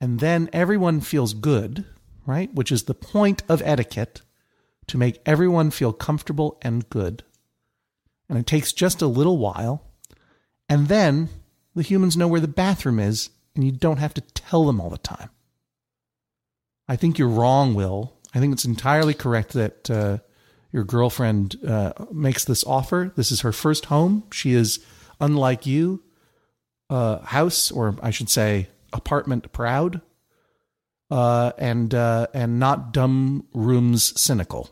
And 0.00 0.18
then 0.18 0.50
everyone 0.52 1.00
feels 1.00 1.32
good, 1.32 1.84
right? 2.26 2.52
Which 2.52 2.72
is 2.72 2.82
the 2.82 2.94
point 2.94 3.44
of 3.48 3.62
etiquette 3.64 4.22
to 4.88 4.98
make 4.98 5.22
everyone 5.24 5.70
feel 5.70 5.92
comfortable 5.92 6.58
and 6.60 6.90
good. 6.90 7.22
And 8.28 8.38
it 8.38 8.46
takes 8.46 8.72
just 8.72 9.02
a 9.02 9.06
little 9.06 9.38
while. 9.38 9.82
And 10.68 10.88
then 10.88 11.28
the 11.74 11.82
humans 11.82 12.16
know 12.16 12.28
where 12.28 12.40
the 12.40 12.48
bathroom 12.48 12.98
is, 12.98 13.30
and 13.54 13.64
you 13.64 13.72
don't 13.72 13.98
have 13.98 14.14
to 14.14 14.20
tell 14.20 14.64
them 14.64 14.80
all 14.80 14.90
the 14.90 14.98
time. 14.98 15.30
I 16.88 16.96
think 16.96 17.18
you're 17.18 17.28
wrong, 17.28 17.74
Will. 17.74 18.14
I 18.34 18.40
think 18.40 18.52
it's 18.52 18.64
entirely 18.64 19.14
correct 19.14 19.52
that 19.52 19.90
uh, 19.90 20.18
your 20.72 20.84
girlfriend 20.84 21.56
uh, 21.66 21.92
makes 22.12 22.44
this 22.44 22.64
offer. 22.64 23.12
This 23.16 23.32
is 23.32 23.40
her 23.40 23.52
first 23.52 23.86
home. 23.86 24.24
She 24.32 24.52
is, 24.52 24.80
unlike 25.20 25.66
you, 25.66 26.02
uh, 26.90 27.20
house, 27.20 27.70
or 27.70 27.96
I 28.02 28.10
should 28.10 28.28
say, 28.28 28.68
apartment 28.92 29.52
proud, 29.52 30.00
uh, 31.10 31.52
and 31.58 31.94
uh, 31.94 32.26
and 32.34 32.58
not 32.58 32.92
dumb 32.92 33.46
rooms 33.52 34.20
cynical. 34.20 34.70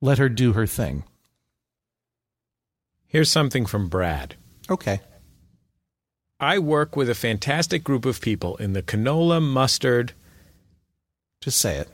Let 0.00 0.18
her 0.18 0.28
do 0.28 0.52
her 0.52 0.66
thing. 0.66 1.04
Here's 3.14 3.30
something 3.30 3.64
from 3.64 3.86
Brad. 3.86 4.34
Okay. 4.68 5.00
I 6.40 6.58
work 6.58 6.96
with 6.96 7.08
a 7.08 7.14
fantastic 7.14 7.84
group 7.84 8.04
of 8.06 8.20
people 8.20 8.56
in 8.56 8.72
the 8.72 8.82
canola, 8.82 9.40
mustard, 9.40 10.14
Just 11.40 11.60
say 11.60 11.76
it. 11.76 11.88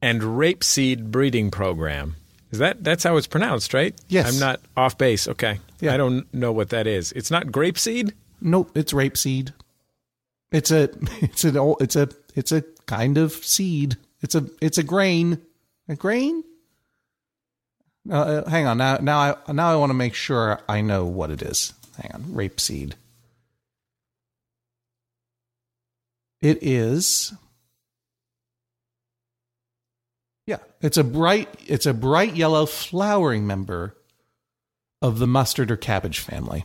and 0.00 0.22
rapeseed 0.22 1.10
breeding 1.10 1.50
program. 1.50 2.14
Is 2.52 2.60
that 2.60 2.84
that's 2.84 3.02
how 3.02 3.16
it's 3.16 3.26
pronounced, 3.26 3.74
right? 3.74 4.00
Yes. 4.06 4.32
I'm 4.32 4.38
not 4.38 4.60
off 4.76 4.96
base. 4.96 5.26
Okay. 5.26 5.58
Yeah. 5.80 5.92
I 5.92 5.96
don't 5.96 6.32
know 6.32 6.52
what 6.52 6.68
that 6.68 6.86
is. 6.86 7.10
It's 7.10 7.32
not 7.32 7.46
grapeseed? 7.46 8.12
Nope, 8.40 8.70
it's 8.76 8.92
rapeseed. 8.92 9.52
It's 10.52 10.70
a 10.70 10.84
it's 11.20 11.42
an 11.42 11.56
old 11.56 11.82
it's 11.82 11.96
a 11.96 12.08
it's 12.36 12.52
a 12.52 12.62
kind 12.86 13.18
of 13.18 13.32
seed. 13.32 13.96
It's 14.20 14.36
a 14.36 14.46
it's 14.62 14.78
a 14.78 14.84
grain. 14.84 15.42
A 15.88 15.96
grain? 15.96 16.44
Uh, 18.10 18.14
uh, 18.14 18.50
hang 18.50 18.66
on. 18.66 18.78
Now 18.78 18.96
now 18.98 19.18
I 19.18 19.52
now 19.52 19.72
I 19.72 19.76
want 19.76 19.90
to 19.90 19.94
make 19.94 20.14
sure 20.14 20.60
I 20.68 20.80
know 20.80 21.04
what 21.04 21.30
it 21.30 21.42
is. 21.42 21.72
Hang 22.00 22.10
on. 22.12 22.22
Rapeseed. 22.24 22.94
It 26.42 26.58
is 26.62 27.32
Yeah, 30.46 30.58
it's 30.82 30.98
a 30.98 31.04
bright 31.04 31.48
it's 31.66 31.86
a 31.86 31.94
bright 31.94 32.36
yellow 32.36 32.66
flowering 32.66 33.46
member 33.46 33.96
of 35.00 35.18
the 35.18 35.26
mustard 35.26 35.70
or 35.70 35.76
cabbage 35.76 36.18
family. 36.18 36.64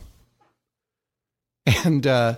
And 1.84 2.06
uh 2.06 2.36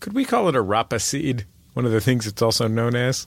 Could 0.00 0.12
we 0.12 0.24
call 0.24 0.48
it 0.48 0.56
a 0.56 0.62
rapa 0.62 1.00
seed? 1.00 1.46
One 1.72 1.86
of 1.86 1.92
the 1.92 2.00
things 2.00 2.26
it's 2.26 2.42
also 2.42 2.68
known 2.68 2.94
as? 2.94 3.26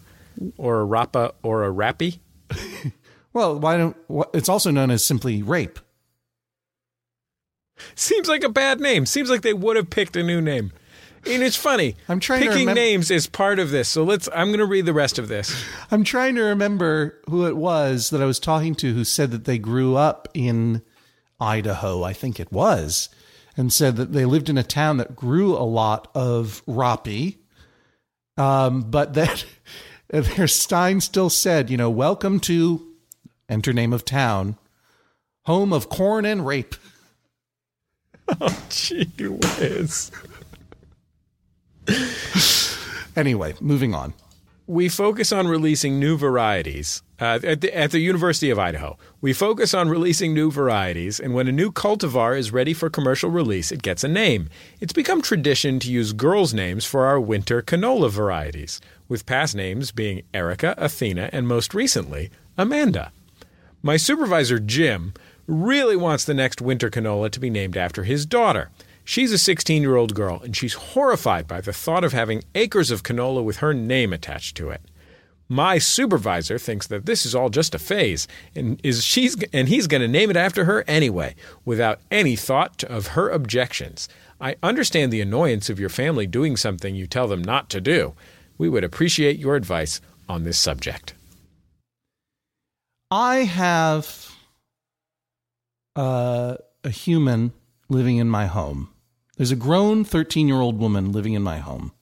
Or 0.58 0.82
a 0.82 0.86
rapa 0.86 1.34
or 1.42 1.66
a 1.66 1.74
rappy? 1.74 2.20
Well, 3.38 3.60
why 3.60 3.78
don't? 3.78 3.96
wh- 4.12 4.34
It's 4.34 4.50
also 4.50 4.72
known 4.72 4.90
as 4.90 5.06
simply 5.06 5.44
rape. 5.44 5.78
Seems 7.94 8.28
like 8.28 8.44
a 8.44 8.50
bad 8.50 8.80
name. 8.80 9.06
Seems 9.06 9.30
like 9.30 9.44
they 9.44 9.54
would 9.54 9.76
have 9.76 9.92
picked 9.92 10.16
a 10.16 10.24
new 10.24 10.42
name. 10.42 10.72
And 11.24 11.44
it's 11.44 11.56
funny. 11.56 11.96
I'm 12.10 12.20
trying 12.20 12.42
to 12.42 12.50
Picking 12.50 12.74
names 12.74 13.12
is 13.12 13.28
part 13.28 13.60
of 13.60 13.70
this. 13.70 13.90
So 13.90 14.04
let's. 14.04 14.28
I'm 14.34 14.48
going 14.48 14.58
to 14.58 14.66
read 14.66 14.88
the 14.88 14.94
rest 14.94 15.20
of 15.20 15.28
this. 15.28 15.64
I'm 15.92 16.04
trying 16.04 16.34
to 16.34 16.42
remember 16.42 17.22
who 17.30 17.46
it 17.46 17.56
was 17.56 18.10
that 18.10 18.24
I 18.24 18.26
was 18.26 18.40
talking 18.40 18.74
to 18.76 18.92
who 18.96 19.04
said 19.04 19.30
that 19.30 19.46
they 19.46 19.60
grew 19.60 19.96
up 19.96 20.28
in 20.34 20.82
Idaho, 21.40 22.02
I 22.02 22.14
think 22.14 22.40
it 22.40 22.52
was, 22.52 23.08
and 23.56 23.72
said 23.72 23.98
that 23.98 24.14
they 24.14 24.26
lived 24.26 24.50
in 24.50 24.58
a 24.58 24.64
town 24.64 24.98
that 24.98 25.16
grew 25.16 25.56
a 25.56 25.62
lot 25.62 26.10
of 26.16 26.64
rapi, 26.68 27.38
um, 28.36 28.90
but 28.90 29.14
that 29.14 29.46
their 30.10 30.48
Stein 30.48 31.02
still 31.02 31.30
said, 31.30 31.70
you 31.70 31.78
know, 31.78 31.92
welcome 31.92 32.40
to 32.40 32.84
enter 33.50 33.74
name 33.74 33.94
of 33.94 34.06
town, 34.06 34.58
home 35.46 35.72
of 35.74 35.90
corn 35.90 36.26
and 36.26 36.46
rape. 36.46 36.76
Oh, 38.42 38.66
gee 38.70 39.06
whiz. 39.26 40.12
Anyway, 43.16 43.54
moving 43.62 43.96
on. 43.96 44.14
we 44.68 44.90
focus 44.90 45.32
on 45.32 45.48
releasing 45.48 45.98
new 45.98 46.18
varieties 46.18 47.02
uh, 47.22 47.40
at, 47.42 47.62
the, 47.62 47.74
at 47.76 47.92
the 47.92 48.00
University 48.00 48.50
of 48.50 48.60
Idaho. 48.60 48.98
We 49.22 49.32
focus 49.32 49.74
on 49.74 49.88
releasing 49.88 50.34
new 50.34 50.52
varieties, 50.52 51.22
and 51.22 51.34
when 51.34 51.48
a 51.48 51.54
new 51.54 51.72
cultivar 51.72 52.38
is 52.38 52.52
ready 52.52 52.74
for 52.74 52.90
commercial 52.90 53.30
release, 53.30 53.72
it 53.72 53.82
gets 53.82 54.04
a 54.04 54.10
name. 54.10 54.50
It's 54.82 54.92
become 54.92 55.22
tradition 55.22 55.80
to 55.80 55.90
use 55.90 56.12
girls' 56.12 56.54
names 56.54 56.84
for 56.84 57.06
our 57.06 57.22
winter 57.22 57.62
canola 57.62 58.10
varieties, 58.12 58.82
with 59.08 59.26
past 59.26 59.56
names 59.56 59.94
being 59.94 60.24
Erica, 60.34 60.76
Athena, 60.78 61.30
and 61.32 61.48
most 61.48 61.74
recently, 61.74 62.30
Amanda. 62.58 63.14
My 63.82 63.98
supervisor, 63.98 64.60
Jim, 64.60 65.14
really 65.46 65.96
wants 65.96 66.26
the 66.26 66.34
next 66.34 66.62
winter 66.62 66.90
canola 66.90 67.30
to 67.32 67.40
be 67.40 67.50
named 67.50 67.78
after 67.78 68.04
his 68.04 68.26
daughter. 68.26 68.70
She's 69.06 69.32
a 69.32 69.38
16 69.38 69.82
year 69.82 69.96
old 69.96 70.14
girl, 70.16 70.42
and 70.44 70.56
she's 70.56 70.74
horrified 70.74 71.48
by 71.48 71.62
the 71.62 71.72
thought 71.72 72.04
of 72.04 72.12
having 72.12 72.44
acres 72.56 72.92
of 72.92 73.04
canola 73.04 73.44
with 73.44 73.58
her 73.58 73.74
name 73.74 74.12
attached 74.12 74.58
to 74.58 74.70
it. 74.70 74.82
My 75.48 75.78
supervisor 75.78 76.58
thinks 76.58 76.88
that 76.88 77.06
this 77.06 77.26
is 77.26 77.34
all 77.34 77.50
just 77.50 77.74
a 77.74 77.80
phase, 77.80 78.28
and 78.54 78.82
is 78.84 79.06
she's 79.06 79.42
and 79.54 79.70
he's 79.70 79.88
going 79.88 80.02
to 80.02 80.08
name 80.10 80.30
it 80.30 80.36
after 80.36 80.66
her 80.66 80.84
anyway, 80.88 81.36
without 81.64 82.02
any 82.12 82.36
thought 82.36 82.84
of 82.84 83.08
her 83.08 83.30
objections. 83.30 84.10
I 84.42 84.58
understand 84.62 85.14
the 85.14 85.22
annoyance 85.22 85.70
of 85.70 85.80
your 85.80 85.90
family 85.90 86.28
doing 86.28 86.58
something 86.58 86.94
you 86.96 87.08
tell 87.08 87.28
them 87.28 87.42
not 87.42 87.70
to 87.70 87.80
do. 87.80 88.14
We 88.58 88.68
would 88.68 88.84
appreciate 88.84 89.40
your 89.40 89.56
advice 89.56 90.02
on 90.28 90.44
this 90.44 90.60
subject. 90.60 91.14
I 93.10 93.38
have 93.38 94.36
uh, 95.96 96.58
a 96.84 96.90
human 96.90 97.54
living 97.90 98.18
in 98.18 98.30
my 98.30 98.48
home. 98.48 98.90
There's 99.38 99.52
a 99.52 99.56
grown 99.56 100.04
13 100.04 100.48
year 100.48 100.60
old 100.60 100.78
woman 100.80 101.12
living 101.12 101.34
in 101.34 101.44
my 101.44 101.60
home 101.60 101.94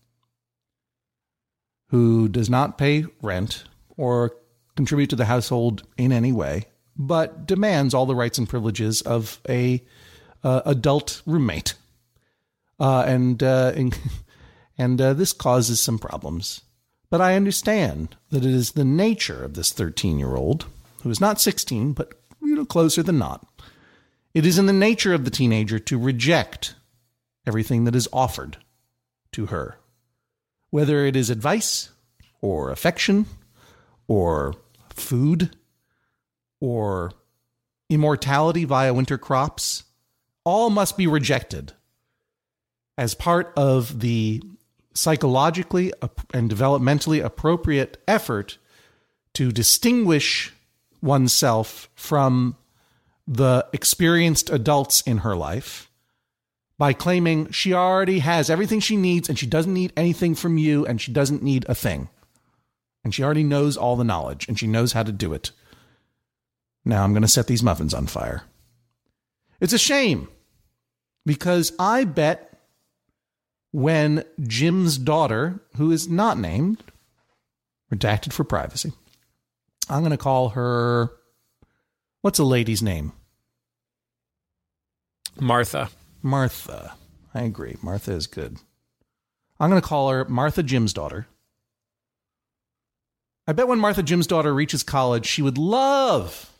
who 1.89 2.27
does 2.27 2.49
not 2.49 2.77
pay 2.77 3.05
rent 3.21 3.65
or 3.97 4.35
contribute 4.75 5.09
to 5.11 5.15
the 5.15 5.25
household 5.25 5.83
in 5.97 6.11
any 6.11 6.31
way, 6.31 6.65
but 6.97 7.45
demands 7.45 7.93
all 7.93 8.05
the 8.05 8.15
rights 8.15 8.37
and 8.37 8.49
privileges 8.49 9.01
of 9.01 9.39
a 9.47 9.83
uh, 10.43 10.61
adult 10.65 11.21
roommate. 11.25 11.75
Uh, 12.79 13.03
and 13.07 13.43
uh, 13.43 13.71
and, 13.75 13.97
and 14.77 14.99
uh, 14.99 15.13
this 15.13 15.33
causes 15.33 15.79
some 15.79 15.99
problems. 15.99 16.61
But 17.11 17.21
I 17.21 17.35
understand 17.35 18.15
that 18.31 18.43
it 18.43 18.51
is 18.51 18.71
the 18.71 18.83
nature 18.83 19.43
of 19.43 19.53
this 19.53 19.71
13 19.71 20.17
year 20.17 20.35
old, 20.35 20.65
who 21.05 21.11
is 21.11 21.21
not 21.21 21.39
16, 21.39 21.93
but 21.93 22.19
you 22.41 22.55
know, 22.55 22.65
closer 22.65 23.03
than 23.03 23.19
not. 23.19 23.45
It 24.33 24.43
is 24.43 24.57
in 24.57 24.65
the 24.65 24.73
nature 24.73 25.13
of 25.13 25.23
the 25.23 25.29
teenager 25.29 25.77
to 25.77 25.99
reject 25.99 26.73
everything 27.45 27.83
that 27.83 27.93
is 27.93 28.09
offered 28.11 28.57
to 29.33 29.45
her, 29.45 29.77
whether 30.71 31.05
it 31.05 31.15
is 31.15 31.29
advice 31.29 31.91
or 32.41 32.71
affection 32.71 33.27
or 34.07 34.55
food 34.89 35.55
or 36.59 37.11
immortality 37.87 38.65
via 38.65 38.91
winter 38.91 39.19
crops. 39.19 39.83
All 40.43 40.71
must 40.71 40.97
be 40.97 41.05
rejected 41.05 41.73
as 42.97 43.13
part 43.13 43.53
of 43.55 43.99
the 43.99 44.41
psychologically 44.95 45.93
and 46.33 46.49
developmentally 46.49 47.23
appropriate 47.23 48.01
effort 48.07 48.57
to 49.35 49.51
distinguish 49.51 50.51
oneself 51.05 51.89
from 51.95 52.55
the 53.27 53.65
experienced 53.71 54.49
adults 54.49 55.01
in 55.01 55.19
her 55.19 55.35
life 55.35 55.89
by 56.77 56.93
claiming 56.93 57.49
she 57.51 57.73
already 57.73 58.19
has 58.19 58.49
everything 58.49 58.79
she 58.79 58.97
needs 58.97 59.29
and 59.29 59.39
she 59.39 59.45
doesn't 59.45 59.73
need 59.73 59.93
anything 59.95 60.35
from 60.35 60.57
you 60.57 60.85
and 60.85 60.99
she 60.99 61.11
doesn't 61.11 61.43
need 61.43 61.65
a 61.69 61.75
thing. 61.75 62.09
And 63.03 63.13
she 63.13 63.23
already 63.23 63.43
knows 63.43 63.77
all 63.77 63.95
the 63.95 64.03
knowledge 64.03 64.47
and 64.47 64.59
she 64.59 64.67
knows 64.67 64.91
how 64.93 65.03
to 65.03 65.11
do 65.11 65.31
it. 65.33 65.51
Now 66.83 67.03
I'm 67.03 67.13
going 67.13 67.21
to 67.21 67.27
set 67.27 67.47
these 67.47 67.63
muffins 67.63 67.93
on 67.93 68.07
fire. 68.07 68.43
It's 69.61 69.73
a 69.73 69.77
shame 69.77 70.27
because 71.25 71.71
I 71.79 72.03
bet 72.03 72.51
when 73.71 74.23
Jim's 74.41 74.97
daughter, 74.97 75.59
who 75.77 75.91
is 75.91 76.07
not 76.07 76.37
named, 76.37 76.83
redacted 77.93 78.33
for 78.33 78.43
privacy, 78.43 78.91
I'm 79.89 80.01
going 80.01 80.11
to 80.11 80.17
call 80.17 80.49
her. 80.49 81.11
What's 82.21 82.39
a 82.39 82.43
lady's 82.43 82.81
name? 82.81 83.13
Martha. 85.39 85.89
Martha. 86.21 86.95
I 87.33 87.41
agree. 87.41 87.77
Martha 87.81 88.13
is 88.13 88.27
good. 88.27 88.57
I'm 89.59 89.69
going 89.69 89.81
to 89.81 89.87
call 89.87 90.09
her 90.09 90.25
Martha 90.25 90.63
Jim's 90.63 90.93
daughter. 90.93 91.27
I 93.47 93.53
bet 93.53 93.67
when 93.67 93.79
Martha 93.79 94.01
Jim's 94.01 94.27
daughter 94.27 94.53
reaches 94.53 94.81
college, 94.81 95.25
she 95.25 95.41
would 95.41 95.57
love 95.57 96.51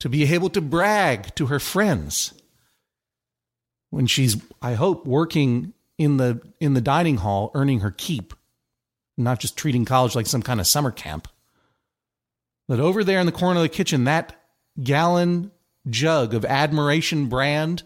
to 0.00 0.08
be 0.08 0.32
able 0.32 0.50
to 0.50 0.60
brag 0.60 1.34
to 1.34 1.46
her 1.46 1.58
friends 1.58 2.34
when 3.90 4.06
she's, 4.06 4.36
I 4.62 4.74
hope, 4.74 5.06
working 5.06 5.72
in 5.98 6.18
the 6.18 6.40
in 6.60 6.74
the 6.74 6.80
dining 6.80 7.16
hall, 7.16 7.50
earning 7.54 7.80
her 7.80 7.90
keep, 7.90 8.34
not 9.16 9.40
just 9.40 9.56
treating 9.56 9.84
college 9.84 10.14
like 10.14 10.26
some 10.26 10.42
kind 10.42 10.60
of 10.60 10.66
summer 10.66 10.90
camp. 10.90 11.28
That 12.68 12.80
over 12.80 13.04
there 13.04 13.20
in 13.20 13.26
the 13.26 13.32
corner 13.32 13.60
of 13.60 13.62
the 13.62 13.68
kitchen, 13.68 14.04
that 14.04 14.34
gallon 14.82 15.52
jug 15.88 16.34
of 16.34 16.44
admiration 16.44 17.28
brand 17.28 17.84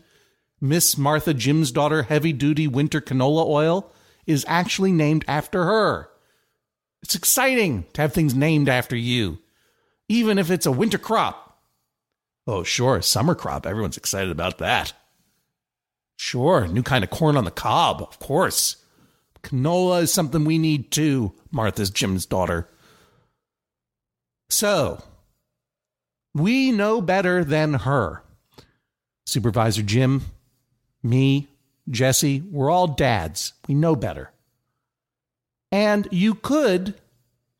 Miss 0.60 0.98
Martha 0.98 1.32
Jim's 1.32 1.72
daughter 1.72 2.02
heavy 2.02 2.32
duty 2.32 2.68
winter 2.68 3.00
canola 3.00 3.46
oil 3.46 3.92
is 4.26 4.44
actually 4.46 4.92
named 4.92 5.24
after 5.26 5.64
her. 5.64 6.08
It's 7.02 7.14
exciting 7.14 7.86
to 7.94 8.02
have 8.02 8.12
things 8.12 8.34
named 8.34 8.68
after 8.68 8.94
you, 8.94 9.38
even 10.08 10.38
if 10.38 10.50
it's 10.50 10.66
a 10.66 10.72
winter 10.72 10.98
crop. 10.98 11.58
Oh, 12.46 12.62
sure, 12.62 13.00
summer 13.00 13.34
crop. 13.34 13.66
Everyone's 13.66 13.96
excited 13.96 14.30
about 14.30 14.58
that. 14.58 14.92
Sure, 16.16 16.66
new 16.66 16.82
kind 16.82 17.02
of 17.02 17.10
corn 17.10 17.36
on 17.36 17.44
the 17.44 17.50
cob, 17.50 18.02
of 18.02 18.18
course. 18.18 18.76
Canola 19.42 20.02
is 20.02 20.12
something 20.12 20.44
we 20.44 20.58
need 20.58 20.90
too, 20.90 21.32
Martha's 21.50 21.88
Jim's 21.88 22.26
daughter. 22.26 22.68
So, 24.50 25.02
we 26.34 26.72
know 26.72 27.00
better 27.00 27.44
than 27.44 27.74
her. 27.74 28.22
Supervisor 29.24 29.82
Jim, 29.82 30.22
me, 31.02 31.48
Jesse, 31.88 32.42
we're 32.50 32.70
all 32.70 32.88
dads. 32.88 33.52
We 33.68 33.74
know 33.74 33.94
better. 33.94 34.32
And 35.72 36.08
you 36.10 36.34
could 36.34 36.94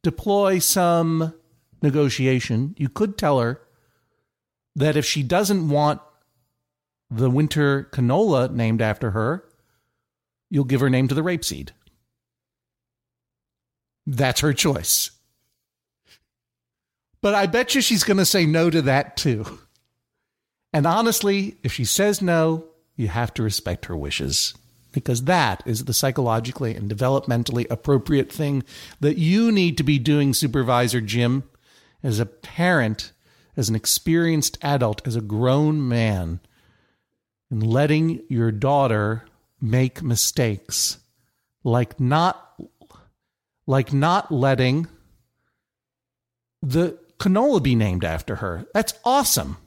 deploy 0.03 0.59
some 0.59 1.33
negotiation. 1.81 2.75
You 2.77 2.89
could 2.89 3.17
tell 3.17 3.39
her 3.39 3.61
that 4.75 4.97
if 4.97 5.07
she 5.07 5.23
doesn't 5.23 5.69
want 5.69 6.01
the 7.09 7.31
winter 7.31 7.89
canola 7.93 8.53
named 8.53 8.83
after 8.83 9.13
her, 9.13 9.45
you'll 10.51 10.65
give 10.65 10.81
her 10.81 10.91
name 10.91 11.07
to 11.09 11.15
the 11.15 11.23
rapeseed. 11.23 11.71
That's 14.07 14.41
her 14.41 14.53
choice. 14.53 15.13
But 17.23 17.35
I 17.35 17.47
bet 17.47 17.75
you 17.75 17.81
she's 17.81 18.05
going 18.05 18.17
to 18.17 18.25
say 18.25 18.47
no 18.47 18.71
to 18.71 18.83
that 18.83 19.17
too. 19.17 19.59
And 20.73 20.87
honestly, 20.87 21.57
if 21.63 21.73
she 21.73 21.85
says 21.85 22.23
no, 22.23 22.65
you 22.97 23.09
have 23.09 23.35
to 23.35 23.43
respect 23.43 23.87
her 23.87 23.97
wishes 23.97 24.55
because 24.93 25.25
that 25.25 25.63
is 25.67 25.85
the 25.85 25.93
psychologically 25.93 26.75
and 26.75 26.91
developmentally 26.91 27.67
appropriate 27.71 28.31
thing 28.33 28.63
that 29.01 29.19
you 29.19 29.53
need 29.53 29.77
to 29.79 29.83
be 29.83 29.99
doing, 29.99 30.35
Supervisor 30.35 31.01
Jim, 31.01 31.45
as 32.03 32.19
a 32.19 32.27
parent, 32.27 33.13
as 33.57 33.69
an 33.69 33.77
experienced 33.77 34.59
adult, 34.63 35.07
as 35.07 35.17
a 35.17 35.21
grown 35.21 35.87
man, 35.87 36.41
and 37.51 37.67
letting 37.67 38.23
your 38.29 38.51
daughter 38.51 39.25
make 39.61 40.03
mistakes 40.03 40.99
like 41.65 42.01
not 42.01 42.55
like 43.67 43.93
not 43.93 44.33
letting 44.33 44.87
the 46.63 46.99
canola 47.21 47.63
be 47.63 47.75
named 47.75 48.05
after 48.05 48.37
her. 48.37 48.67
That's 48.75 48.95
awesome. 49.05 49.59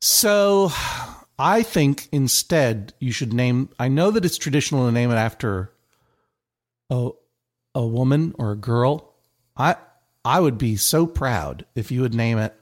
So 0.00 0.70
I 1.38 1.62
think 1.62 2.08
instead 2.12 2.94
you 3.00 3.12
should 3.12 3.32
name 3.34 3.70
I 3.78 3.88
know 3.88 4.10
that 4.12 4.24
it's 4.24 4.38
traditional 4.38 4.86
to 4.86 4.92
name 4.92 5.10
it 5.10 5.16
after 5.16 5.72
a 6.88 7.10
a 7.74 7.86
woman 7.86 8.34
or 8.38 8.52
a 8.52 8.56
girl. 8.56 9.14
I 9.56 9.76
I 10.24 10.40
would 10.40 10.56
be 10.56 10.76
so 10.76 11.06
proud 11.06 11.66
if 11.74 11.90
you 11.90 12.00
would 12.02 12.14
name 12.14 12.38
it 12.38 12.54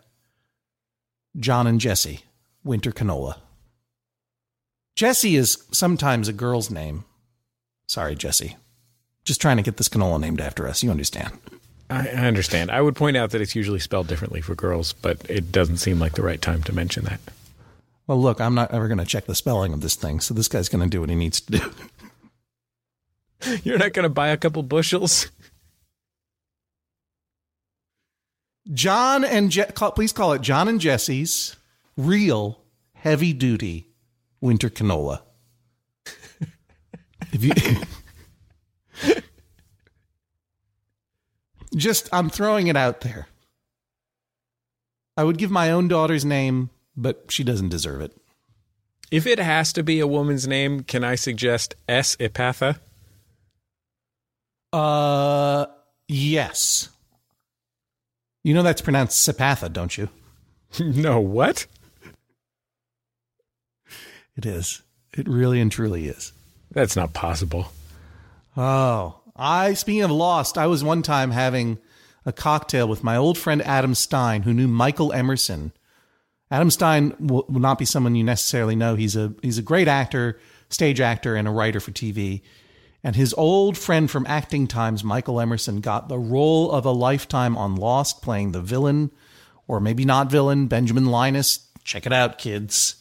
John 1.39 1.67
and 1.67 1.81
Jesse 1.81 2.23
Winter 2.65 2.93
Canola. 2.93 3.41
Jesse 4.97 5.37
is 5.37 5.63
sometimes 5.73 6.27
a 6.27 6.33
girl's 6.33 6.71
name. 6.71 7.05
Sorry, 7.87 8.17
Jesse. 8.17 8.57
Just 9.27 9.41
trying 9.41 9.59
to 9.59 9.63
get 9.63 9.77
this 9.77 9.91
canola 9.91 10.19
named 10.19 10.41
after 10.41 10.67
us. 10.67 10.83
You 10.83 10.91
understand. 10.91 11.33
I, 11.91 12.09
I 12.09 12.27
understand. 12.27 12.71
I 12.71 12.81
would 12.81 12.97
point 12.97 13.17
out 13.17 13.31
that 13.31 13.41
it's 13.41 13.55
usually 13.55 13.81
spelled 13.81 14.07
differently 14.07 14.41
for 14.41 14.55
girls, 14.55 14.95
but 14.95 15.29
it 15.29 15.53
doesn't 15.53 15.77
seem 15.77 15.99
like 15.99 16.15
the 16.15 16.23
right 16.23 16.41
time 16.41 16.63
to 16.63 16.73
mention 16.73 17.05
that. 17.05 17.21
Well, 18.07 18.21
look, 18.21 18.41
I'm 18.41 18.55
not 18.55 18.73
ever 18.73 18.89
going 18.89 18.99
to 18.99 19.05
check 19.05 19.27
the 19.27 19.35
spelling 19.35 19.73
of 19.73 19.81
this 19.81 19.97
thing, 19.97 20.21
so 20.21 20.33
this 20.33 20.49
guy's 20.49 20.69
going 20.69 20.85
to 20.85 20.89
do 20.89 21.01
what 21.01 21.11
he 21.11 21.17
needs 21.17 21.41
to 21.43 21.59
do. 21.59 21.71
You're 23.65 23.79
not 23.79 23.93
going 23.93 24.05
to 24.05 24.09
buy 24.09 24.29
a 24.29 24.37
couple 24.37 24.63
bushels? 24.63 25.31
John 28.73 29.25
and 29.25 29.51
Je- 29.51 29.67
call, 29.75 29.93
please 29.93 30.13
call 30.13 30.33
it 30.33 30.43
John 30.43 30.69
and 30.69 30.81
Jesse's 30.81 31.57
real 31.97 32.61
heavy 32.95 33.33
duty 33.33 33.89
winter 34.41 34.69
canola. 34.69 35.23
if 37.33 37.45
you 37.45 37.53
just 41.77 42.09
I'm 42.13 42.31
throwing 42.31 42.67
it 42.67 42.77
out 42.77 43.01
there. 43.03 43.29
I 45.17 45.25
would 45.25 45.39
give 45.39 45.51
my 45.51 45.71
own 45.71 45.89
daughter's 45.89 46.25
name, 46.25 46.71
but 46.97 47.27
she 47.29 47.43
doesn't 47.45 47.71
deserve 47.71 48.01
it. 48.01 48.17
If 49.11 49.27
it 49.27 49.39
has 49.39 49.73
to 49.75 49.83
be 49.83 50.01
a 50.01 50.07
woman's 50.07 50.47
name, 50.49 50.83
can 50.83 51.05
I 51.05 51.15
suggest 51.15 51.75
S. 51.89 52.17
Epatha? 52.17 52.79
Uh 54.73 55.67
yes. 56.09 56.89
You 58.43 58.55
know 58.55 58.63
that's 58.63 58.83
pronounced 58.83 59.27
Sapatha, 59.27 59.73
don't 59.73 59.97
you? 59.97 60.09
no, 60.81 61.21
what? 61.21 61.67
It 64.37 64.45
is. 64.45 64.83
It 65.17 65.27
really 65.27 65.61
and 65.61 65.73
truly 65.73 66.09
is. 66.09 66.33
That's 66.71 66.95
not 66.95 67.15
possible. 67.15 67.73
Oh, 68.57 69.21
I 69.37 69.75
speaking 69.75 70.03
of 70.03 70.11
lost, 70.11 70.57
I 70.57 70.67
was 70.67 70.83
one 70.83 71.03
time 71.03 71.31
having 71.31 71.79
a 72.25 72.33
cocktail 72.33 72.89
with 72.89 73.05
my 73.05 73.17
old 73.17 73.39
friend 73.39 73.63
Adam 73.63 73.95
Stein, 73.95 74.43
who 74.43 74.55
knew 74.55 74.67
Michael 74.67 75.13
Emerson. 75.13 75.73
Adam 76.51 76.71
Stein 76.71 77.15
will, 77.19 77.45
will 77.49 77.61
not 77.61 77.79
be 77.79 77.85
someone 77.85 78.15
you 78.15 78.25
necessarily 78.25 78.77
know. 78.77 78.95
He's 78.95 79.17
a 79.17 79.35
he's 79.43 79.59
a 79.59 79.63
great 79.63 79.89
actor, 79.89 80.39
stage 80.69 81.01
actor, 81.01 81.37
and 81.37 81.47
a 81.47 81.51
writer 81.53 81.81
for 81.81 81.93
TV. 81.93 82.43
And 83.05 83.15
his 83.15 83.35
old 83.35 83.79
friend 83.79 84.11
from 84.11 84.27
acting 84.27 84.67
times, 84.67 85.05
Michael 85.05 85.41
Emerson, 85.41 85.81
got 85.81 86.09
the 86.09 86.19
role 86.19 86.73
of 86.73 86.85
a 86.85 86.91
lifetime 86.91 87.57
on 87.57 87.77
Lost, 87.77 88.23
playing 88.23 88.53
the 88.53 88.61
villain, 88.61 89.13
or 89.69 89.81
maybe 89.81 90.05
not 90.05 90.31
villain, 90.31 90.67
Benjamin 90.67 91.07
Linus. 91.07 91.69
Check 91.85 92.07
it 92.07 92.13
out, 92.13 92.39
kids. 92.39 92.97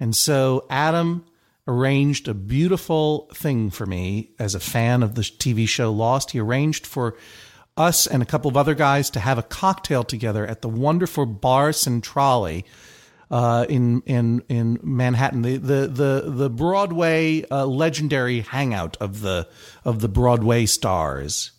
And 0.00 0.16
so 0.16 0.66
Adam 0.70 1.24
arranged 1.68 2.26
a 2.26 2.34
beautiful 2.34 3.28
thing 3.34 3.70
for 3.70 3.86
me 3.86 4.30
as 4.38 4.54
a 4.54 4.60
fan 4.60 5.02
of 5.02 5.14
the 5.14 5.22
TV 5.22 5.68
show 5.68 5.92
Lost. 5.92 6.32
He 6.32 6.40
arranged 6.40 6.86
for 6.86 7.16
us 7.76 8.06
and 8.06 8.22
a 8.22 8.26
couple 8.26 8.50
of 8.50 8.56
other 8.56 8.74
guys 8.74 9.10
to 9.10 9.20
have 9.20 9.38
a 9.38 9.42
cocktail 9.42 10.02
together 10.02 10.44
at 10.46 10.62
the 10.62 10.68
wonderful 10.68 11.26
Bar 11.26 11.72
Centrale 11.72 12.62
uh, 13.30 13.66
in 13.68 14.00
in 14.06 14.42
in 14.48 14.80
Manhattan, 14.82 15.42
the 15.42 15.58
the 15.58 15.86
the 15.86 16.30
the 16.30 16.50
Broadway 16.50 17.44
uh, 17.50 17.66
legendary 17.66 18.40
hangout 18.40 18.96
of 18.96 19.20
the 19.20 19.46
of 19.84 20.00
the 20.00 20.08
Broadway 20.08 20.64
stars, 20.64 21.50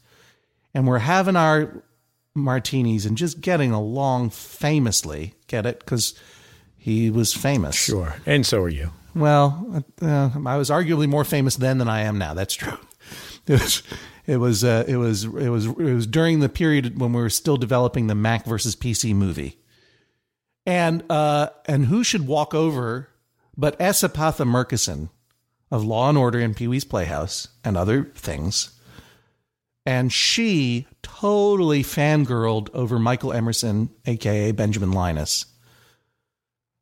and 0.74 0.88
we're 0.88 0.98
having 0.98 1.36
our 1.36 1.84
martinis 2.34 3.06
and 3.06 3.16
just 3.16 3.40
getting 3.40 3.72
along 3.72 4.32
famously. 4.32 5.36
Get 5.46 5.68
it? 5.68 5.80
Because 5.80 6.18
he 6.76 7.12
was 7.12 7.34
famous. 7.34 7.76
Sure. 7.76 8.16
And 8.26 8.46
so 8.46 8.64
are 8.64 8.70
you. 8.70 8.92
Well, 9.16 9.84
uh, 10.02 10.30
I 10.46 10.58
was 10.58 10.70
arguably 10.70 11.08
more 11.08 11.26
famous 11.26 11.56
then 11.56 11.78
than 11.78 11.90
I 11.90 12.02
am 12.02 12.18
now. 12.18 12.34
That's 12.34 12.56
true. 12.56 12.78
It 13.48 13.60
was, 13.60 13.84
it 14.28 14.38
was, 14.38 14.64
uh, 14.64 14.84
it 14.88 14.98
was, 14.98 15.24
it 15.24 15.50
was, 15.50 15.66
it 15.66 15.76
was 15.78 16.06
during 16.06 16.40
the 16.40 16.50
period 16.50 17.00
when 17.00 17.14
we 17.14 17.20
were 17.20 17.32
still 17.32 17.58
developing 17.58 18.06
the 18.06 18.14
Mac 18.14 18.46
versus 18.46 18.76
PC 18.76 19.16
movie, 19.16 19.58
and 20.68 21.04
uh, 21.10 21.48
and 21.66 21.88
who 21.88 22.04
should 22.04 22.28
walk 22.28 22.54
over 22.54 23.10
but 23.58 23.76
S. 23.82 24.04
Epatha 24.04 24.46
Merkerson 24.46 25.10
of 25.72 25.84
Law 25.84 26.10
and 26.10 26.18
Order 26.18 26.38
and 26.38 26.56
Pee 26.56 26.68
Wee's 26.68 26.86
Playhouse 26.86 27.48
and 27.64 27.76
other 27.76 28.04
things, 28.14 28.80
and 29.84 30.14
she 30.14 30.86
totally 31.02 31.82
fangirled 31.82 32.70
over 32.76 33.00
Michael 33.00 33.34
Emerson, 33.34 33.90
aka 34.06 34.52
Benjamin 34.52 34.92
Linus. 34.92 35.46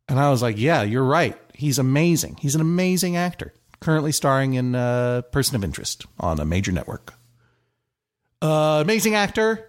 And 0.10 0.20
I 0.20 0.32
was 0.32 0.42
like, 0.42 0.58
yeah, 0.58 0.84
you're 0.84 1.02
right. 1.04 1.38
He's 1.58 1.80
amazing. 1.80 2.38
He's 2.40 2.56
an 2.56 2.62
amazing 2.62 3.18
actor. 3.18 3.54
Currently 3.80 4.12
starring 4.12 4.54
in 4.54 4.76
uh, 4.76 5.24
Person 5.32 5.56
of 5.56 5.64
Interest 5.64 6.06
on 6.20 6.40
a 6.40 6.46
major 6.46 6.72
network. 6.72 7.14
Uh, 8.42 8.80
amazing 8.82 9.16
actor. 9.16 9.68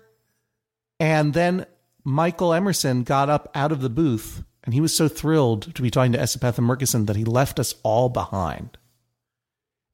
And 1.01 1.32
then 1.32 1.66
Michael 2.05 2.53
Emerson 2.53 3.03
got 3.03 3.28
up 3.28 3.51
out 3.55 3.72
of 3.72 3.80
the 3.80 3.91
booth 3.91 4.45
and 4.68 4.74
he 4.74 4.82
was 4.82 4.95
so 4.95 5.09
thrilled 5.09 5.74
to 5.74 5.80
be 5.80 5.91
talking 5.91 6.12
to 6.12 6.20
S. 6.20 6.36
Epatha 6.36 6.61
Merkerson 6.61 7.07
that 7.07 7.16
he 7.16 7.24
left 7.24 7.59
us 7.59 7.74
all 7.82 8.11
behind. 8.11 8.76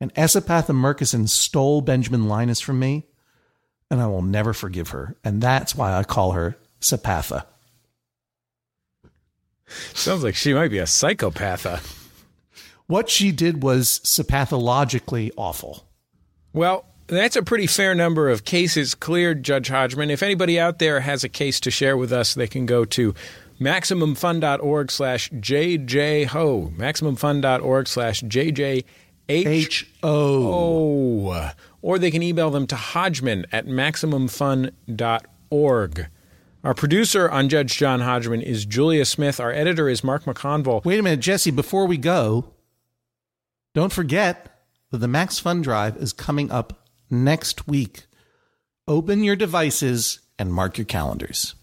And 0.00 0.10
S. 0.16 0.34
Epatha 0.34 0.74
Merkerson 0.74 1.28
stole 1.28 1.80
Benjamin 1.80 2.26
Linus 2.26 2.60
from 2.60 2.80
me, 2.80 3.06
and 3.88 4.00
I 4.00 4.08
will 4.08 4.20
never 4.20 4.52
forgive 4.52 4.88
her. 4.88 5.16
And 5.22 5.40
that's 5.40 5.76
why 5.76 5.94
I 5.94 6.02
call 6.02 6.32
her 6.32 6.56
Sapatha. 6.80 7.46
Sounds 10.04 10.22
like 10.22 10.34
she 10.34 10.52
might 10.52 10.70
be 10.70 10.76
a 10.76 10.86
psychopath. 10.86 11.64
uh. 11.64 11.78
What 12.86 13.08
she 13.08 13.32
did 13.32 13.62
was 13.62 14.00
sapathologically 14.04 15.30
awful. 15.38 15.86
Well, 16.52 16.84
that's 17.06 17.36
a 17.36 17.42
pretty 17.42 17.66
fair 17.66 17.94
number 17.94 18.28
of 18.28 18.44
cases 18.44 18.94
cleared, 18.94 19.42
Judge 19.42 19.68
Hodgman. 19.68 20.10
If 20.10 20.22
anybody 20.22 20.60
out 20.60 20.78
there 20.78 21.00
has 21.00 21.24
a 21.24 21.30
case 21.30 21.58
to 21.60 21.70
share 21.70 21.96
with 21.96 22.12
us, 22.12 22.34
they 22.34 22.46
can 22.46 22.66
go 22.66 22.84
to 22.84 23.14
MaximumFun.org 23.58 24.90
slash 24.90 25.30
JJHO. 25.30 26.76
MaximumFun.org 26.76 27.88
slash 27.88 28.22
JJH. 28.24 28.84
H 29.30 29.90
O. 30.02 31.30
Oh. 31.32 31.50
Or 31.80 31.98
they 31.98 32.10
can 32.10 32.22
email 32.22 32.50
them 32.50 32.66
to 32.66 32.76
Hodgman 32.76 33.46
at 33.52 33.66
MaximumFun.org. 33.66 36.08
Our 36.64 36.72
producer 36.72 37.30
on 37.30 37.50
Judge 37.50 37.76
John 37.76 38.00
Hodgman 38.00 38.40
is 38.40 38.64
Julia 38.64 39.04
Smith. 39.04 39.38
Our 39.38 39.52
editor 39.52 39.86
is 39.86 40.02
Mark 40.02 40.24
McConville. 40.24 40.82
Wait 40.82 40.98
a 40.98 41.02
minute, 41.02 41.20
Jesse, 41.20 41.50
before 41.50 41.86
we 41.86 41.98
go, 41.98 42.54
don't 43.74 43.92
forget 43.92 44.64
that 44.90 44.96
the 44.96 45.06
Max 45.06 45.38
Fun 45.38 45.60
Drive 45.60 45.98
is 45.98 46.14
coming 46.14 46.50
up 46.50 46.88
next 47.10 47.68
week. 47.68 48.06
Open 48.88 49.22
your 49.22 49.36
devices 49.36 50.20
and 50.38 50.54
mark 50.54 50.78
your 50.78 50.86
calendars. 50.86 51.54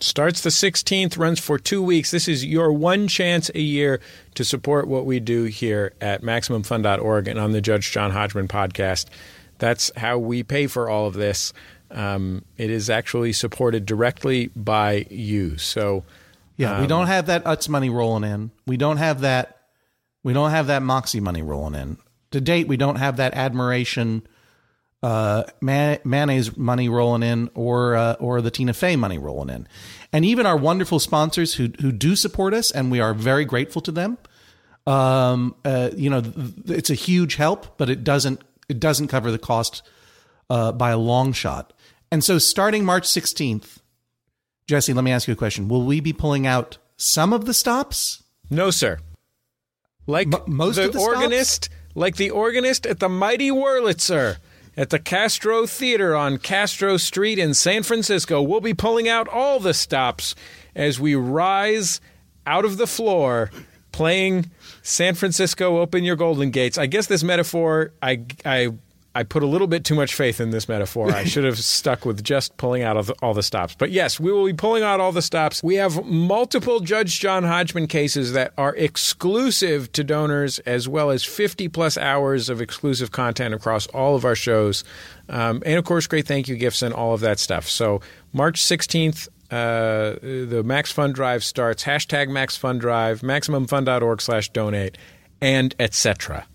Starts 0.00 0.40
the 0.40 0.48
16th, 0.48 1.18
runs 1.18 1.38
for 1.38 1.58
two 1.58 1.82
weeks. 1.82 2.10
This 2.10 2.28
is 2.28 2.46
your 2.46 2.72
one 2.72 3.08
chance 3.08 3.50
a 3.54 3.60
year 3.60 4.00
to 4.36 4.44
support 4.44 4.88
what 4.88 5.04
we 5.04 5.20
do 5.20 5.44
here 5.44 5.92
at 6.00 6.22
MaximumFun.org 6.22 7.28
and 7.28 7.38
on 7.38 7.52
the 7.52 7.60
Judge 7.60 7.92
John 7.92 8.12
Hodgman 8.12 8.48
podcast. 8.48 9.04
That's 9.58 9.90
how 9.96 10.16
we 10.16 10.42
pay 10.44 10.66
for 10.66 10.88
all 10.88 11.06
of 11.06 11.14
this. 11.14 11.52
Um, 11.90 12.44
it 12.56 12.70
is 12.70 12.90
actually 12.90 13.32
supported 13.32 13.86
directly 13.86 14.48
by 14.54 15.06
you. 15.10 15.56
So, 15.58 16.04
Yeah, 16.56 16.80
we 16.80 16.86
don't 16.86 17.06
have 17.06 17.26
that 17.26 17.44
Utz 17.44 17.68
money 17.68 17.88
rolling 17.88 18.30
in. 18.30 18.50
We 18.66 18.76
don't 18.76 18.98
have 18.98 19.20
that. 19.20 19.62
We 20.22 20.32
don't 20.32 20.50
have 20.50 20.66
that 20.66 20.82
Moxie 20.82 21.20
money 21.20 21.42
rolling 21.42 21.74
in. 21.80 21.98
To 22.32 22.40
date, 22.40 22.68
we 22.68 22.76
don't 22.76 22.96
have 22.96 23.16
that 23.16 23.34
admiration 23.34 24.22
uh, 25.02 25.44
man, 25.60 25.98
mayonnaise 26.04 26.56
money 26.56 26.88
rolling 26.88 27.22
in, 27.22 27.50
or 27.54 27.94
uh, 27.94 28.14
or 28.14 28.40
the 28.40 28.50
Tina 28.50 28.74
Fey 28.74 28.96
money 28.96 29.18
rolling 29.18 29.54
in, 29.54 29.68
and 30.12 30.24
even 30.24 30.44
our 30.44 30.56
wonderful 30.56 30.98
sponsors 30.98 31.54
who 31.54 31.68
who 31.80 31.92
do 31.92 32.16
support 32.16 32.52
us, 32.52 32.70
and 32.70 32.90
we 32.90 33.00
are 33.00 33.14
very 33.14 33.44
grateful 33.44 33.80
to 33.82 33.92
them. 33.92 34.18
Um, 34.86 35.54
uh, 35.64 35.90
you 35.96 36.10
know, 36.10 36.20
th- 36.20 36.52
it's 36.66 36.90
a 36.90 36.94
huge 36.94 37.36
help, 37.36 37.78
but 37.78 37.88
it 37.88 38.02
doesn't 38.02 38.42
it 38.68 38.80
doesn't 38.80 39.08
cover 39.08 39.30
the 39.30 39.38
cost 39.38 39.82
uh, 40.50 40.72
by 40.72 40.90
a 40.90 40.98
long 40.98 41.32
shot. 41.32 41.72
And 42.10 42.24
so, 42.24 42.38
starting 42.38 42.84
March 42.84 43.06
sixteenth, 43.06 43.80
Jesse, 44.66 44.92
let 44.92 45.04
me 45.04 45.12
ask 45.12 45.28
you 45.28 45.32
a 45.32 45.36
question: 45.36 45.68
Will 45.68 45.84
we 45.84 46.00
be 46.00 46.12
pulling 46.12 46.46
out 46.46 46.78
some 46.96 47.32
of 47.32 47.44
the 47.44 47.54
stops? 47.54 48.22
no, 48.50 48.70
sir. 48.70 48.98
Like 50.06 50.32
M- 50.32 50.42
most 50.46 50.76
the, 50.76 50.86
of 50.86 50.92
the 50.94 51.00
stops? 51.00 51.14
organist, 51.16 51.68
like 51.94 52.16
the 52.16 52.30
organist 52.30 52.86
at 52.86 52.98
the 52.98 53.10
Mighty 53.10 53.50
Wurlitzer 53.50 54.38
at 54.74 54.90
the 54.90 54.98
Castro 54.98 55.66
Theater 55.66 56.16
on 56.16 56.38
Castro 56.38 56.96
Street 56.96 57.38
in 57.38 57.52
San 57.52 57.82
Francisco. 57.82 58.40
We'll 58.40 58.60
be 58.60 58.72
pulling 58.74 59.08
out 59.08 59.28
all 59.28 59.60
the 59.60 59.74
stops 59.74 60.34
as 60.74 60.98
we 61.00 61.14
rise 61.14 62.00
out 62.46 62.64
of 62.64 62.78
the 62.78 62.86
floor 62.86 63.50
playing 63.90 64.50
San 64.82 65.14
Francisco 65.14 65.78
Open 65.78 66.04
Your 66.04 66.14
Golden 66.16 66.50
Gates. 66.50 66.78
I 66.78 66.86
guess 66.86 67.08
this 67.08 67.24
metaphor, 67.24 67.92
I, 68.00 68.22
I, 68.46 68.68
I 69.18 69.24
put 69.24 69.42
a 69.42 69.46
little 69.46 69.66
bit 69.66 69.84
too 69.84 69.96
much 69.96 70.14
faith 70.14 70.40
in 70.40 70.50
this 70.50 70.68
metaphor. 70.68 71.10
I 71.10 71.24
should 71.32 71.42
have 71.42 71.58
stuck 71.58 72.06
with 72.06 72.22
just 72.22 72.56
pulling 72.56 72.84
out 72.84 72.96
of 72.96 73.08
the, 73.08 73.14
all 73.14 73.34
the 73.34 73.42
stops. 73.42 73.74
But 73.76 73.90
yes, 73.90 74.20
we 74.20 74.30
will 74.30 74.46
be 74.46 74.52
pulling 74.52 74.84
out 74.84 75.00
all 75.00 75.10
the 75.10 75.22
stops. 75.22 75.60
We 75.60 75.74
have 75.74 76.04
multiple 76.04 76.78
Judge 76.78 77.18
John 77.18 77.42
Hodgman 77.42 77.88
cases 77.88 78.32
that 78.34 78.52
are 78.56 78.76
exclusive 78.76 79.90
to 79.94 80.04
donors, 80.04 80.60
as 80.60 80.86
well 80.88 81.10
as 81.10 81.24
50 81.24 81.66
plus 81.66 81.98
hours 81.98 82.48
of 82.48 82.60
exclusive 82.60 83.10
content 83.10 83.54
across 83.54 83.88
all 83.88 84.14
of 84.14 84.24
our 84.24 84.36
shows. 84.36 84.84
Um, 85.28 85.64
and 85.66 85.78
of 85.78 85.84
course, 85.84 86.06
great 86.06 86.28
thank 86.28 86.46
you 86.46 86.54
gifts 86.54 86.82
and 86.82 86.94
all 86.94 87.12
of 87.12 87.18
that 87.22 87.40
stuff. 87.40 87.68
So, 87.68 88.00
March 88.32 88.62
16th, 88.62 89.26
uh, 89.50 90.14
the 90.22 90.62
Max 90.64 90.92
Fun 90.92 91.12
Drive 91.12 91.42
starts. 91.42 91.82
Hashtag 91.82 92.28
Max 92.28 92.56
Fun 92.56 92.78
Drive, 92.78 93.22
MaximumFun.org 93.22 94.22
slash 94.22 94.50
donate, 94.50 94.96
and 95.40 95.74
etc. 95.80 96.46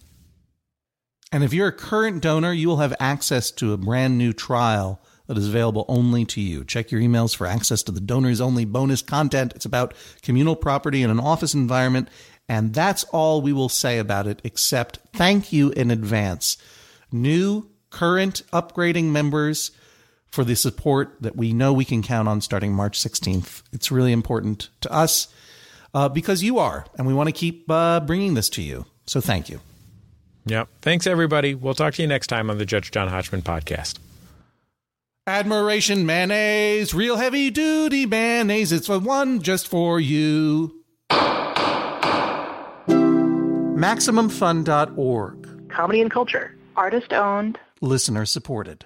And 1.33 1.43
if 1.43 1.51
you're 1.51 1.69
a 1.69 1.73
current 1.73 2.21
donor, 2.21 2.53
you 2.53 2.67
will 2.67 2.77
have 2.77 2.93
access 2.99 3.49
to 3.53 3.73
a 3.73 3.77
brand 3.77 4.19
new 4.19 4.33
trial 4.33 5.01
that 5.25 5.35
is 5.35 5.47
available 5.47 5.83
only 5.87 6.25
to 6.25 6.39
you. 6.39 6.63
Check 6.63 6.91
your 6.91 7.01
emails 7.01 7.35
for 7.35 7.47
access 7.47 7.81
to 7.83 7.91
the 7.91 7.99
donors 7.99 8.39
only 8.39 8.65
bonus 8.65 9.01
content. 9.01 9.51
It's 9.55 9.65
about 9.65 9.95
communal 10.21 10.55
property 10.55 11.01
in 11.01 11.09
an 11.09 11.19
office 11.19 11.55
environment. 11.55 12.07
And 12.47 12.71
that's 12.75 13.03
all 13.05 13.41
we 13.41 13.51
will 13.51 13.67
say 13.67 13.97
about 13.97 14.27
it, 14.27 14.41
except 14.43 14.99
thank 15.13 15.51
you 15.51 15.71
in 15.71 15.89
advance. 15.89 16.55
New, 17.11 17.67
current, 17.89 18.43
upgrading 18.53 19.05
members 19.05 19.71
for 20.27 20.43
the 20.43 20.55
support 20.55 21.15
that 21.21 21.35
we 21.35 21.51
know 21.51 21.73
we 21.73 21.83
can 21.83 22.03
count 22.03 22.27
on 22.27 22.41
starting 22.41 22.73
March 22.73 22.99
16th. 22.99 23.63
It's 23.71 23.91
really 23.91 24.11
important 24.11 24.69
to 24.81 24.93
us 24.93 25.29
uh, 25.95 26.09
because 26.09 26.43
you 26.43 26.59
are, 26.59 26.85
and 26.95 27.07
we 27.07 27.13
want 27.15 27.29
to 27.29 27.33
keep 27.33 27.71
uh, 27.71 28.01
bringing 28.01 28.35
this 28.35 28.49
to 28.49 28.61
you. 28.61 28.85
So 29.07 29.19
thank 29.19 29.49
you. 29.49 29.61
Yep. 30.45 30.67
Thanks, 30.81 31.07
everybody. 31.07 31.55
We'll 31.55 31.73
talk 31.73 31.93
to 31.95 32.01
you 32.01 32.07
next 32.07 32.27
time 32.27 32.49
on 32.49 32.57
the 32.57 32.65
Judge 32.65 32.91
John 32.91 33.07
Hodgman 33.07 33.41
podcast. 33.43 33.97
Admiration 35.25 36.05
mayonnaise, 36.05 36.93
real 36.93 37.15
heavy 37.15 37.49
duty 37.49 38.05
mayonnaise. 38.05 38.73
It's 38.73 38.87
the 38.87 38.99
one 38.99 39.41
just 39.41 39.69
for 39.69 39.97
you. 39.99 40.83
MaximumFun.org. 43.83 45.69
Comedy 45.69 46.01
and 46.01 46.11
culture. 46.11 46.55
Artist 46.75 47.13
owned. 47.13 47.57
Listener 47.81 48.25
supported. 48.25 48.85